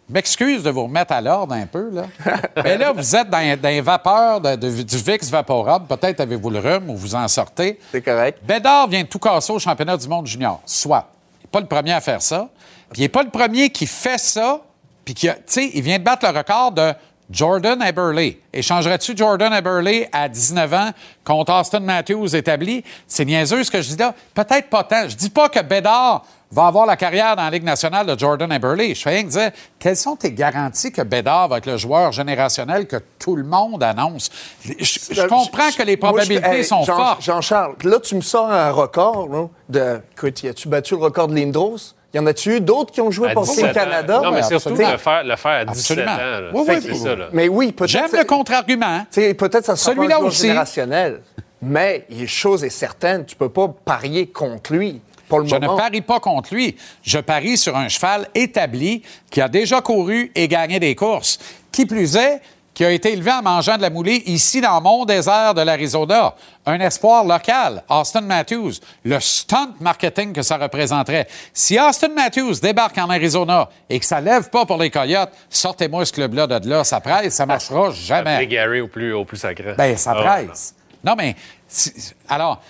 [0.09, 2.03] je m'excuse de vous remettre à l'ordre un peu, là.
[2.63, 5.87] mais là, vous êtes dans, dans les vapeurs de- de- du VIX Vaporub.
[5.87, 7.79] Peut-être avez-vous le rhume ou vous en sortez.
[7.93, 8.41] C'est correct.
[8.43, 10.61] Bédard vient de tout casser au championnat du monde junior.
[10.67, 11.07] Soit.
[11.41, 12.49] Il n'est pas le premier à faire ça.
[12.93, 14.61] Puis il n'est pas le premier qui fait ça.
[15.05, 16.93] Puis qui a- tu sais, il vient de battre le record de
[17.31, 18.35] Jordan Eberle.
[18.53, 20.91] Échangerais-tu Jordan Eberle à 19 ans
[21.25, 22.83] contre Austin Matthews établi?
[23.07, 24.15] C'est niaiseux ce que je dis là.
[24.35, 25.09] Peut-être pas tant.
[25.09, 28.51] Je dis pas que Bédard va avoir la carrière dans la Ligue nationale de Jordan
[28.51, 28.93] Eberle.
[28.95, 32.11] Je fais rien que dire, quelles sont tes garanties que Bédard va être le joueur
[32.11, 34.29] générationnel que tout le monde annonce?
[34.65, 34.73] Je,
[35.13, 37.23] je comprends que les Moi, je- probabilités hey, sont Jean- fortes.
[37.23, 40.01] Jean-Charles, là, tu me sors un record là, de.
[40.17, 41.95] Écoute, as-tu battu le record de Lindros?
[42.13, 43.73] Y en a-tu eu d'autres qui ont joué À pour 17 Team.
[43.73, 44.21] Canada?
[44.23, 46.13] Non, mais surtout le faire, le faire à 17 Absolument.
[46.13, 46.17] ans.
[46.41, 46.51] là.
[46.53, 46.99] Oui, Fait oui.
[46.99, 47.29] ça, là.
[47.33, 47.91] Mais oui, peut-être.
[47.91, 49.01] J'aime le contre-argument.
[49.13, 50.43] tu sais, Peut-être ça sera Celui-là aussi.
[50.49, 51.21] générationnel.
[51.63, 55.01] Mais une chose est certaine, tu peux pas parier contre lui.
[55.29, 56.75] Pour le Je ne parie pas contre lui.
[57.05, 61.39] Je parie sur un cheval établi qui a déjà couru et gagné des courses.
[61.71, 62.41] Qui plus est,
[62.75, 66.35] qui a été élevé en mangeant de la moulée ici dans mon désert de l'Arizona.
[66.67, 68.73] Un espoir local, Austin Matthews.
[69.05, 71.27] Le stunt marketing que ça représenterait.
[71.53, 76.05] Si Austin Matthews débarque en Arizona et que ça lève pas pour les Coyotes, sortez-moi
[76.07, 76.85] ce club-là de là.
[76.85, 78.35] Ça presse, ça marchera jamais.
[78.35, 79.75] Après Gary au plus, au plus sacré.
[79.77, 80.75] Ben, ça Ah, presse.
[81.05, 81.35] Non, mais.
[81.67, 81.93] si-
[82.29, 82.61] Alors,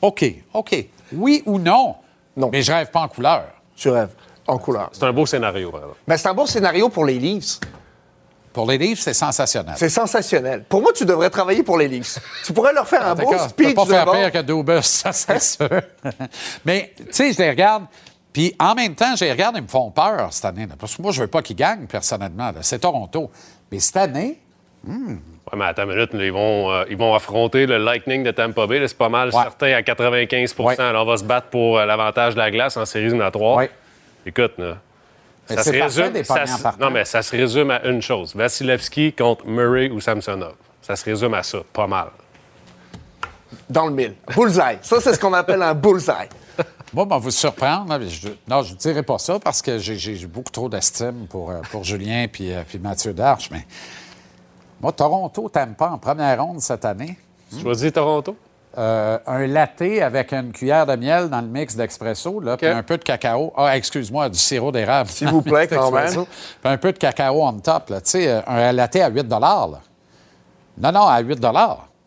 [0.00, 0.24] OK,
[0.54, 0.86] OK.
[1.12, 1.94] Oui ou non?
[2.36, 2.48] Non.
[2.50, 3.44] Mais je rêve pas en couleur.
[3.76, 4.14] Tu rêves.
[4.46, 4.88] En couleur.
[4.92, 5.98] C'est un beau scénario, par exemple.
[6.08, 7.60] Mais c'est un bon scénario pour les Leafs.
[8.52, 9.74] Pour les livres, c'est sensationnel.
[9.76, 10.64] C'est sensationnel.
[10.68, 12.18] Pour moi, tu devrais travailler pour les Leafs.
[12.44, 14.82] tu pourrais leur faire un beau D'accord, tu peux speech pas faire pire que Dubus,
[14.82, 15.68] ça c'est sûr.
[16.64, 17.84] Mais, tu sais, je les regarde,
[18.32, 20.66] puis en même temps, je les regarde, ils me font peur cette année.
[20.66, 22.52] là, parce que moi, je veux pas qu'ils gagnent, personnellement.
[22.60, 23.30] C'est Toronto.
[23.70, 24.38] Mais cette année,
[24.84, 28.30] Ouais, mais attends une minute, là, ils, vont, euh, ils vont affronter le Lightning de
[28.32, 28.82] Tampa Bay.
[28.88, 29.42] C'est pas mal Ouais.
[29.42, 30.80] certain à 95 Ouais.
[30.80, 33.56] Alors, on va se battre pour euh, l'avantage de la glace en séries éliminatoires.
[33.58, 33.70] Ouais.
[34.26, 34.78] Écoute, là,
[35.56, 36.12] ça c'est se résume.
[36.12, 40.00] des ça se- non, mais ça se résume à une chose Vasilevski contre Murray ou
[40.00, 40.54] Samsonov.
[40.80, 42.08] Ça se résume à ça, pas mal.
[43.68, 44.14] Dans le mille.
[44.34, 44.78] Bullseye.
[44.82, 46.28] Ça, c'est ce qu'on appelle un bullseye.
[46.92, 47.98] moi, on va vous surprendre.
[48.08, 51.60] je- non, je ne dirai pas ça parce que j'ai- beaucoup trop d'estime pour, euh,
[51.70, 53.50] pour Julien puis, euh, puis Mathieu Darche.
[53.50, 53.66] Mais
[54.80, 57.16] moi, Toronto t'aime pas en première ronde cette année.
[57.62, 58.36] Choisis Toronto?
[58.78, 62.82] Euh, un latte avec une cuillère de miel dans le mix d'expresso, là, puis un
[62.82, 63.52] peu de cacao.
[63.54, 65.10] Ah, excuse-moi, du sirop d'érable.
[65.10, 66.10] S'il vous plaît, quand même.
[66.10, 66.24] Puis
[66.64, 68.00] un peu de cacao on top, là.
[68.00, 69.68] Tu sais, euh, un latte à 8 là.
[70.78, 71.38] Non, non, à 8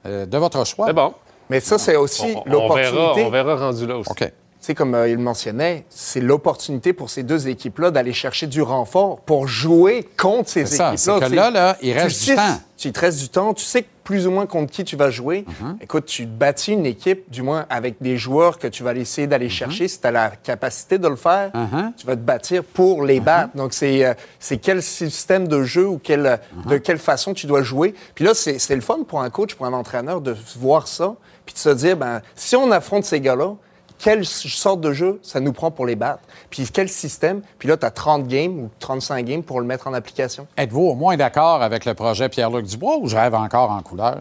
[0.07, 0.88] euh, de votre choix.
[0.88, 1.13] C'est bon.
[1.49, 3.24] Mais ça, c'est aussi On, on verra, l'opportunité.
[3.26, 4.09] on verra rendu là aussi.
[4.11, 4.18] OK.
[4.20, 8.47] Tu sais, comme euh, il le mentionnait, c'est l'opportunité pour ces deux équipes-là d'aller chercher
[8.47, 11.20] du renfort pour jouer contre ces C'est ça, équipes-là.
[11.22, 12.59] c'est que là, là, il tu reste du sais- temps.
[12.76, 13.53] Tu il te reste du temps.
[13.53, 15.43] Tu sais plus ou moins contre qui tu vas jouer.
[15.43, 15.75] Mm-hmm.
[15.81, 19.47] Écoute, tu bâtis une équipe, du moins avec des joueurs que tu vas essayer d'aller
[19.47, 19.49] Mm-hmm.
[19.49, 19.87] chercher.
[19.87, 21.51] Si tu as la capacité de le faire,
[21.97, 23.55] tu vas te bâtir pour les battre.
[23.55, 27.63] Donc, c'est euh, c'est quel système de jeu ou quel, de quelle façon tu dois
[27.63, 27.93] jouer.
[28.13, 31.15] Puis là, c'est c'est le fun pour un coach, pour un entraîneur de voir ça,
[31.45, 33.55] puis de se dire, ben, si on affronte ces gars-là,
[33.99, 36.23] quelle sorte de jeu ça nous prend pour les battre?
[36.49, 37.41] Puis quel système?
[37.59, 40.47] Puis là, tu as 30 games ou 35 games pour le mettre en application.
[40.57, 44.19] Êtes-vous au moins d'accord avec le projet Pierre-Luc Dubois ou je rêve encore en couleur?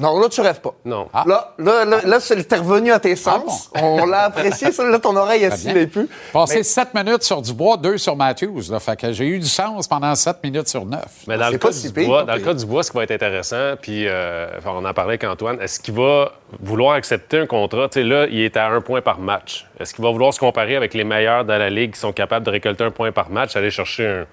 [0.00, 0.74] Non, là, tu rêves pas.
[0.84, 1.08] Non.
[1.12, 1.24] Ah.
[1.26, 3.70] Là, là, là, là, c'est- revenu à tes sens.
[3.74, 4.84] On l'a apprécié, ça.
[4.84, 6.08] Là, ton oreille, Très s'y l'est plus.
[6.32, 8.70] Passé Mais- 7 minutes sur Dubois, 2 sur Matthews.
[8.70, 11.04] Là, fait que j'ai eu du sens pendant 7 minutes sur 9.
[11.28, 12.90] Mais dans, C'est le pas cas, si du pire, dans le cas du bois, ce
[12.90, 16.94] qui va être intéressant, puis euh, on en parlait avec Antoine, est-ce qu'il va vouloir
[16.94, 17.88] accepter un contrat?
[17.88, 19.66] Tu sais, là, il est à un point par match.
[19.78, 22.46] Est-ce qu'il va vouloir se comparer avec les meilleurs dans la Ligue qui sont capables
[22.46, 24.26] de récolter un point par match, aller chercher un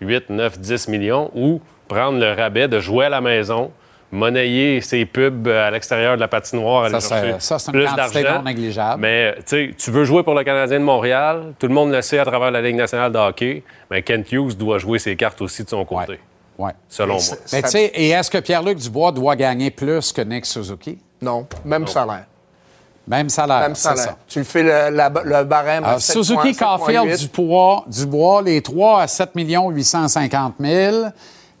[0.00, 3.72] 8, 9, 10 millions ou prendre le rabais de jouer à la maison,
[4.12, 7.78] monnayer ses pubs à l'extérieur de la patinoire, aller Ça, c'est- chercher ça, c'est une
[7.78, 9.00] plus quantité non négligeable.
[9.02, 12.02] Mais tu sais, tu veux jouer pour le Canadien de Montréal, tout le monde le
[12.02, 15.40] sait à travers la Ligue nationale de hockey, mais Kent Hughes doit jouer ses cartes
[15.42, 16.18] aussi de son côté,
[16.58, 16.72] Ouais.
[16.88, 17.22] selon moi.
[17.52, 20.98] Mais tu sais, et est-ce que Pierre-Luc Dubois doit gagner plus que Nick Suzuki?
[21.22, 22.24] Non, même salaire.
[23.08, 24.04] Même salaire, Même salaire.
[24.04, 24.16] ça.
[24.28, 26.94] Tu le fais le, la- le barème à Alors, 7 Suzuki, points, 7,8.
[26.96, 30.96] Caulfield, Dubois, Dubois, les trois à 7 850 000.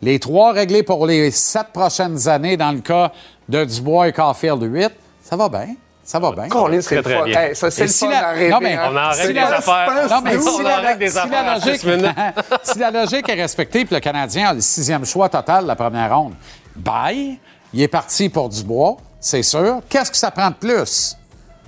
[0.02, 3.12] Les trois réglés pour les sept prochaines années dans le cas
[3.48, 4.90] de Dubois et Caulfield 8.
[5.22, 5.74] Ça va bien.
[6.02, 6.48] Ça va bien.
[6.48, 7.40] Colin, c'est le Très, bien.
[7.40, 8.48] Hey, ça, c'est Et le si fun la- à rêver.
[8.50, 8.90] Non, mais hein.
[8.92, 10.08] On en règle des affaires.
[10.10, 12.10] Non, mais On si en la, règle des si affaires la en logique, six minutes.
[12.64, 15.76] si la logique est respectée, puis le Canadien a le sixième choix total de la
[15.76, 16.34] première ronde,
[16.74, 17.38] bye,
[17.72, 19.80] il est parti pour Dubois, c'est sûr.
[19.88, 21.16] Qu'est-ce que ça prend de plus?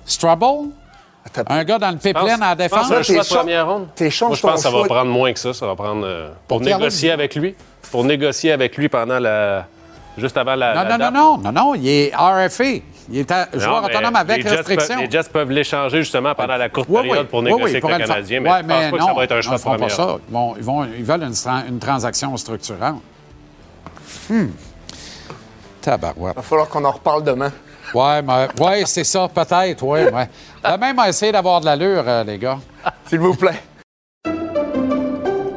[0.05, 0.70] Strubble?
[1.49, 3.07] Un gars dans le pipeline à la Je pense défense?
[3.07, 3.89] tes choix de chances- première ronde.
[3.95, 5.55] tes chances Moi, je pense que ça va prendre moins que ça.
[5.55, 7.55] Ça va prendre euh, pour, négocier avec lui.
[7.91, 9.66] Pour négocier avec lui pendant la.
[10.18, 10.74] Juste avant la.
[10.74, 11.14] Non, la non, non, date?
[11.14, 12.64] non, non, non, il est RFA.
[13.11, 14.95] Il est Non, joueur autonome avec les Jets restriction.
[14.95, 17.80] peuvent- les Jets peuvent l'échanger justement pendant la courte Oui, période oui, pour oui, négocier
[17.83, 18.07] oui, avec le.
[18.12, 19.72] Canadien, mais Ouais, je pense pas que ça va être un choix ils de feront
[19.72, 20.05] pas première ça.
[20.05, 20.55] ronde.
[20.59, 21.35] Ils, vont- ils veulent une,
[21.68, 23.03] une transaction structurante.
[24.30, 24.47] Hmm.
[25.80, 26.35] Tabarouette.
[26.35, 27.51] Il va falloir qu'on en reparle demain.
[27.95, 30.28] Ouais, mais, ouais c'est ça, peut-être, ouais, ouais.
[30.62, 32.59] La même a essayé d'avoir de l'allure, euh, les gars.
[33.07, 33.61] S'il vous plaît.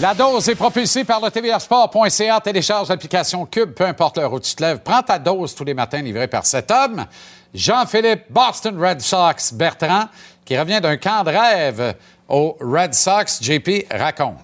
[0.00, 2.40] La dose est propulsée par le tvrsport.ca.
[2.40, 4.78] Télécharge l'application Cube, peu importe l'heure où tu te lèves.
[4.78, 7.04] Prends ta dose tous les matins livrée par cet homme,
[7.52, 10.04] Jean-Philippe Boston Red Sox Bertrand,
[10.44, 11.94] qui revient d'un camp de rêve
[12.28, 13.42] aux Red Sox.
[13.42, 14.38] JP, raconte.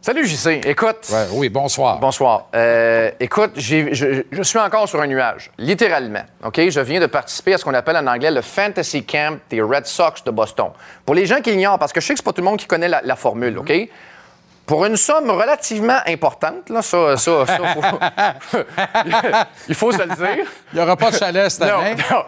[0.00, 0.62] Salut JC.
[0.64, 1.06] Écoute.
[1.12, 2.00] Ouais, oui, bonsoir.
[2.00, 2.48] Bonsoir.
[2.56, 6.22] Euh, écoute, je, je suis encore sur un nuage, littéralement.
[6.44, 6.60] OK?
[6.70, 9.86] Je viens de participer à ce qu'on appelle en anglais le Fantasy Camp des Red
[9.86, 10.70] Sox de Boston.
[11.06, 12.58] Pour les gens qui l'ignorent, parce que je sais que c'est pas tout le monde
[12.58, 13.72] qui connaît la, la formule, OK?
[14.68, 18.58] Pour une somme relativement importante, là, ça, ça, ça, faut-
[19.68, 20.44] il faut se le dire.
[20.72, 21.96] Il n'y aura pas de chalet cette Non, année.
[22.10, 22.24] non.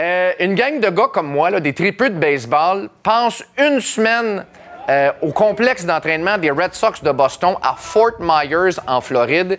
[0.00, 4.44] Euh, une gang de gars comme moi, là, des tripeux de baseball, passent une semaine
[4.90, 9.58] euh, au complexe d'entraînement des Red Sox de Boston à Fort Myers, en Floride.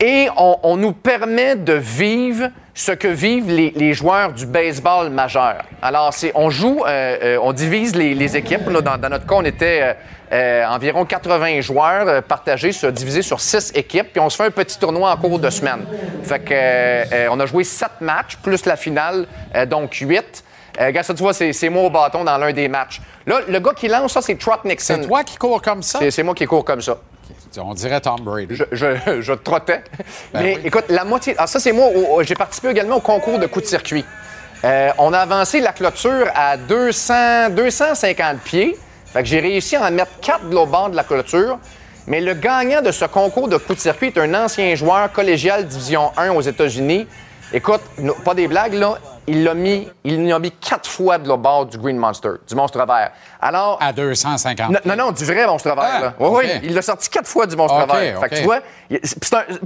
[0.00, 5.10] Et on, on nous permet de vivre ce que vivent les, les joueurs du baseball
[5.10, 5.56] majeur.
[5.82, 8.68] Alors, c'est, on joue, euh, euh, on divise les, les équipes.
[8.70, 8.80] là.
[8.80, 9.96] dans, dans notre cas, on était
[10.32, 14.12] euh, environ 80 joueurs partagés, sur- divisés sur six équipes.
[14.12, 15.84] Puis on se fait un petit tournoi en cours de semaine.
[16.22, 19.26] Fait que, on a joué sept matchs, plus la finale,
[19.68, 20.44] donc huit.
[20.80, 23.02] Euh, regarde, ça, tu vois, c'est, c'est moi au bâton dans l'un des matchs.
[23.26, 24.98] Là, le gars qui lance ça, c'est Trot Nixon.
[25.02, 25.98] C'est toi qui cours comme ça?
[25.98, 26.96] C'est, c'est moi qui cours comme ça.
[27.58, 28.54] On dirait Tom Brady.
[28.56, 29.82] Je, je, je trottais.
[30.32, 31.34] Ben Mais écoute, la moitié.
[31.38, 31.88] Ah, ça, c'est moi.
[32.22, 34.04] j'ai participé également au concours de coups de circuit.
[34.64, 38.76] Euh, on a avancé la clôture à 200, 250 pieds.
[39.06, 41.58] Fait que j'ai réussi à en mettre quatre de l'autre bord de la clôture.
[42.06, 45.66] Mais le gagnant de ce concours de coups de circuit est un ancien joueur collégial
[45.66, 47.06] Division 1 aux États-Unis.
[47.52, 47.80] Écoute,
[48.24, 48.98] pas des blagues, là.
[49.32, 52.54] Il l'a mis, il l'a mis quatre fois de l'autre bord du Green Monster, du
[52.56, 53.12] monstre vert.
[53.40, 53.78] Alors.
[53.80, 54.70] À 250.
[54.70, 56.14] Non, non, non, du vrai monstre vert.
[56.14, 56.14] Ah.
[56.18, 58.20] Oui, il l'a sorti quatre fois du monstre vert.
[58.20, 58.58] Fait que tu vois,
[58.88, 58.98] puis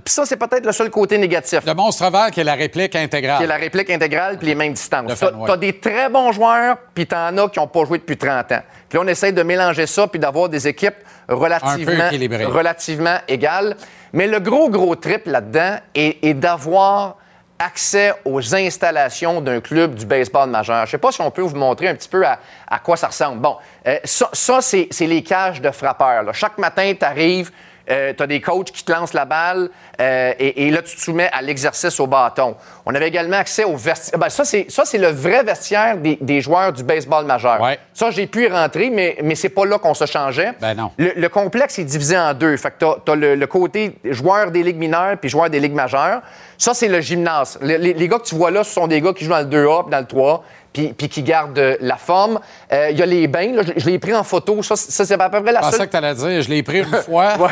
[0.04, 1.60] ça, c'est peut-être le seul côté négatif.
[1.64, 3.38] Le monstre vert qui est la réplique intégrale.
[3.38, 5.14] Qui est la réplique intégrale puis les mêmes Le distances.
[5.14, 5.46] Fenway.
[5.46, 8.18] Tu as des très bons joueurs, puis tu en as qui n'ont pas joué depuis
[8.18, 8.60] 30 ans.
[8.90, 10.96] Puis là, on essaie de mélanger ça puis d'avoir des équipes
[11.26, 13.76] relativement, égales.
[14.12, 17.16] Mais le gros, gros trip là-dedans est, est d'avoir
[17.58, 20.78] accès aux installations d'un club du baseball majeur.
[20.78, 22.38] Je ne sais pas si on peut vous montrer un petit peu à,
[22.80, 23.40] quoi ça ressemble.
[23.40, 23.56] Bon,
[23.86, 26.34] euh, ça, c'est les cages de frappeurs.
[26.34, 27.50] Chaque matin, tu arrives,
[27.86, 29.68] tu as des coachs qui te lancent la balle
[30.00, 32.56] euh, et, et là, tu te soumets à l'exercice au bâton.
[32.86, 34.18] On avait également accès au vestiaire.
[34.18, 37.60] Ben, ça, c'est ça, c'est le vrai vestiaire des, des joueurs du baseball majeur.
[37.92, 40.52] Ça, j'ai pu y rentrer, mais, mais c'est pas là qu'on se changeait.
[40.60, 40.90] Ben non.
[40.98, 42.56] Le, le complexe est divisé en deux.
[42.56, 45.74] Fait que t'as, t'as le, le côté joueur des ligues mineures puis joueur des ligues
[45.74, 46.20] majeures.
[46.58, 47.58] Ça, c'est le gymnase.
[47.60, 49.38] Le- les, les gars que tu vois là, ce sont des gars qui jouent dans
[49.40, 50.40] le 2A puis dans le 3A
[50.74, 52.38] puis, puis qui gardent euh, la forme.
[52.72, 53.52] Euh, Il y a les bains.
[53.54, 54.62] là, je, je l'ai pris en photo.
[54.62, 55.86] Ça, c'est- ça, c'est à peu près la Je pensais seule...
[55.86, 57.34] que tu allais dire, je l'ai pris une fois.
[57.38, 57.48] Ouais.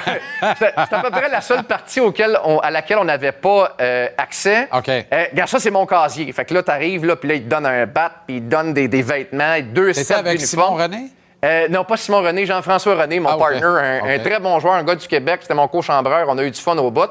[0.58, 3.74] C'est c'est à peu près la seule partie auquel on- à laquelle on n'avait pas
[3.80, 4.68] euh, accès.
[4.76, 4.88] OK.
[4.88, 6.30] Euh, regarde, ça, c'est mon casier.
[6.32, 8.48] Fait que là, t'arrives, là, puis là, il te donne un bat, puis il te
[8.50, 10.40] donne des, des vêtements, deux sets avec.
[10.40, 11.06] Simon René?
[11.44, 14.74] Euh, non, pas Simon René, Jean-François René, mon Ah, partner, un, un très bon joueur,
[14.74, 15.40] un gars du Québec.
[15.42, 16.26] C'était mon co-chambreur.
[16.28, 17.10] On a eu du fun au bout.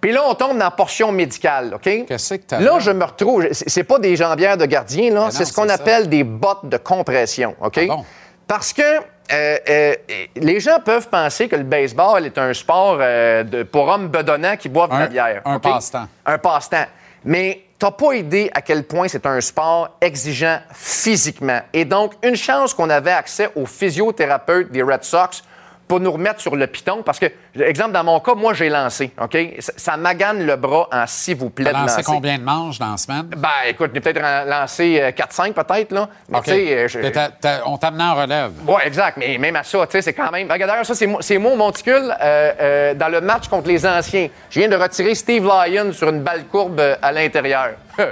[0.00, 2.06] Puis là, on tombe dans la portion médicale, OK?
[2.06, 2.78] Qu'est-ce que t'as Là, là?
[2.78, 3.46] je me retrouve.
[3.50, 5.28] C'est pas des jambières de gardien, là.
[5.30, 5.74] C'est ce qu'on ça.
[5.74, 7.78] appelle des bottes de compression, OK?
[7.82, 8.04] Ah bon?
[8.46, 9.94] Parce que euh, euh,
[10.36, 14.56] les gens peuvent penser que le baseball est un sport euh, de- pour hommes bedonnants
[14.56, 15.42] qui boivent de la bière.
[15.44, 16.06] un passe-temps.
[16.24, 16.86] Un passe-temps.
[17.24, 21.60] Mais t'as pas idée à quel point c'est un sport exigeant physiquement.
[21.74, 25.42] Et donc, une chance qu'on avait accès aux physiothérapeutes des Red Sox
[25.86, 27.02] pour nous remettre sur le piton.
[27.02, 29.36] Parce que, exemple, dans mon cas, moi, j'ai lancé, OK?
[29.58, 32.02] Ça, ça magane le bras en s'il vous plaît T'as de lancer.
[32.04, 33.24] combien de manches dans la semaine?
[33.36, 36.08] Ben, écoute, j'ai peut-être lancé euh, 4-5 peut-être, là.
[36.28, 36.44] Mais OK.
[36.44, 38.52] tu sais, euh, je- on t'amenait en relève.
[38.66, 39.16] oui, exact.
[39.18, 40.50] Mais même à ça, tu sais, c'est quand même.
[40.50, 43.68] Regarde, d'ailleurs, ça, c'est moi, c'est moi au monticule euh, euh, dans le match contre
[43.68, 44.28] les anciens.
[44.50, 47.70] Je viens de retirer Steve Lyon sur une balle courbe euh, à l'intérieur.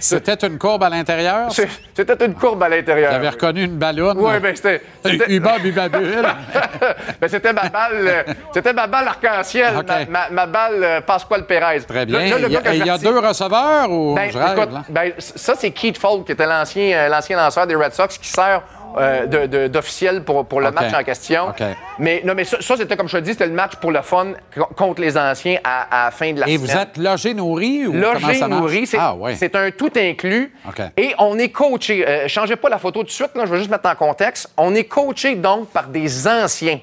[0.00, 1.52] C'était une courbe à l'intérieur?
[1.52, 3.10] C'est- C'était une courbe à l'intérieur.
[3.10, 4.16] T'avais reconnu une ballonne?
[4.18, 4.80] Oui, ben c'était.
[5.04, 6.26] c'était- Uba Bubabule.
[7.20, 8.22] Ben, c'était ma balle, euh,
[8.52, 11.80] c'était ma balle arc-en-ciel, ma, ma- ma balle euh, Pasquale Pérez.
[11.86, 12.18] Très bien.
[12.20, 12.52] Là, là, le il
[12.86, 14.82] y a, y deux receveurs ou Ben, je rêve, écoute, là?
[14.88, 18.18] ben, c- ça, c'est Keith Folk, qui était l'ancien euh, l'ancien lanceur des Red Sox,
[18.18, 18.62] qui sert
[18.98, 21.52] euh, d'officiel pour, pour le match en question.
[21.98, 24.00] Mais, non, mais ça, ça, c'était comme je te dis, c'était le match pour le
[24.00, 26.70] fun co- contre les anciens à, à la fin de la Et semaine.
[26.70, 28.60] vous êtes logé, nourri ou comment Logé, ça marche?
[28.62, 30.50] nourri, c'est Ah, c'est un tout inclus.
[30.96, 32.06] Et on est coaché.
[32.08, 34.50] Euh, changez pas la photo tout de suite, là, je vais juste mettre en contexte.
[34.56, 36.80] On est coaché donc par des anciens.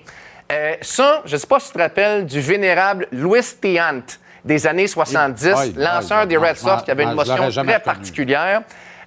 [0.53, 4.01] Euh, ça, je ne sais pas si tu te rappelles du vénérable Louis Tiant
[4.45, 8.61] des années 70, Aïe, lanceur des Red Sox qui avait une motion très particulière.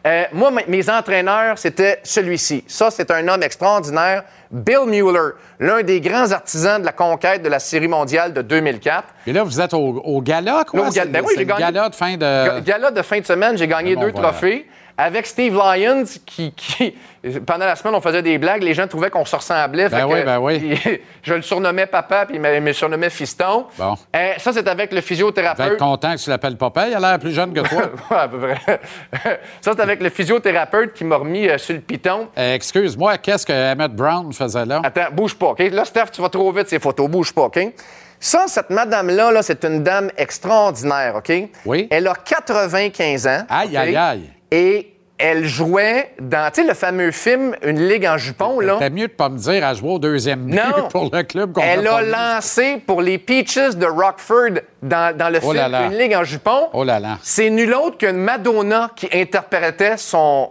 [0.07, 2.63] Euh, moi, mes- entraîneurs, c'était celui-ci.
[2.69, 7.49] Ça, c'est un homme extraordinaire, Bill Mueller, l'un des grands artisans de la conquête de
[7.49, 9.03] la Série mondiale de 2004.
[9.27, 10.81] Et là, vous êtes au, au gala, quoi?
[10.83, 12.19] Là, au ben oui, c'est j'ai le gagné- gala de fin de...
[12.21, 14.29] Ga- Gala de fin de semaine, j'ai gagné bon, deux voilà.
[14.29, 14.69] trophées.
[14.99, 16.95] Avec Steve Lyons, qui, qui-
[17.45, 19.89] pendant la semaine, on faisait des blagues, les gens trouvaient qu'on se ressemblait.
[19.89, 20.79] Ben oui, ben oui.
[21.23, 23.67] je le surnommais papa, puis il me, surnommait fiston.
[23.77, 23.95] Bon.
[24.15, 25.79] Euh, ça, c'est avec le Tu vas être physiothérapeute.
[25.79, 26.89] content que tu l'appelles papa.
[26.89, 27.83] Il a l'air plus jeune que toi.
[28.11, 28.81] Ouais, à peu près.
[29.61, 32.29] ça, c'est avec le physiothérapeute qui m'a remis euh, sur le piton.
[32.39, 34.81] Euh, Excuse-moi, qu'est-ce que Emmett Brown faisait là?
[34.85, 35.59] Attends, bouge pas, OK?
[35.59, 37.09] Là, Steph, tu vas trop vite ces photos.
[37.11, 37.59] Bouge pas, OK?
[38.21, 41.33] Ça, cette madame-là, là, c'est une dame extraordinaire, OK?
[41.67, 41.87] Oui.
[41.91, 43.45] Elle a 95 ans.
[43.49, 44.31] Aïe, aïe, aïe.
[44.51, 48.75] Et elle jouait dans, tu sais, le fameux film Une ligue en jupon, là.
[48.75, 50.89] C'était mieux de pas me dire à jouer au deuxième but Non.
[50.91, 55.39] pour le club qu'on Elle a lancé pour les Peaches de Rockford dans, dans le
[55.39, 55.87] Oh film là là.
[55.87, 56.69] Une ligue en jupon.
[56.75, 57.19] Oh là là.
[57.23, 60.51] C'est nul autre que Madonna qui interprétait son.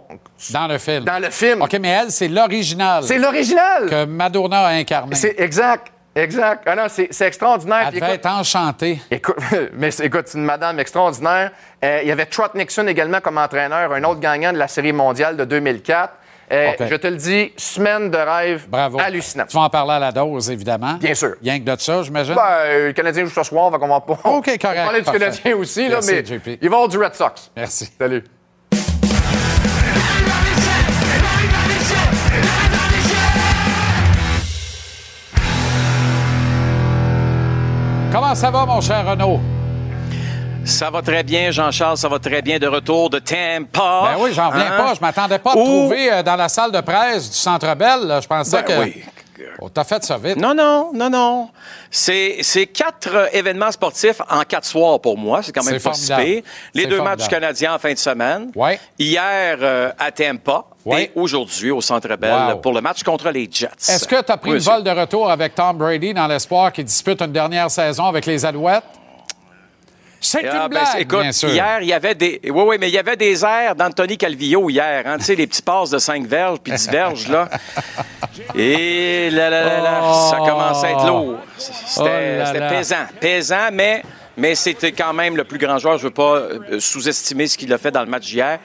[0.52, 1.04] Dans le film.
[1.04, 1.62] Dans le film.
[1.62, 3.04] OK, mais elle, c'est l'original.
[3.04, 3.88] C'est l'original.
[3.88, 5.14] Que Madonna a incarné.
[5.14, 5.92] C'est exact.
[6.16, 6.62] Exact.
[6.66, 7.84] Ah non, c'est extraordinaire.
[7.88, 9.00] Elle devait écoute- être enchantée.
[9.10, 9.36] Écoute,
[9.74, 11.52] mais écoute, une madame extraordinaire.
[11.84, 14.92] Euh, il y avait Trot Nixon également comme entraîneur, un autre gagnant de la Série
[14.92, 16.12] mondiale de 2004.
[16.52, 16.72] Euh.
[16.88, 18.98] Je te le dis, semaine de rêve Bravo.
[19.00, 19.44] hallucinant.
[19.48, 20.94] Tu vas en parler à la dose, évidemment.
[20.94, 21.34] Bien sûr.
[21.42, 22.34] Rien que de ça, j'imagine?
[22.36, 24.12] Ben, euh, le Canadien joue ce soir, va qu'on va pas.
[24.12, 24.84] OK, On va correct.
[24.84, 25.10] parler du.
[25.10, 26.46] Canadien aussi, là, Merci, mais JP.
[26.46, 27.50] il va y avoir du Red Sox.
[27.56, 27.90] Merci.
[27.98, 28.22] Salut.
[38.18, 39.38] Comment ça va, mon cher Renaud?
[40.64, 44.04] Ça va très bien, Jean-Charles, ça va très bien de retour de Tampa.
[44.14, 44.84] Ben oui, j'en reviens Hein?
[44.84, 44.94] pas.
[44.94, 48.06] Je m'attendais pas à te trouver euh, dans la salle de presse du Centre Bell.
[48.06, 48.22] là.
[48.22, 48.80] Je pensais Ben que.
[48.84, 49.04] oui.
[49.74, 50.36] T'as fait ça vite.
[50.36, 51.48] Non, non, non, non.
[51.90, 55.42] C'est c'est quatre euh, événements sportifs en quatre soirs pour moi.
[55.42, 56.12] C'est quand même pas si.
[56.74, 57.04] Les deux formidable.
[57.04, 58.50] matchs canadiens en fin de semaine.
[58.54, 58.78] Ouais.
[58.98, 61.04] Hier euh, à Tampa Ouais.
[61.06, 62.58] et aujourd'hui au Centre Bell Wow.
[62.58, 63.70] pour le match contre les Jets.
[63.88, 66.70] Est-ce que tu as pris Oui, une vol de retour avec Tom Brady dans l'espoir
[66.70, 68.84] qu'il dispute une dernière saison avec les Alouettes?
[70.20, 71.48] C'est Ah, une ben, blague, c'est- écoute, bien sûr.
[71.50, 72.40] hier, il y avait des.
[72.44, 75.02] Oui, oui, mais il y avait des airs d'Anthony Calvillo hier.
[75.06, 75.18] Hein?
[75.18, 77.48] Tu sais, les petits passes de 5 verges puis 10 verges, là.
[78.54, 81.36] Et là, là, là, là, ça commençait à être lourd.
[81.56, 83.06] C'était Oh pesant.
[83.20, 84.02] Pesant, mais.
[84.36, 85.98] Mais c'était quand même le plus grand joueur.
[85.98, 88.58] Je ne veux pas euh, sous-estimer ce qu'il a fait dans le match d'hier.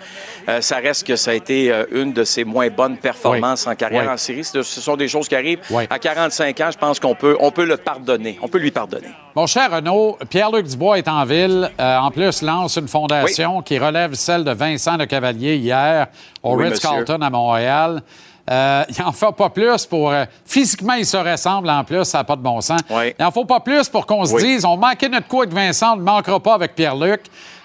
[0.49, 3.75] Euh, ça reste que ça a été euh, une de ses moins bonnes performances en
[3.75, 4.09] carrière Oui.
[4.09, 4.43] en série.
[4.43, 5.59] Ce sont des choses qui arrivent.
[5.69, 5.83] Oui.
[5.89, 8.37] À 45 ans, je pense qu'on peut, on peut le pardonner.
[8.41, 9.07] On peut lui pardonner.
[9.35, 11.71] Mon cher Renaud, Pierre-Luc Dubois est en ville.
[11.79, 16.07] Euh, en plus, lance une fondation qui relève celle de Vincent Le Cavalier hier
[16.43, 18.01] au Oui, Ritz-Carlton à Montréal.
[18.49, 20.09] Euh, il n'en fait pas plus pour...
[20.11, 22.79] euh, physiquement, il se ressemble en plus, ça n'a pas de bon sens.
[22.89, 23.13] Oui.
[23.19, 24.43] Il n'en faut pas plus pour qu'on se Oui.
[24.43, 27.21] dise, on manquait notre coup avec Vincent, on ne manquera pas avec Pierre-Luc.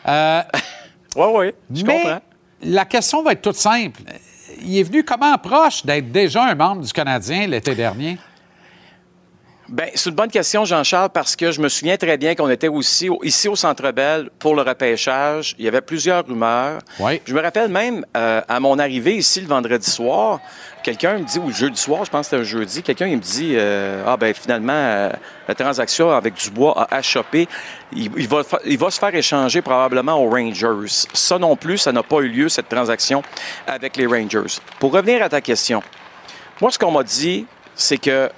[0.08, 0.42] Euh,
[1.16, 2.20] Oui, oui, je mais comprends.
[2.62, 4.02] la question va être toute simple.
[4.60, 8.18] Il est venu comment proche d'être déjà un membre du Canadien l'été dernier?
[9.68, 12.68] Ben, c'est une bonne question, Jean-Charles, parce que je me souviens très bien qu'on était
[12.68, 15.56] aussi au- ici au Centre Bell pour le repêchage.
[15.58, 16.78] Il y avait plusieurs rumeurs.
[17.00, 17.20] Oui.
[17.24, 20.38] Je me rappelle même euh, à mon arrivée ici le vendredi soir,
[20.84, 23.16] quelqu'un me dit ou le jeudi soir, je pense que c'était un jeudi, quelqu'un il
[23.16, 25.10] me dit euh, ah ben finalement euh,
[25.48, 27.48] la transaction avec Dubois a achoppé.
[27.92, 30.86] Il, il va il va se faire échanger probablement aux Rangers.
[31.12, 33.20] Ça non plus, ça n'a pas eu lieu cette transaction
[33.66, 34.60] avec les Rangers.
[34.78, 35.82] Pour revenir à ta question,
[36.60, 38.30] moi ce qu'on m'a dit, c'est que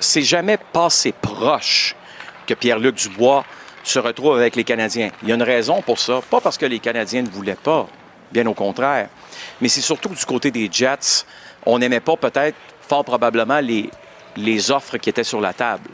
[0.00, 1.94] c'est jamais passé proche
[2.46, 3.44] que Pierre-Luc Dubois
[3.82, 5.10] se retrouve avec les Canadiens.
[5.22, 6.20] Il y a une raison pour ça.
[6.30, 7.86] Pas parce que les Canadiens ne voulaient pas,
[8.32, 9.08] bien au contraire.
[9.60, 11.24] Mais c'est surtout du côté des Jets.
[11.66, 13.90] On n'aimait pas peut-être, fort probablement, les,
[14.36, 15.90] les offres qui étaient sur la table.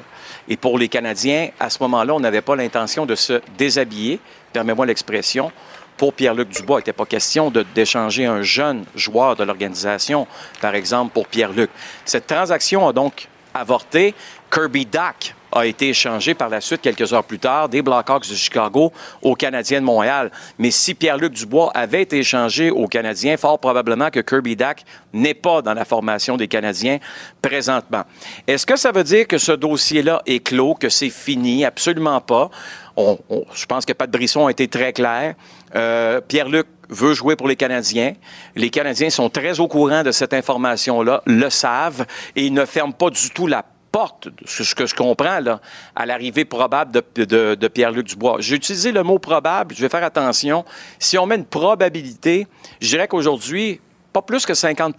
[0.48, 4.20] Et pour les Canadiens, à ce moment-là, on n'avait pas l'intention de se déshabiller,
[4.52, 5.52] permets-moi l'expression,
[5.96, 6.78] pour Pierre-Luc Dubois.
[6.78, 10.26] Il n'était pas question d'échanger un jeune joueur de l'organisation,
[10.60, 11.70] par exemple, pour Pierre-Luc.
[12.04, 14.14] Cette transaction a donc avorté.
[14.50, 18.34] Kirby Dack a été échangé par la suite, quelques heures plus tard, des Blackhawks de
[18.34, 20.30] Chicago aux Canadiens de Montréal.
[20.58, 25.34] Mais si Pierre-Luc Dubois avait été échangé aux Canadiens, fort probablement que Kirby Dack n'est
[25.34, 26.98] pas dans la formation des Canadiens
[27.42, 28.04] présentement.
[28.46, 31.64] Est-ce que ça veut dire que ce dossier-là est clos, que c'est fini?
[31.64, 32.50] Absolument pas.
[32.96, 35.34] Je pense que Pat Brisson a été très clair.
[35.74, 38.12] Euh, Pierre-Luc veut jouer pour les Canadiens.
[38.56, 42.04] Les Canadiens sont très au courant de cette information-là, le savent,
[42.36, 45.60] et ils ne ferment pas du tout la porte, ce que je comprends, là,
[45.96, 48.36] à l'arrivée probable de, de- de Pierre-Luc Dubois.
[48.38, 50.64] J'ai utilisé le mot probable, je vais faire attention.
[50.98, 52.46] Si on met une probabilité,
[52.80, 53.80] je dirais qu'aujourd'hui,
[54.12, 54.94] pas plus que 50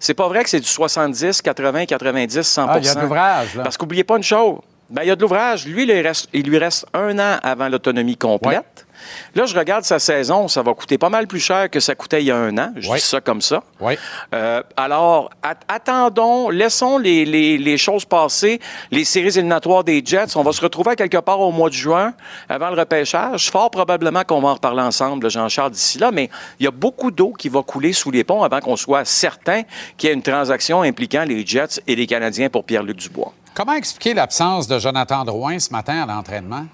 [0.00, 3.00] C'est pas vrai que c'est du 70, 80, 90, 100 Ah, il y a de
[3.02, 3.48] l'ouvrage.
[3.62, 4.58] Parce qu'oubliez pas une chose,
[4.90, 5.66] ben, il y a de l'ouvrage.
[5.66, 8.86] Lui, il lui, reste, il lui reste un an avant l'autonomie complète.
[9.34, 12.22] Là, je regarde sa saison, ça va coûter pas mal plus cher que ça coûtait
[12.22, 12.72] il y a un an.
[12.76, 12.96] Je Oui.
[12.98, 13.62] dis ça comme ça.
[13.80, 13.94] Oui.
[14.34, 18.60] Euh, alors, at- attendons, laissons les, les- les choses passer,
[18.90, 20.36] les séries éliminatoires des Jets.
[20.36, 22.14] On va se retrouver à quelque part au mois de juin,
[22.48, 23.50] avant le repêchage.
[23.50, 26.30] Fort probablement qu'on va en reparler ensemble, Jean-Charles, d'ici là, mais
[26.60, 29.62] il y a beaucoup d'eau qui va couler sous les ponts avant qu'on soit certain
[29.96, 33.32] qu'il y ait une transaction impliquant les Jets et les Canadiens pour Pierre-Luc Dubois.
[33.54, 36.64] Comment expliquer l'absence de Jonathan Drouin ce matin à l'entraînement?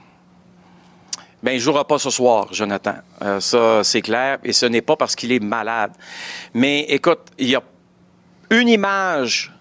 [1.43, 2.97] Ben, il jouera pas ce soir, Jonathan.
[3.23, 4.39] Euh, ça, c'est clair.
[4.43, 5.93] Et ce n'est pas parce qu'il est malade.
[6.53, 7.63] Mais écoute, il y a
[8.51, 9.53] une image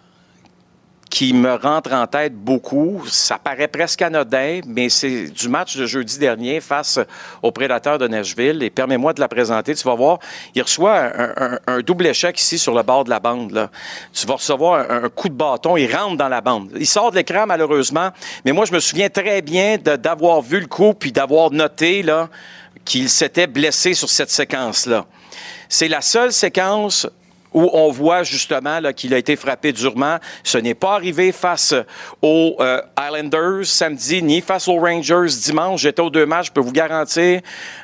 [1.10, 3.04] qui me rentre en tête beaucoup.
[3.08, 7.00] Ça paraît presque anodin, mais c'est du match de jeudi dernier face
[7.42, 8.62] aux Prédateurs de Nashville.
[8.64, 9.76] Et permets-moi de la présenter.
[9.76, 10.20] Tu vas voir,
[10.56, 11.12] il reçoit
[11.68, 13.52] un, double échec ici sur le bord de la bande.
[13.52, 13.70] Là.
[14.14, 15.78] Tu vas recevoir un, un coup de bâton.
[15.78, 16.72] Il rentre dans la bande.
[16.78, 18.10] Il sort de l'écran, malheureusement.
[18.46, 22.30] Mais moi, je me souviens très bien d'avoir vu le coup puis d'avoir noté là,
[22.84, 25.06] qu'il s'était blessé sur cette séquence-là.
[25.70, 27.08] C'est la seule séquence
[27.54, 30.18] où on voit justement qu'il a été frappé durement.
[30.44, 31.74] Ce n'est pas arrivé face
[32.22, 35.82] aux euh, Islanders samedi, ni face aux Rangers dimanche.
[35.82, 37.42] J'étais aux deux matchs, je peux vous garantir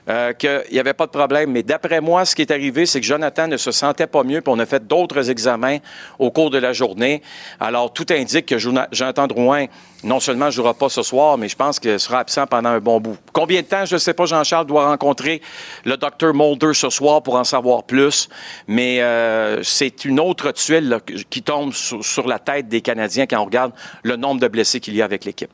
[0.10, 1.52] euh, qu'il n'y avait pas de problème.
[1.52, 4.42] Mais d'après moi, ce qui est arrivé, c'est que Jonathan ne se sentait pas mieux,
[4.42, 5.78] puis on a fait d'autres examens
[6.20, 7.22] au cours de la journée.
[7.60, 9.66] Alors, tout indique que Jona- Jonathan Drouin,
[10.04, 12.80] non seulement ne jouera pas ce soir, mais je pense qu'il sera absent pendant un
[12.80, 13.18] bon bout.
[13.32, 15.42] Combien de temps, je ne sais pas, Jean-Charles doit rencontrer
[15.86, 18.30] le docteur Mulder ce soir pour en savoir plus,
[18.68, 21.00] mais euh, c'est une autre tuile là,
[21.30, 23.72] qui tombe sur, sur la tête des Canadiens quand on regarde
[24.04, 25.52] le nombre de blessés qu'il y a avec l'équipe.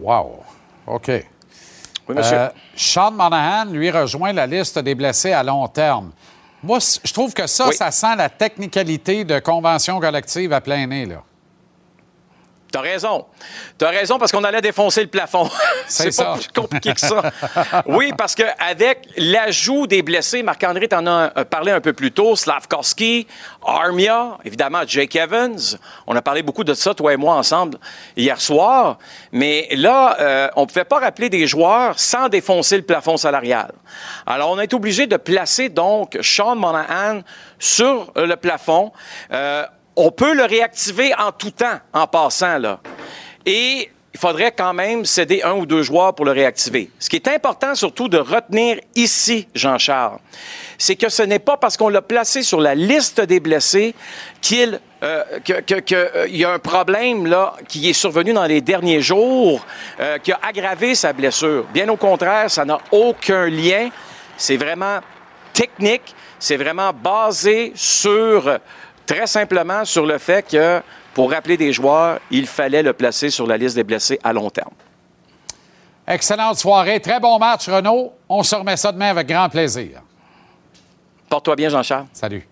[0.00, 0.42] Wow.
[0.86, 1.08] OK.
[2.08, 2.36] Oui, monsieur.
[2.36, 6.12] Euh, Sean Monahan, lui, rejoint la liste des blessés à long terme.
[6.62, 7.74] Moi, je trouve que ça, Oui.
[7.74, 11.22] ça sent la technicalité de convention collective à plein nez, là.
[12.72, 13.26] T'as raison.
[13.78, 15.48] T'as raison parce qu'on allait défoncer le plafond.
[15.86, 17.30] C'est pas plus compliqué que ça.
[17.86, 22.34] oui, parce qu'avec l'ajout des blessés, Marc-André t'en a euh, parlé un peu plus tôt,
[22.34, 23.26] Slavkovski,
[23.64, 25.58] Armia, évidemment Jake Evans.
[26.06, 27.78] On a parlé beaucoup de ça, toi et moi, ensemble,
[28.16, 28.98] hier soir.
[29.32, 33.72] Mais là, euh, on ne pouvait pas rappeler des joueurs sans défoncer le plafond salarial.
[34.26, 37.20] Alors, on a été obligé de placer donc Sean Monahan
[37.58, 38.92] sur le plafond.
[39.32, 39.64] Euh,
[39.96, 42.80] on peut le réactiver en tout temps, en passant, là.
[43.44, 46.90] Et il faudrait quand même céder un ou deux joueurs pour le réactiver.
[46.98, 50.18] Ce qui est important surtout de retenir ici, Jean-Charles,
[50.78, 53.94] c'est que ce n'est pas parce qu'on l'a placé sur la liste des blessés
[54.40, 58.46] qu'il euh, que- que- que, euh, y a un problème là, qui est survenu dans
[58.46, 59.64] les derniers jours
[60.00, 61.64] euh, qui a aggravé sa blessure.
[61.74, 63.90] Bien au contraire, ça n'a aucun lien.
[64.38, 65.00] C'est vraiment
[65.52, 66.14] technique.
[66.38, 68.58] C'est vraiment basé sur,
[69.06, 70.82] très simplement, sur le fait que
[71.14, 74.50] pour rappeler des joueurs, il fallait le placer sur la liste des blessés à long
[74.50, 74.74] terme.
[76.06, 77.00] Excellente soirée.
[77.00, 78.12] Très bon match, Renaud.
[78.28, 80.02] On se remet ça demain avec grand plaisir.
[81.28, 82.06] Porte-toi bien, Jean-Charles.
[82.12, 82.46] Salut.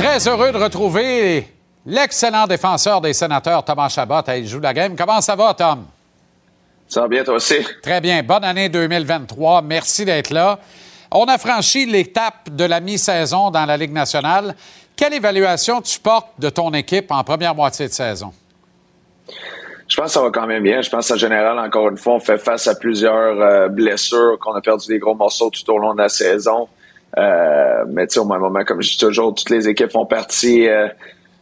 [0.00, 1.46] Très heureux de retrouver
[1.84, 4.22] l'excellent défenseur des sénateurs, Thomas Chabot.
[4.34, 4.96] Il joue la game.
[4.96, 5.84] Comment ça va, Tom?
[6.88, 7.56] Ça va bien, toi aussi?
[7.82, 8.22] Très bien.
[8.22, 9.60] Bonne année 2023.
[9.60, 10.58] Merci d'être là.
[11.12, 14.54] On a franchi l'étape de la mi-saison dans la Ligue nationale.
[14.96, 18.32] Quelle évaluation tu portes de ton équipe en première moitié de saison?
[19.86, 20.80] Je pense que ça va quand même bien.
[20.80, 24.54] Je pense qu'en général, encore une fois, on fait face à plusieurs euh, blessures, qu'on
[24.54, 26.68] a perdu des gros morceaux tout au long de la saison.
[27.18, 30.06] Euh, mais tu sais, au même moment, comme je dis toujours, toutes les équipes font
[30.06, 30.88] partie, euh,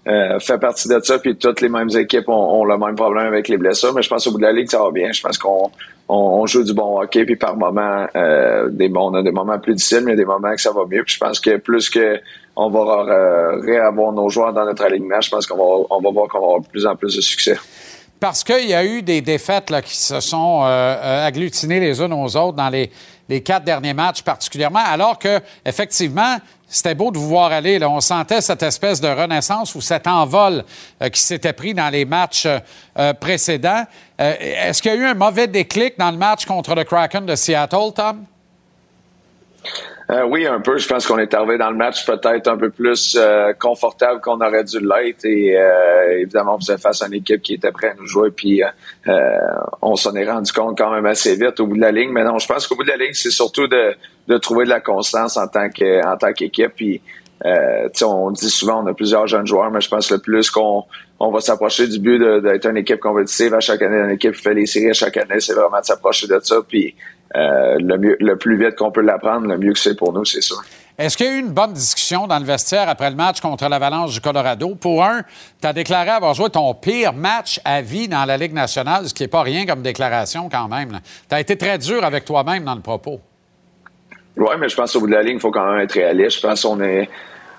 [0.06, 3.26] euh, fait partie de ça, puis toutes les mêmes équipes ont, ont le même problème
[3.26, 3.92] avec les blessures.
[3.92, 5.12] Mais je pense qu'au bout de la ligue, ça va bien.
[5.12, 5.70] Je pense qu'on
[6.08, 9.58] on, on joue du bon hockey, puis par moment, euh, des, on a des moments
[9.58, 11.04] plus difficiles, mais des moments que ça va mieux.
[11.04, 12.20] Puis je pense que plus que
[12.56, 16.10] on va euh, réavoir nos joueurs dans notre alignement, je pense qu'on va, on va
[16.10, 17.56] voir qu'on va avoir de plus en plus de succès.
[18.18, 22.12] Parce qu'il y a eu des défaites là, qui se sont euh, agglutinées les unes
[22.12, 22.90] aux autres dans les,
[23.28, 27.78] les quatre derniers matchs particulièrement, alors que effectivement, c'était beau de vous voir aller.
[27.78, 27.88] Là.
[27.88, 30.64] On sentait cette espèce de renaissance ou cet envol
[31.02, 33.84] euh, qui s'était pris dans les matchs euh, précédents.
[34.20, 37.24] Euh, Est-ce qu'il y a eu un mauvais déclic dans le match contre le Kraken
[37.24, 38.24] de Seattle, Tom?
[40.10, 40.78] Euh, oui, un peu.
[40.78, 44.40] Je pense qu'on est arrivé dans le match peut-être un peu plus euh, confortable qu'on
[44.40, 45.26] aurait dû l'être.
[45.26, 48.30] Et euh, évidemment, on faisait face à une équipe qui était prête à nous jouer.
[48.30, 48.68] Puis euh,
[49.08, 49.36] euh,
[49.82, 52.10] on s'en est rendu compte quand même assez vite au bout de la ligne.
[52.10, 53.94] Mais non, je pense qu'au bout de la ligne, c'est surtout de,
[54.28, 56.72] de trouver de la constance en tant que en tant qu'équipe.
[56.74, 57.02] Puis
[57.44, 60.84] euh, on dit souvent on a plusieurs jeunes joueurs, mais je pense le plus qu'on
[61.20, 64.42] on va s'approcher du but d'être une équipe compétitive à chaque année, une équipe qui
[64.42, 66.56] fait les séries à chaque année, c'est vraiment de s'approcher de ça.
[66.66, 66.94] Puis
[67.36, 70.24] euh, le, mieux, le plus vite qu'on peut l'apprendre, le mieux que c'est pour nous,
[70.24, 70.62] c'est sûr.
[70.98, 73.68] Est-ce qu'il y a eu une bonne discussion dans le vestiaire après le match contre
[73.68, 74.74] l'Avalanche du Colorado?
[74.74, 75.22] Pour un,
[75.60, 79.14] tu as déclaré avoir joué ton pire match à vie dans la Ligue nationale, ce
[79.14, 80.98] qui n'est pas rien comme déclaration quand même.
[81.28, 83.20] Tu as été très dur avec toi-même dans le propos.
[84.36, 86.38] Oui, mais je pense qu'au bout de la ligne, il faut quand même être réaliste.
[86.38, 87.08] Je pense qu'on est,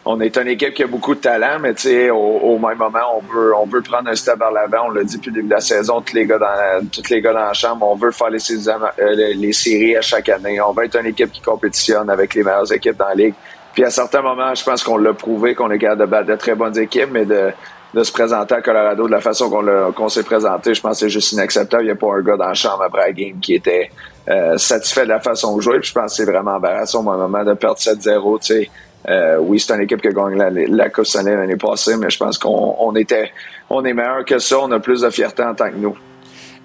[0.06, 3.34] on est une équipe qui a beaucoup de talent, mais au, au même moment, on
[3.34, 4.88] veut, on veut prendre un step vers l'avant.
[4.88, 7.10] On l'a dit depuis le début de la saison, tous les gars dans la, tous
[7.10, 8.68] les gars dans la chambre, on veut faire les, séries-
[9.00, 10.60] euh, les, séries à chaque année.
[10.62, 13.34] On veut être une équipe qui compétitionne avec les meilleures équipes dans la ligue.
[13.74, 16.36] Puis à certains moments, je pense qu'on l'a prouvé qu'on est capable de battre de
[16.36, 17.52] très bonnes équipes, mais de,
[17.94, 19.50] de se présenter à Colorado de la façon
[19.96, 21.84] qu'on s'est présenté, je pense que c'est juste inacceptable.
[21.84, 23.90] Il n'y a pas un gars dans la chambre après la game qui était
[24.30, 25.80] euh, satisfait de la façon de jouer.
[25.80, 28.68] Puis je pense que c'est vraiment embarrassant au moment de perdre 7-0.
[29.08, 32.10] Euh, oui, c'est une équipe qui a gagné la, la Coupe Stanley l'année passée, mais
[32.10, 33.32] je pense qu'on on était
[33.70, 34.60] on est meilleur que ça.
[34.60, 35.98] On a plus de fierté en tant que nous.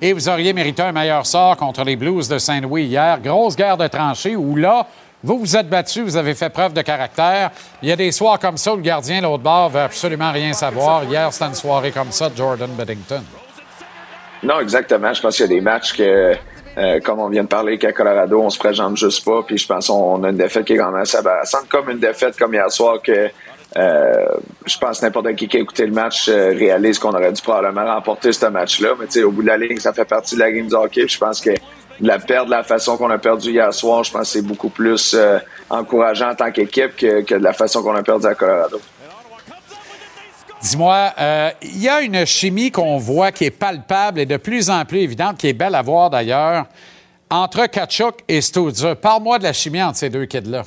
[0.03, 3.21] Et vous auriez mérité un meilleur sort contre les Blues de Saint-Louis hier.
[3.23, 4.87] Grosse guerre de tranchées où là,
[5.23, 7.51] vous vous êtes battu, vous avez fait preuve de caractère.
[7.81, 10.53] Il y a des soirs comme ça où le gardien, l'autre bord, veut absolument rien
[10.53, 11.05] savoir.
[11.05, 13.23] Hier, c'était une soirée comme ça de Jordan Beddington.
[14.43, 15.15] Non, exactement.
[15.15, 16.35] Je pense qu'il y a des matchs que,
[16.77, 19.43] euh, comme on vient de parler, qu'à Colorado, on se présente juste pas.
[19.43, 21.05] Puis je pense qu'on a une défaite qui est quand même
[21.69, 23.31] comme une défaite comme hier soir que
[23.77, 24.27] euh,
[24.67, 27.93] je pense n'importe qui qui a écouté le match euh, réalise qu'on aurait dû probablement
[27.93, 28.91] remporter ce match-là.
[28.99, 30.75] Mais tu sais, au bout de la ligne, ça fait partie de la game du
[30.75, 31.09] hockey.
[31.09, 34.13] Je pense que de la perdre de la façon qu'on a perdu hier soir, je
[34.13, 35.39] pense que c'est beaucoup plus euh,
[35.71, 38.81] encourageant en tant qu'équipe que, que de la façon qu'on a perdu à Colorado.
[40.65, 44.71] Dis-moi, euh, il y a une chimie qu'on voit qui est palpable et de plus
[44.71, 46.65] en plus évidente, qui est belle à voir d'ailleurs,
[47.29, 48.97] entre Kachuk et Stouzer.
[48.97, 50.63] Parle-moi de la chimie entre ces deux kids-là.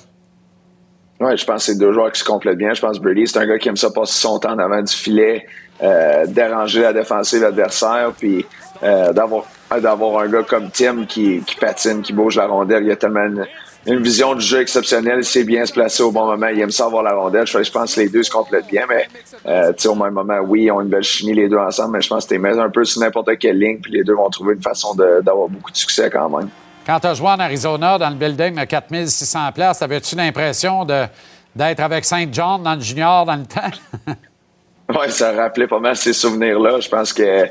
[1.19, 2.76] Oui, je pense que c'est deux joueurs qui se complètent bien.
[2.76, 4.84] Je pense que Brady, c'est un gars qui aime ça passer son temps en avant
[4.84, 5.48] du filet,
[5.82, 8.45] euh, déranger la défensive adversaire, puis
[8.84, 9.45] euh, d'avoir
[9.82, 12.84] d'avoir un gars comme Tim qui, patine, qui bouge la rondelle.
[12.84, 13.28] Il a tellement
[13.88, 15.19] une vision du jeu exceptionnelle.
[15.19, 16.47] Il sait bien se placer au bon moment.
[16.47, 17.47] Il aime ça avoir la rondelle.
[17.47, 19.07] Je, je pense que les deux se complètent bien, mais
[19.47, 22.09] euh, au même moment, oui, ils ont une belle chimie les deux ensemble, mais je
[22.09, 24.55] pense que tu mets un peu sur n'importe quelle ligne, puis les deux vont trouver
[24.55, 26.49] une façon d'avoir beaucoup de succès quand même.
[26.85, 31.80] Quand tu as joué en Arizona, dans le building de 4600 places, avais-tu l'impression d'être
[31.80, 34.14] avec Saint John dans le junior dans le temps?
[34.89, 36.80] Oui, ça rappelait pas mal ces souvenirs-là.
[36.80, 37.49] Je pense que,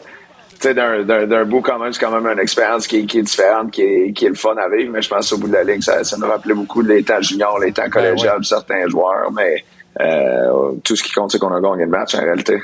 [0.65, 3.83] d'un- bout quand même, c'est quand même une expérience qui, est- qui est différente, qui
[3.83, 5.81] est, qui est le fun à vivre, mais je pense qu'au bout de la ligne,
[5.81, 9.65] ça, ça nous rappelait beaucoup de l'état junior, l'état collégial de certains joueurs, mais
[10.01, 12.59] euh, tout ce qui compte, c'est qu'on a gagné le match en réalité.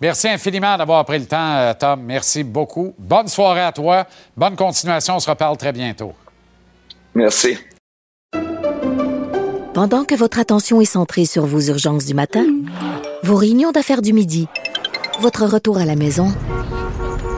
[0.00, 2.02] Merci infiniment d'avoir pris le temps, euh, Tom.
[2.02, 2.94] Merci beaucoup.
[2.98, 4.04] Bonne soirée à toi.
[4.36, 5.16] Bonne continuation.
[5.16, 6.12] On se reparle très bientôt.
[7.14, 7.56] Merci.
[9.72, 12.44] Pendant que votre attention est centrée sur vos urgences du matin,
[13.22, 14.48] vos réunions d'affaires du midi,
[15.20, 16.28] votre retour à la maison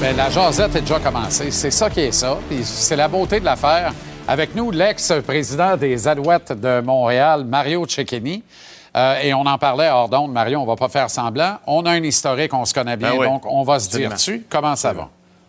[0.00, 1.50] Ben, la jasette est déjà commencée.
[1.50, 2.38] C'est ça qui est ça.
[2.62, 3.92] C'est la beauté de l'affaire.
[4.28, 8.44] Avec nous, l'ex-président des Alouettes de Montréal, Mario Cecchini.
[8.96, 11.56] Euh, et on en parlait hors d'onde, Mario, on va pas faire semblant.
[11.66, 14.08] On a un historique, on se connaît bien, Ben oui, donc on va se absolument.
[14.10, 14.46] dire dessus.
[14.48, 15.08] Comment ça va?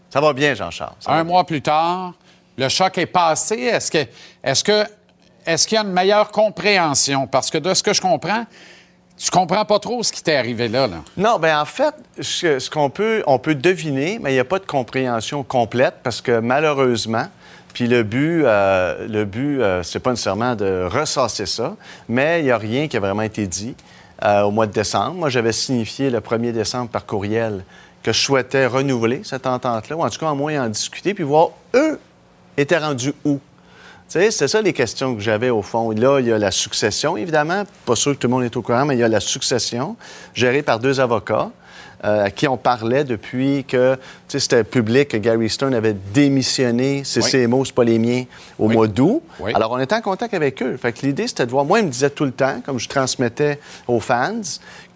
[0.10, 0.96] Ça va bien, Jean-Charles.
[1.06, 2.14] Un mois plus tard,
[2.58, 3.56] le choc est passé.
[3.56, 4.06] Est-ce que,
[4.44, 4.84] est-ce que,
[5.46, 7.28] est-ce qu'il y a une meilleure compréhension?
[7.28, 8.46] Parce que de ce que je comprends,
[9.20, 10.88] tu comprends pas trop ce qui t'est arrivé là.
[10.88, 10.98] là.
[11.18, 14.60] Non, bien en fait, ce, qu'on peut, on peut deviner, mais il n'y a pas
[14.60, 17.26] de compréhension complète parce que malheureusement,
[17.74, 21.76] puis le but, euh, le but, euh, c'est pas nécessairement de ressasser ça,
[22.08, 23.76] mais il n'y a rien qui a vraiment été dit
[24.24, 25.16] euh, au mois de décembre.
[25.16, 27.66] Moi, j'avais signifié le 1er décembre par courriel
[28.02, 31.26] que je souhaitais renouveler cette entente-là, ou en tout cas, au moins en discuter, puis
[31.26, 32.00] voir eux
[32.56, 33.40] étaient rendus où?
[34.10, 35.91] Tu sais, c'est ça les questions que j'avais au fond.
[35.91, 37.64] Là, il y a la succession, évidemment.
[37.86, 39.95] Pas sûr que tout le monde est au courant, mais il y a la succession
[40.34, 41.52] gérée par deux avocats
[42.03, 47.22] euh, à qui on parlait depuis que, c'était public que Gary Stone avait démissionné, c'est
[47.22, 47.30] Oui.
[47.30, 48.23] ses mots, c'est pas les miens,
[48.57, 49.22] au mois d'août.
[49.41, 49.52] Oui.
[49.53, 50.76] Alors, on était en contact avec eux.
[50.77, 51.64] Fait que l'idée, c'était de voir...
[51.65, 54.41] Moi, il me disait tout le temps, comme je transmettais aux fans,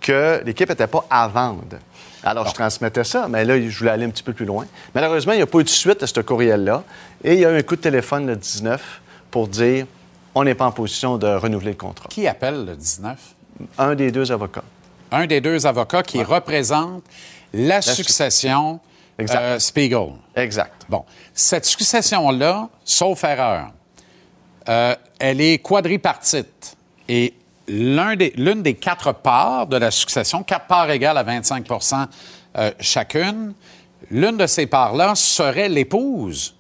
[0.02, 1.77] que l'équipe n'était pas à vendre.
[2.23, 4.65] Alors, je transmettais ça, mais là, je voulais aller un petit peu plus loin.
[4.95, 6.84] Malheureusement, il n'y a pas eu de suite à ce courriel-là.
[7.23, 9.02] Et il y a eu un coup de téléphone le 19
[9.34, 9.88] pour dire
[10.36, 12.08] on n'est pas en position de renouveler le contrat.
[12.08, 13.18] Qui appelle le 19?
[13.80, 14.64] Un des deux avocats.
[15.12, 17.04] un des deux avocats qui représente
[17.52, 18.80] la, succession
[19.20, 20.14] euh, Spiegel.
[20.36, 20.86] Exact.
[20.88, 21.04] Bon,
[21.34, 23.72] cette succession-là, sauf erreur,
[24.70, 26.78] euh, elle est quadripartite.
[27.10, 27.34] Et
[27.68, 32.08] l'un des- l'une des quatre parts de la succession, quatre parts égales à 25%
[32.58, 33.54] euh, chacune,
[34.12, 36.56] l'une de ces parts-là serait l'épouse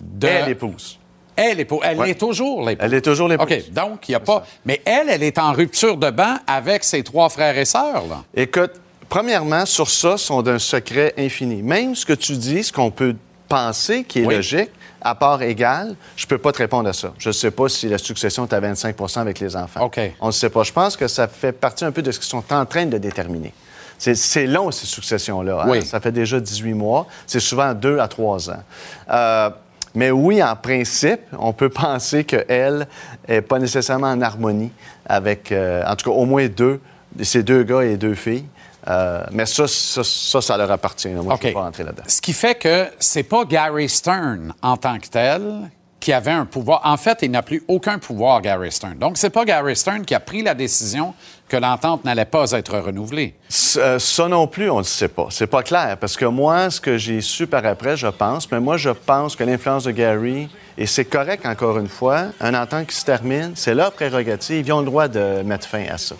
[0.00, 0.26] de...
[0.26, 0.98] Elle l'épouse.
[1.36, 1.80] Elle, l'épouse.
[1.82, 2.10] Elle Ouais.
[2.10, 2.84] est toujours l'épouse.
[2.86, 3.46] Elle est toujours l'épouse.
[3.52, 4.44] OK, donc il n'y a pas...
[4.64, 8.22] Mais elle, elle est en rupture de banc avec ses trois frères et sœurs, là.
[8.34, 8.72] Écoute,
[9.08, 11.62] premièrement, sur ça, sont d'un secret infini.
[11.62, 13.16] Même ce que tu dis, ce qu'on peut
[13.48, 14.34] penser qui est Oui.
[14.36, 14.70] logique,
[15.02, 17.12] à part égale, je peux pas te répondre à ça.
[17.18, 19.84] Je ne sais pas si la succession est à 25% avec les enfants.
[19.84, 20.00] OK.
[20.20, 20.62] On ne sait pas.
[20.62, 22.96] Je pense que ça fait partie un peu de ce qu'ils sont en train de
[22.96, 23.52] déterminer.
[23.98, 25.60] C'est- C'est long, ces successions-là.
[25.62, 25.68] hein.
[25.68, 25.84] Oui.
[25.84, 27.06] Ça fait déjà 18 mois.
[27.26, 28.62] C'est souvent 2 à 3 ans.
[29.10, 29.50] Euh,
[29.94, 32.86] mais oui, en principe, on peut penser qu'elle
[33.28, 34.72] n'est pas nécessairement en harmonie
[35.06, 36.80] avec, euh, en tout cas, au moins deux,
[37.22, 38.46] ces deux gars et deux filles.
[38.88, 41.08] Euh, mais ça, ça, ça, ça leur appartient.
[41.08, 42.02] Moi, je ne pas rentrer là-dedans.
[42.06, 45.70] Ce qui fait que c'est pas Gary Stern en tant que tel
[46.04, 46.82] qui avait un pouvoir.
[46.84, 48.98] En fait, il n'a plus aucun pouvoir, Gary Stern.
[48.98, 51.14] Donc, c'est pas Gary Stern qui a pris la décision
[51.48, 53.34] que l'entente n'allait pas être renouvelée.
[53.78, 55.28] Euh, Ça non plus, on ne sait pas.
[55.30, 55.96] C'est pas clair.
[55.98, 59.34] Parce que moi, ce que j'ai su par après, je pense, mais moi, je pense
[59.34, 63.52] que l'influence de Gary, et c'est correct encore une fois, un entente qui se termine,
[63.54, 64.66] c'est leur prérogative.
[64.66, 66.16] Ils ont le droit de mettre fin à ça.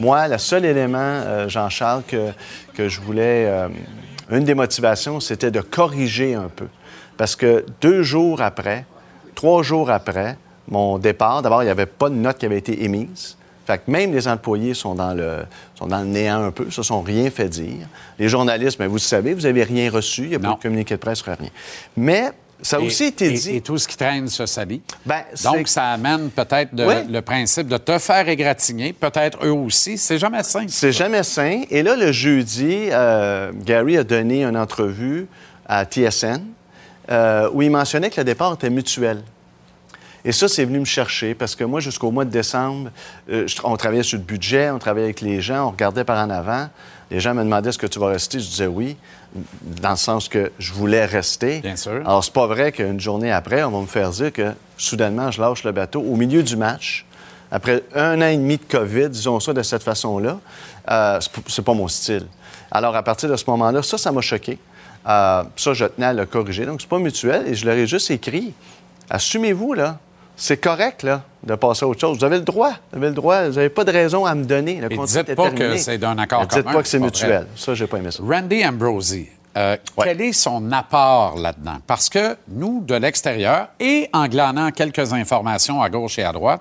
[0.00, 2.30] Moi, le seul élément, euh, Jean-Charles, que,
[2.74, 3.44] que je voulais.
[3.46, 3.68] euh,
[4.30, 6.68] une des motivations, c'était de corriger un peu.
[7.18, 8.86] Parce que deux jours après,
[9.36, 10.36] trois jours après
[10.68, 13.36] mon départ, d'abord, il n'y avait pas de note qui avait été émise.
[13.64, 15.44] Fait que même les employés sont dans le,
[15.76, 17.86] sont dans le néant un peu, se sont rien fait dire.
[18.18, 20.62] Les journalistes, bien, vous le savez, vous n'avez rien reçu, il n'y a pas de
[20.62, 21.36] communiqué de presse, rien.
[21.96, 22.30] Mais
[22.62, 23.56] ça a Et- aussi été dit.
[23.56, 24.82] Et tout ce qui traîne se salit.
[25.04, 27.12] Ben, Donc, ça amène peut-être Oui.
[27.12, 29.98] le principe de te faire égratigner, peut-être eux aussi.
[29.98, 30.66] C'est jamais simple.
[30.68, 31.62] C'est jamais sain.
[31.70, 35.26] Et là, le jeudi, euh, Gary a donné une entrevue
[35.68, 36.40] à TSN
[37.10, 39.22] euh, où il mentionnait que le départ était mutuel.
[40.24, 42.90] Et ça, c'est venu me chercher parce que moi, jusqu'au mois de décembre,
[43.30, 46.18] euh, je- on travaillait sur le budget, on travaillait avec les gens, on regardait par
[46.24, 46.68] en avant.
[47.12, 48.40] Les gens me demandaient est-ce que tu vas rester?
[48.40, 48.96] Je disais oui,
[49.62, 51.60] dans le sens que je voulais rester.
[51.60, 52.00] Bien sûr.
[52.04, 55.40] Alors, c'est pas vrai qu'une journée après, on va me faire dire que soudainement, je
[55.40, 57.06] lâche le bateau au milieu du match.
[57.52, 60.40] Après un an et demi de COVID, disons ça de cette façon-là,
[60.90, 62.26] euh, c'est pas mon style.
[62.72, 64.58] Alors, à partir de ce moment-là, ça, ça m'a choqué.
[65.08, 66.66] Euh, ça, je tenais à le corriger.
[66.66, 67.46] Donc, c'est pas mutuel.
[67.48, 68.52] Et je leur ai juste écrit
[69.10, 69.98] Assumez-vous, là.
[70.38, 72.18] C'est correct, là, de passer à autre chose.
[72.18, 72.72] Vous avez le droit.
[72.92, 73.48] Vous avez le droit.
[73.48, 74.80] Vous n'avez pas de raison à me donner.
[74.82, 75.76] Le Et contrat dites pas terminé.
[75.76, 77.30] que c'est d'un accord Dites commun, pas que c'est mutuel.
[77.30, 77.46] vrai.
[77.56, 78.22] Ça, j'ai pas aimé ça.
[78.22, 81.78] Randy Ambrosi, euh, quel est son apport là-dedans?
[81.86, 86.60] Parce que nous, de l'extérieur, et en glanant quelques informations à gauche et à droite,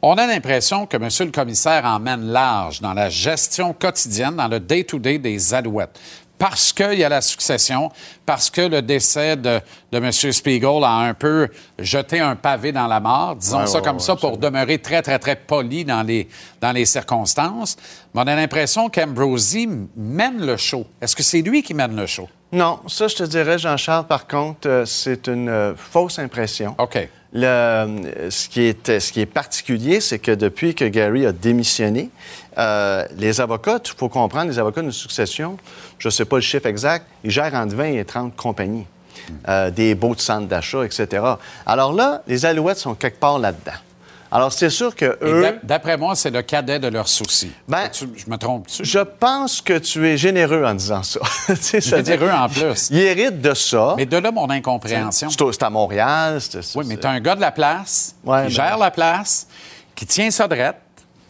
[0.00, 1.08] on a l'impression que M.
[1.20, 6.00] le commissaire emmène large dans la gestion quotidienne, dans le day-to-day des Alouettes.
[6.40, 7.92] Parce qu'il y a la succession,
[8.24, 9.60] parce que le décès de,
[9.92, 10.10] de M.
[10.10, 11.48] Spiegel a un peu
[11.78, 14.78] jeté un pavé dans la mort, disons Ouais, ça ouais, comme ouais, ça, pour demeurer
[14.78, 16.26] très, très, très poli dans les,
[16.62, 17.76] dans les circonstances.
[18.14, 20.86] Mais on a l'impression qu'Ambrosi mène le show.
[21.02, 22.26] Est-ce que c'est lui qui mène le show?
[22.52, 26.74] Non, ça, je te dirais, Jean-Charles, par contre, euh, c'est une euh, fausse impression.
[26.78, 27.06] OK.
[27.32, 31.32] Le, euh, ce, qui est, ce qui est particulier, c'est que depuis que Gary a
[31.32, 32.10] démissionné,
[32.58, 35.56] euh, les avocats, il faut comprendre, les avocats de succession,
[35.98, 38.86] je ne sais pas le chiffre exact, ils gèrent entre 20 et 30 compagnies,
[39.48, 41.22] euh, des beaux de centres d'achat, etc.
[41.66, 43.78] Alors là, les alouettes sont quelque part là-dedans.
[44.32, 45.42] Alors, c'est sûr que eux...
[45.42, 47.50] d'ap- D'après moi, c'est le cadet de leurs soucis.
[47.68, 48.84] Ben, Tu- je me trompe-tu?
[48.84, 51.20] Je pense que tu es généreux en disant ça.
[51.54, 52.88] Ça- Généreux en plus.
[52.90, 53.94] Il hérite de ça.
[53.96, 55.28] Mais de là, mon incompréhension.
[55.30, 56.40] C'est c'est à Montréal.
[56.40, 58.90] c'est- Oui, mais tu as un gars de la place Ouais, qui ben- gère la
[58.90, 59.46] place,
[59.96, 60.76] qui tient ça drette.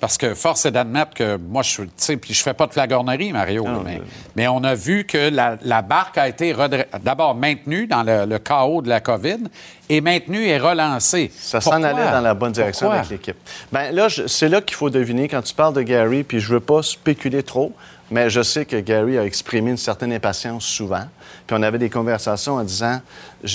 [0.01, 3.33] Parce que force est d'admettre que moi, je suis, puis je fais pas de flagornerie,
[3.33, 4.01] Mario, mais,
[4.35, 6.55] mais on a vu que la, la barque a été
[7.03, 9.41] d'abord maintenue dans le, le chaos de la COVID
[9.91, 11.31] et maintenue et relancée.
[11.37, 13.01] Ça s'en allait dans la bonne direction Pourquoi?
[13.01, 13.37] avec l'équipe.
[13.71, 16.61] Bien, là, c'est là qu'il faut deviner quand tu parles de Gary, puis je veux
[16.61, 17.75] pas spéculer trop,
[18.11, 21.05] mais je sais que Gary a exprimé une certaine impatience souvent.
[21.47, 23.01] Puis on avait des conversations en disant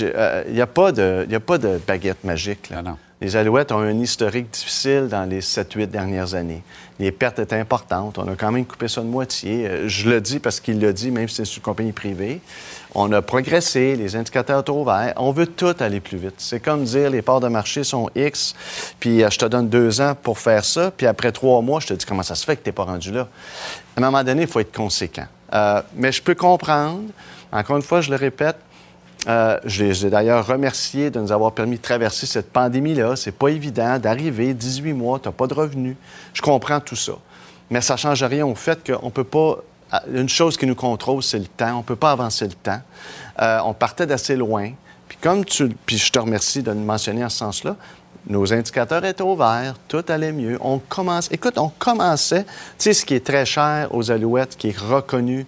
[0.01, 2.69] euh, il n'y a, pas de- y a pas de baguette magique.
[2.69, 2.83] Là.
[3.25, 6.61] Les Alouettes ont un historique difficile dans les 7-8 dernières années.
[6.99, 8.19] Les pertes étaient importantes.
[8.19, 9.67] On a quand même coupé ça de moitié.
[9.67, 12.39] Euh, Je le dis parce qu'il l'a dit, même si c'est une compagnie privée.
[12.93, 15.13] On a progressé, les indicateurs sont ouverts.
[15.17, 16.35] On veut tout aller plus vite.
[16.37, 18.53] C'est comme dire les parts de marché sont X,
[18.99, 21.87] puis euh, je te donne deux ans pour faire ça, puis après trois mois, je
[21.87, 23.27] te dis comment ça se fait que tu n'es pas rendu là.
[23.95, 25.25] À un moment donné, il faut être conséquent.
[25.51, 27.01] Euh, mais je peux comprendre,
[27.51, 28.57] encore une fois, je le répète,
[29.27, 33.15] euh, je les ai d'ailleurs remerciés de nous avoir permis de traverser cette pandémie-là.
[33.15, 35.95] C'est pas évident d'arriver 18 mois, tu n'as pas de revenus.
[36.33, 37.13] Je comprends tout ça.
[37.69, 39.57] mais ça ne change rien au fait qu'on peut pas.
[40.13, 41.75] Une chose qui nous contrôle, c'est le temps.
[41.75, 42.81] On ne peut pas avancer le temps.
[43.41, 44.71] Euh, on partait d'assez loin.
[45.07, 45.69] Puis comme tu.
[45.85, 47.75] Puis je te remercie de le mentionner en ce sens-là.
[48.27, 50.57] Nos indicateurs étaient ouverts, tout allait mieux.
[50.59, 52.49] On commence, écoute, on commençait, tu
[52.79, 55.45] sais, ce qui est très cher aux Alouettes, qui est reconnu.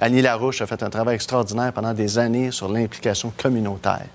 [0.00, 4.06] Annie Larouche a fait un travail extraordinaire pendant des années sur l'implication communautaire.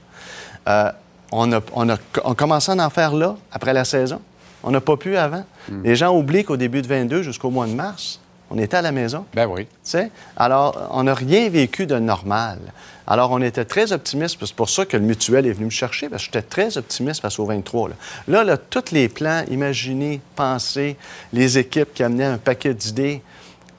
[0.68, 0.92] Euh,
[1.32, 4.22] on, a, on a on commençait à en faire là, après la saison.
[4.64, 5.44] On n'a pas pu avant.
[5.84, 8.92] Les gens oublient qu'au début de 22 jusqu'au mois de mars, on était à la
[8.92, 9.26] maison.
[9.34, 9.66] Ben oui.
[9.66, 10.12] Tu sais?
[10.38, 12.60] Alors, on n'a rien vécu de normal.
[13.08, 14.38] Alors, on était très optimiste.
[14.40, 17.22] C'est pour ça que le mutuel est venu me chercher, parce que j'étais très optimiste
[17.22, 17.90] face au 23.
[17.90, 17.96] Là,
[18.28, 20.96] là, là, tous les plans imaginés, pensés,
[21.34, 23.22] les équipes qui amenaient un paquet d'idées,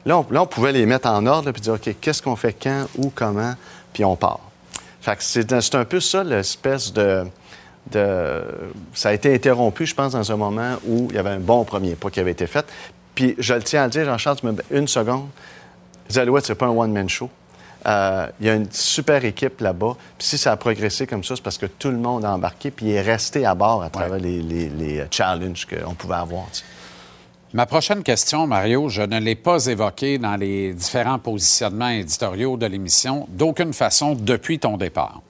[0.07, 2.37] là on, là, on pouvait les mettre en ordre, là, puis dire, OK, qu'est-ce qu'on
[2.37, 3.55] fait quand, où, comment,
[3.93, 4.41] puis on part.
[5.03, 7.25] Fait que c'est un peu ça l'espèce de,
[7.93, 8.43] de-
[8.95, 11.65] Ça a été interrompu, je pense, dans un moment où il y avait un bon
[11.65, 12.67] premier pas qui avait été fait.
[13.15, 14.39] Puis je le tiens à le dire, Jean-Charles,
[14.71, 15.29] une seconde.
[16.09, 17.31] Les Alouettes, c'est pas un one-man show.
[17.87, 19.97] Euh, il y a une super équipe là-bas.
[20.19, 22.71] Puis si ça a progressé comme ça, c'est parce que tout le monde a embarqué
[22.73, 26.47] puis est resté à bord à travers les, les- les, challenges qu'on pouvait avoir.
[27.55, 32.67] Ma prochaine question, Mario, je ne l'ai pas évoquée dans les différents positionnements éditoriaux de
[32.67, 35.23] l'émission d'aucune façon depuis ton départ.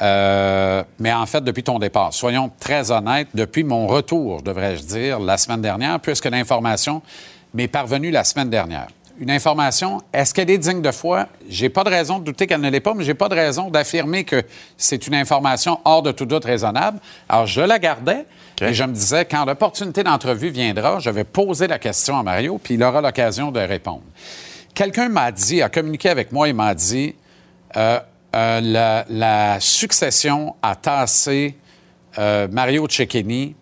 [0.00, 5.18] Euh, mais en fait, depuis ton départ, soyons très honnêtes, depuis mon retour, devrais-je dire,
[5.18, 7.02] la semaine dernière, puisque l'information
[7.52, 8.86] m'est parvenue la semaine dernière.
[9.20, 11.28] Une information, est-ce qu'elle est digne de foi?
[11.46, 13.68] J'ai pas de raison de douter qu'elle ne l'est pas, mais j'ai pas de raison
[13.68, 14.42] d'affirmer que
[14.78, 16.98] c'est une information hors de tout doute raisonnable.
[17.28, 18.24] Alors, je la gardais
[18.62, 22.58] et je me disais, quand l'opportunité d'entrevue viendra, je vais poser la question à Mario,
[22.64, 24.00] puis il aura l'occasion de répondre.
[24.74, 27.14] Quelqu'un m'a dit, a communiqué avec moi et m'a dit,
[27.76, 28.00] euh,
[28.34, 31.58] euh, la, la succession a tassé
[32.18, 33.54] euh, Mario Cecchini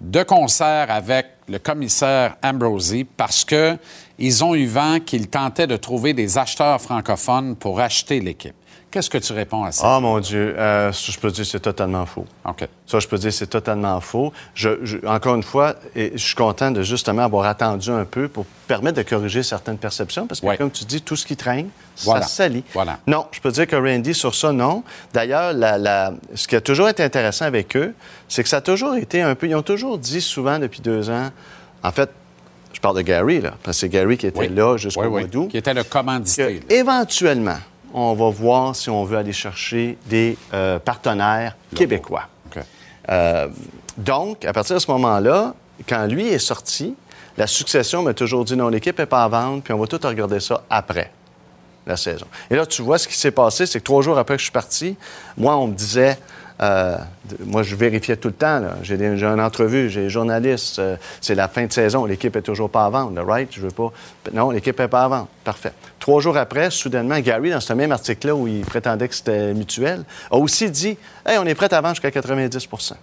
[0.00, 3.76] de concert avec le commissaire Ambrosi parce que
[4.18, 8.54] ils ont eu vent qu'ils tentaient de trouver des acheteurs francophones pour acheter l'équipe.
[8.90, 9.96] Qu'est-ce que tu réponds à ça?
[9.96, 12.24] Ah, mon Dieu, euh, ça, je peux dire c'est totalement faux.
[12.46, 12.66] OK.
[12.86, 14.32] Ça, je peux dire c'est totalement faux.
[14.54, 18.28] Je, je- encore une fois, et je suis content de justement avoir attendu un peu
[18.28, 21.68] pour permettre de corriger certaines perceptions, parce que, comme tu dis, tout ce qui traîne,
[22.04, 22.22] Voilà.
[22.22, 22.64] ça salit.
[22.72, 22.98] Voilà.
[23.06, 24.82] Non, je peux dire que Randy, sur ça, non.
[25.12, 27.92] D'ailleurs, la- la- ce qui a toujours été intéressant avec eux,
[28.26, 29.48] c'est que ça a toujours été un peu...
[29.48, 31.28] Ils ont toujours dit souvent depuis deux ans,
[31.82, 32.08] en fait,
[32.72, 34.48] je parle de Gary, là, parce que c'est Gary qui était Oui.
[34.48, 35.28] là jusqu'au Oui, mois oui.
[35.28, 35.48] d'août.
[35.50, 36.60] Qui était le commandité.
[36.60, 37.58] que, éventuellement,
[37.94, 42.28] on va voir si on veut aller chercher des euh, partenaires québécois.
[43.10, 43.48] Euh,
[43.96, 45.54] donc, à partir de ce moment-là,
[45.88, 46.94] quand lui est sorti,
[47.38, 49.98] la succession m'a toujours dit non, l'équipe n'est pas à vendre, puis on va tout
[50.06, 51.10] regarder ça après
[51.86, 52.26] la saison.
[52.50, 54.44] Et là, tu vois, ce qui s'est passé, c'est que trois jours après que je
[54.44, 54.94] suis parti,
[55.38, 56.18] moi, on me disait,
[56.60, 56.96] euh,
[57.44, 61.46] moi, je vérifiais tout le temps, j'ai une entrevue, j'ai des journalistes, euh, c'est la
[61.48, 63.48] fin de saison, l'équipe est toujours pas à vendre, là, right?
[63.52, 63.92] Je veux pas.
[64.32, 65.28] Non, l'équipe n'est pas à vendre.
[65.44, 65.72] Parfait.
[66.00, 70.02] Trois jours après, soudainement, Gary, dans ce même article-là où il prétendait que c'était mutuel,
[70.30, 72.94] a aussi dit, hey, on est prêt à vendre jusqu'à 90%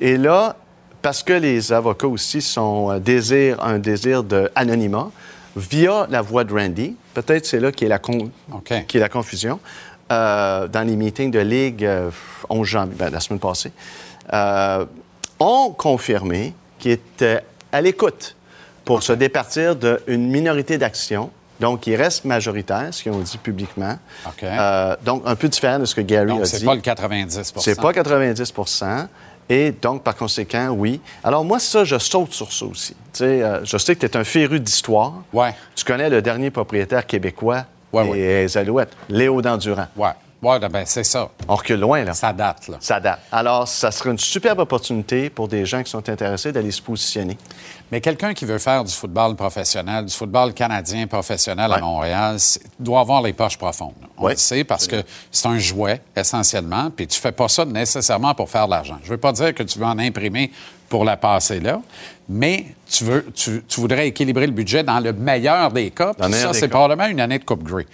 [0.00, 0.56] et là,
[1.02, 5.10] parce que les avocats aussi sont euh, désir, un désir d'anonymat,
[5.56, 8.30] via la voix de Randy, peut-être c'est là qui est la, con-
[8.86, 9.58] qui est la confusion,
[10.10, 12.10] euh, dans les meetings de Ligue euh,
[12.48, 13.72] 11 janvier, ben, la semaine passée,
[14.32, 14.84] euh,
[15.38, 17.42] ont confirmé qu'ils étaient
[17.72, 18.36] à l'écoute
[18.84, 21.30] pour se départir d'une minorité d'actions.
[21.58, 23.98] Donc, ils restent majoritaires, ce qu'ils ont dit publiquement.
[24.42, 26.64] Euh, donc, un peu différent de ce que Gary Donc, a c'est dit.
[26.64, 28.52] pas le 90 C'est pas 90
[29.48, 31.00] Et donc, par conséquent, oui.
[31.24, 32.92] Alors, moi, ça, je saute sur ça aussi.
[32.92, 35.14] Tu sais, euh, je sais que tu es un féru d'histoire.
[35.32, 35.54] Ouais.
[35.74, 37.64] Tu connais le dernier propriétaire québécois
[38.04, 39.86] des Alouettes, Léo Dandurand.
[39.96, 40.10] Ouais.
[40.42, 41.30] Ouais, ben c'est ça.
[41.48, 42.12] On recule loin, là.
[42.12, 42.76] Ça date, là.
[42.80, 43.20] Ça date.
[43.32, 47.38] Alors, ça serait une superbe opportunité pour des gens qui sont intéressés d'aller se positionner.
[47.90, 52.36] Mais quelqu'un qui veut faire du football professionnel, du football canadien professionnel à Montréal,
[52.78, 53.94] doit avoir les poches profondes.
[54.18, 58.34] On le sait parce que c'est un jouet, essentiellement, puis tu fais pas ça nécessairement
[58.34, 58.98] pour faire de l'argent.
[59.04, 60.52] Je veux pas dire que tu veux en imprimer
[60.88, 61.80] pour la passer là,
[62.28, 66.12] mais tu, veux, tu, tu voudrais équilibrer le budget dans le meilleur des cas.
[66.14, 67.86] puis ça, c'est probablement une année de Coupe Grey.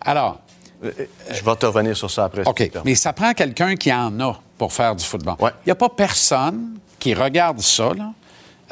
[0.00, 0.40] Alors,
[0.82, 2.42] Je vais te revenir sur ça après.
[2.46, 2.70] OK.
[2.84, 5.36] Mais ça prend quelqu'un qui en a pour faire du football.
[5.40, 8.12] Il n'y a pas personne qui regarde ça, là,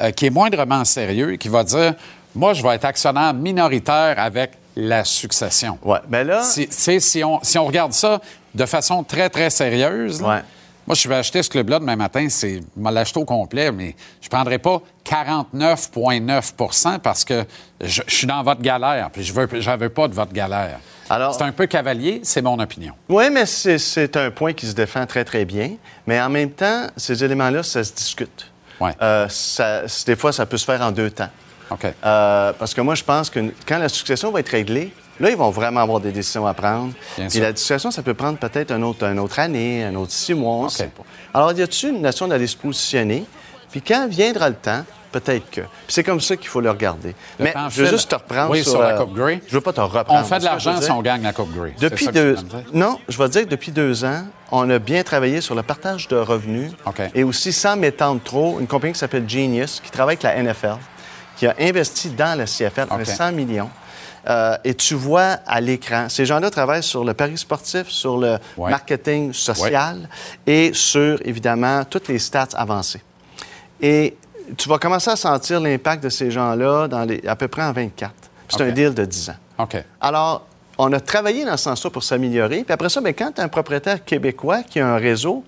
[0.01, 1.93] euh, qui est moindrement sérieux et qui va dire
[2.33, 5.77] Moi, je vais être actionnaire minoritaire avec la succession.
[5.83, 6.43] Ouais, mais là.
[6.43, 8.19] Si, tu sais, si, on, si on regarde ça
[8.53, 10.43] de façon très, très sérieuse, là,
[10.87, 13.95] moi, je vais acheter ce club-là demain matin, c'est je vais l'acheter au complet, mais
[14.21, 17.43] je ne prendrai pas 49,9% parce que
[17.81, 20.33] je, je suis dans votre galère, puis je ne veux, j'en veux pas de votre
[20.33, 20.79] galère.
[21.09, 22.93] Alors- c'est un peu cavalier, c'est mon opinion.
[23.09, 25.71] Oui, mais c'est- c'est un point qui se défend très, très bien.
[26.07, 28.51] Mais en même temps, ces éléments-là, ça se discute.
[29.01, 31.29] Euh, ça- des fois, ça peut se faire en deux temps.
[32.03, 35.37] Euh, parce que moi, je pense que quand la succession va être réglée, là, ils
[35.37, 36.93] vont vraiment avoir des décisions à prendre.
[37.17, 37.41] Bien Puis sûr.
[37.41, 40.65] la succession, ça peut prendre peut-être un autre, une autre année, un autre six mois,
[40.65, 41.03] on sait pas.
[41.33, 43.25] Alors, y a-t-il une nation d'aller se positionner?
[43.71, 45.61] Puis quand viendra le temps, peut-être que.
[45.61, 47.15] Puis c'est comme ça qu'il faut le regarder.
[47.39, 49.41] Le Mais je veux juste te reprendre Oui, sur, sur la euh, Coupe Grey.
[49.47, 50.19] Je veux pas te reprendre.
[50.19, 51.73] On fait de l'argent si on gagne la Coupe Grey.
[51.79, 52.35] Depuis deux...
[52.73, 56.07] Non, je vais dire que depuis deux ans, on a bien travaillé sur le partage
[56.07, 56.71] de revenus
[57.13, 60.77] et aussi sans m'étendre trop, une compagnie qui s'appelle Genius, qui travaille avec la NFL,
[61.37, 63.05] qui a investi dans la CFL un OK.
[63.05, 63.69] 100 millions.
[64.27, 68.37] Euh, et tu vois à l'écran, ces gens-là travaillent sur le pari sportif, sur le
[68.57, 68.71] Ouais.
[68.71, 70.09] marketing social
[70.47, 73.01] et sur, évidemment, toutes les stats avancées.
[73.81, 74.15] Et
[74.57, 77.71] tu vas commencer à sentir l'impact de ces gens-là dans les, à peu près en
[77.71, 78.11] 24.
[78.47, 79.35] Puis C'est un deal de 10 ans.
[79.63, 79.77] OK.
[80.01, 80.45] Alors,
[80.77, 82.63] on a travaillé dans ce sens-là pour s'améliorer.
[82.63, 85.43] Puis après ça, bien, quand tu as un propriétaire québécois qui a un réseau,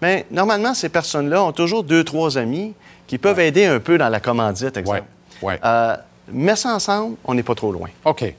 [0.00, 2.74] bien, normalement, ces personnes-là ont toujours deux, trois amis
[3.06, 5.02] qui peuvent aider un peu dans la commandite, exemple.
[5.42, 5.60] Ouais.
[5.64, 5.96] Euh,
[6.28, 7.88] mets ça ensemble, on n'est pas trop loin.
[8.04, 8.34] OK.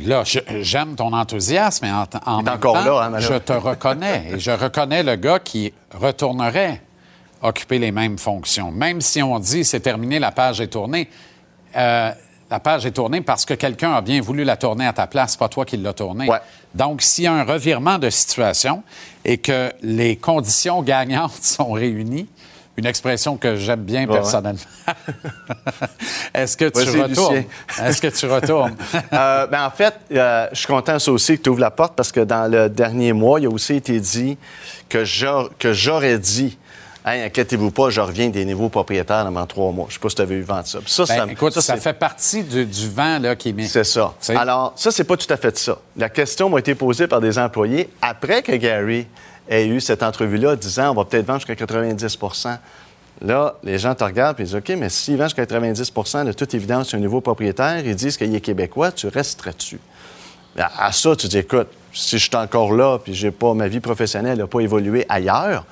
[0.00, 0.22] Là,
[0.60, 1.92] j'aime ton enthousiasme, mais
[2.26, 4.32] en, même encore temps, là, hein, je te reconnais.
[4.32, 6.82] et je reconnais le gars qui retournerait
[7.42, 8.70] occuper les mêmes fonctions.
[8.70, 11.08] Même si on dit c'est terminé, la page est tournée.
[11.76, 12.12] euh,
[12.50, 15.36] la page est tournée parce que quelqu'un a bien voulu la tourner à ta place,
[15.36, 16.28] pas toi qui l'as tournée.
[16.74, 18.82] Donc, s'il y a un revirement de situation
[19.24, 22.26] et que les conditions gagnantes sont réunies,
[22.78, 24.60] une expression que j'aime bien Ouais, personnellement.
[26.34, 27.44] Est-ce que tu Vas-y, retournes?
[27.82, 28.76] Est-ce que tu retournes?
[29.12, 31.94] Euh, ben, en fait, euh, je suis content ça aussi que tu ouvres la porte
[31.96, 34.36] parce que dans le dernier mois, il a aussi été dit
[34.88, 36.56] que j'aurais que j'aurais dit
[37.04, 39.86] Hey, inquiétez-vous pas, je reviens des nouveaux propriétaires dans trois mois.
[39.88, 40.78] Je sais pas si tu avais eu vent de ça.
[40.86, 43.66] Ça, Ben, ça, écoute, ça, fait partie du, du vent là, qui est mis.
[43.66, 44.14] C'est ça.
[44.28, 45.78] Alors, ça, c'est pas tout à fait ça.
[45.96, 49.06] La question m'a été posée par des employés après que Gary
[49.48, 52.58] ait eu cette entrevue-là, disant on va peut-être vendre jusqu'à 90%
[53.20, 56.54] Là, les gens te regardent et disent OK, mais s'il vend jusqu'à 90% de toute
[56.54, 59.80] évidence, c'est un nouveau propriétaire, ils disent qu'il est québécois, tu resterais-tu?
[60.56, 63.66] À, à ça, tu dis écoute, si je suis encore là puis j'ai pas ma
[63.66, 65.64] vie professionnelle n'a pas évolué ailleurs,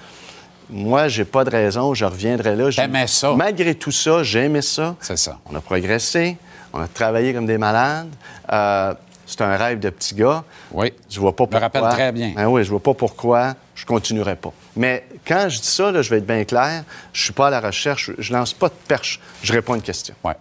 [0.68, 2.70] moi, j'ai pas de raison, je reviendrai là.
[2.70, 3.32] J'aimais ça.
[3.34, 4.96] Malgré tout ça, j'ai aimé ça.
[5.00, 5.38] C'est ça.
[5.48, 6.36] On a progressé,
[6.72, 8.12] on a travaillé comme des malades.
[8.52, 8.94] Euh,
[9.26, 10.44] c'est un rêve de petit gars.
[10.72, 10.92] Oui.
[11.10, 11.60] Je vois pas pourquoi.
[11.60, 12.32] rappelle très bien.
[12.36, 14.52] Ben oui, je vois pas pourquoi je continuerai pas.
[14.76, 17.50] Mais quand je dis ça, là, je vais être bien clair, je suis pas à
[17.50, 20.14] la recherche, je lance pas de perche, je réponds à une question.
[20.24, 20.32] Oui.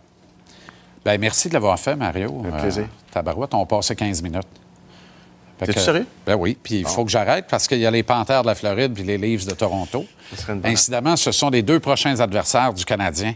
[1.04, 2.44] Bien, merci de l'avoir fait, Mario.
[2.48, 2.84] Un plaisir.
[2.84, 4.48] Euh, tabarouette, on passait 15 minutes.
[5.58, 6.06] T'es-tu que- sérieux?
[6.26, 8.56] Ben oui, puis il faut que j'arrête parce qu'il y a les Panthères de la
[8.56, 10.06] Floride puis les Leafs de Toronto.
[10.64, 13.36] Incidemment, ce sont les deux prochains adversaires du Canadien.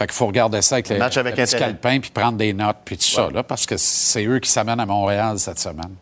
[0.00, 1.72] Fait qu'il faut regarder ça avec les Match avec le petit intérêt.
[1.72, 4.80] calepin puis prendre des notes puis tout ça, là, parce que c'est eux qui s'amènent
[4.80, 5.94] à Montréal cette semaine.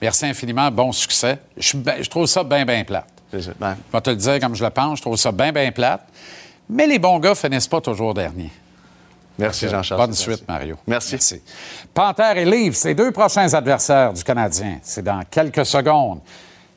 [0.00, 1.38] Merci infiniment, bon succès.
[1.58, 3.04] Je, ben- je trouve ça bien, bien plate.
[3.30, 3.50] Ben, Je
[3.92, 6.00] vais te le dire comme je le pense, je trouve ça bien, bien plate.
[6.70, 8.50] Mais les bons gars finissent pas toujours derniers.
[9.38, 10.00] Merci, Jean-Charles.
[10.00, 10.22] Bonne Merci.
[10.22, 10.76] suite, Mario.
[10.86, 11.42] Merci.
[11.92, 14.78] Panthère et Leafs, ces deux prochains adversaires du Canadien.
[14.82, 16.20] C'est dans quelques secondes.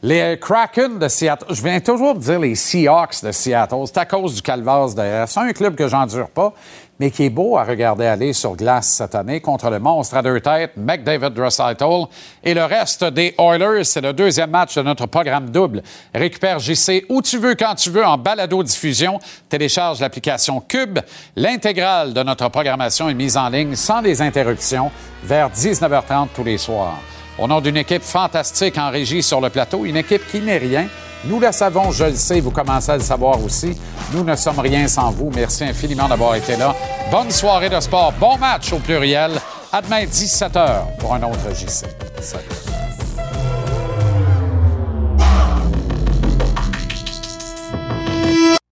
[0.04, 1.46] Les Kraken de Seattle.
[1.50, 3.86] Je viens toujours de dire les Seahawks de Seattle.
[3.86, 5.28] C'est à cause du Calvas derrière.
[5.28, 6.54] C'est un club que j'endure pas,
[7.00, 10.22] mais qui est beau à regarder aller sur glace cette année contre le monstre à
[10.22, 12.06] deux têtes, McDavid Draisaitl.
[12.44, 15.82] Et le reste des Oilers, c'est le deuxième match de notre programme double.
[16.14, 19.20] Récupère JC où tu veux, quand tu veux, en balado-diffusion.
[19.50, 21.00] Télécharge l'application Cube.
[21.36, 24.92] L'intégrale de notre programmation est mise en ligne sans les interruptions
[25.24, 27.00] vers 19h30 tous les soirs.
[27.38, 30.88] Au nom d'une équipe fantastique en régie sur le plateau, une équipe qui n'est rien.
[31.26, 33.76] Nous le savons, je le sais, vous commencez à le savoir aussi.
[34.14, 35.32] Nous ne sommes rien sans vous.
[35.36, 36.76] Merci infiniment d'avoir été là.
[37.12, 39.32] Bonne soirée de sport, bon match au pluriel.
[39.72, 41.86] À demain 17h pour un autre JC.
[42.22, 42.95] Salut.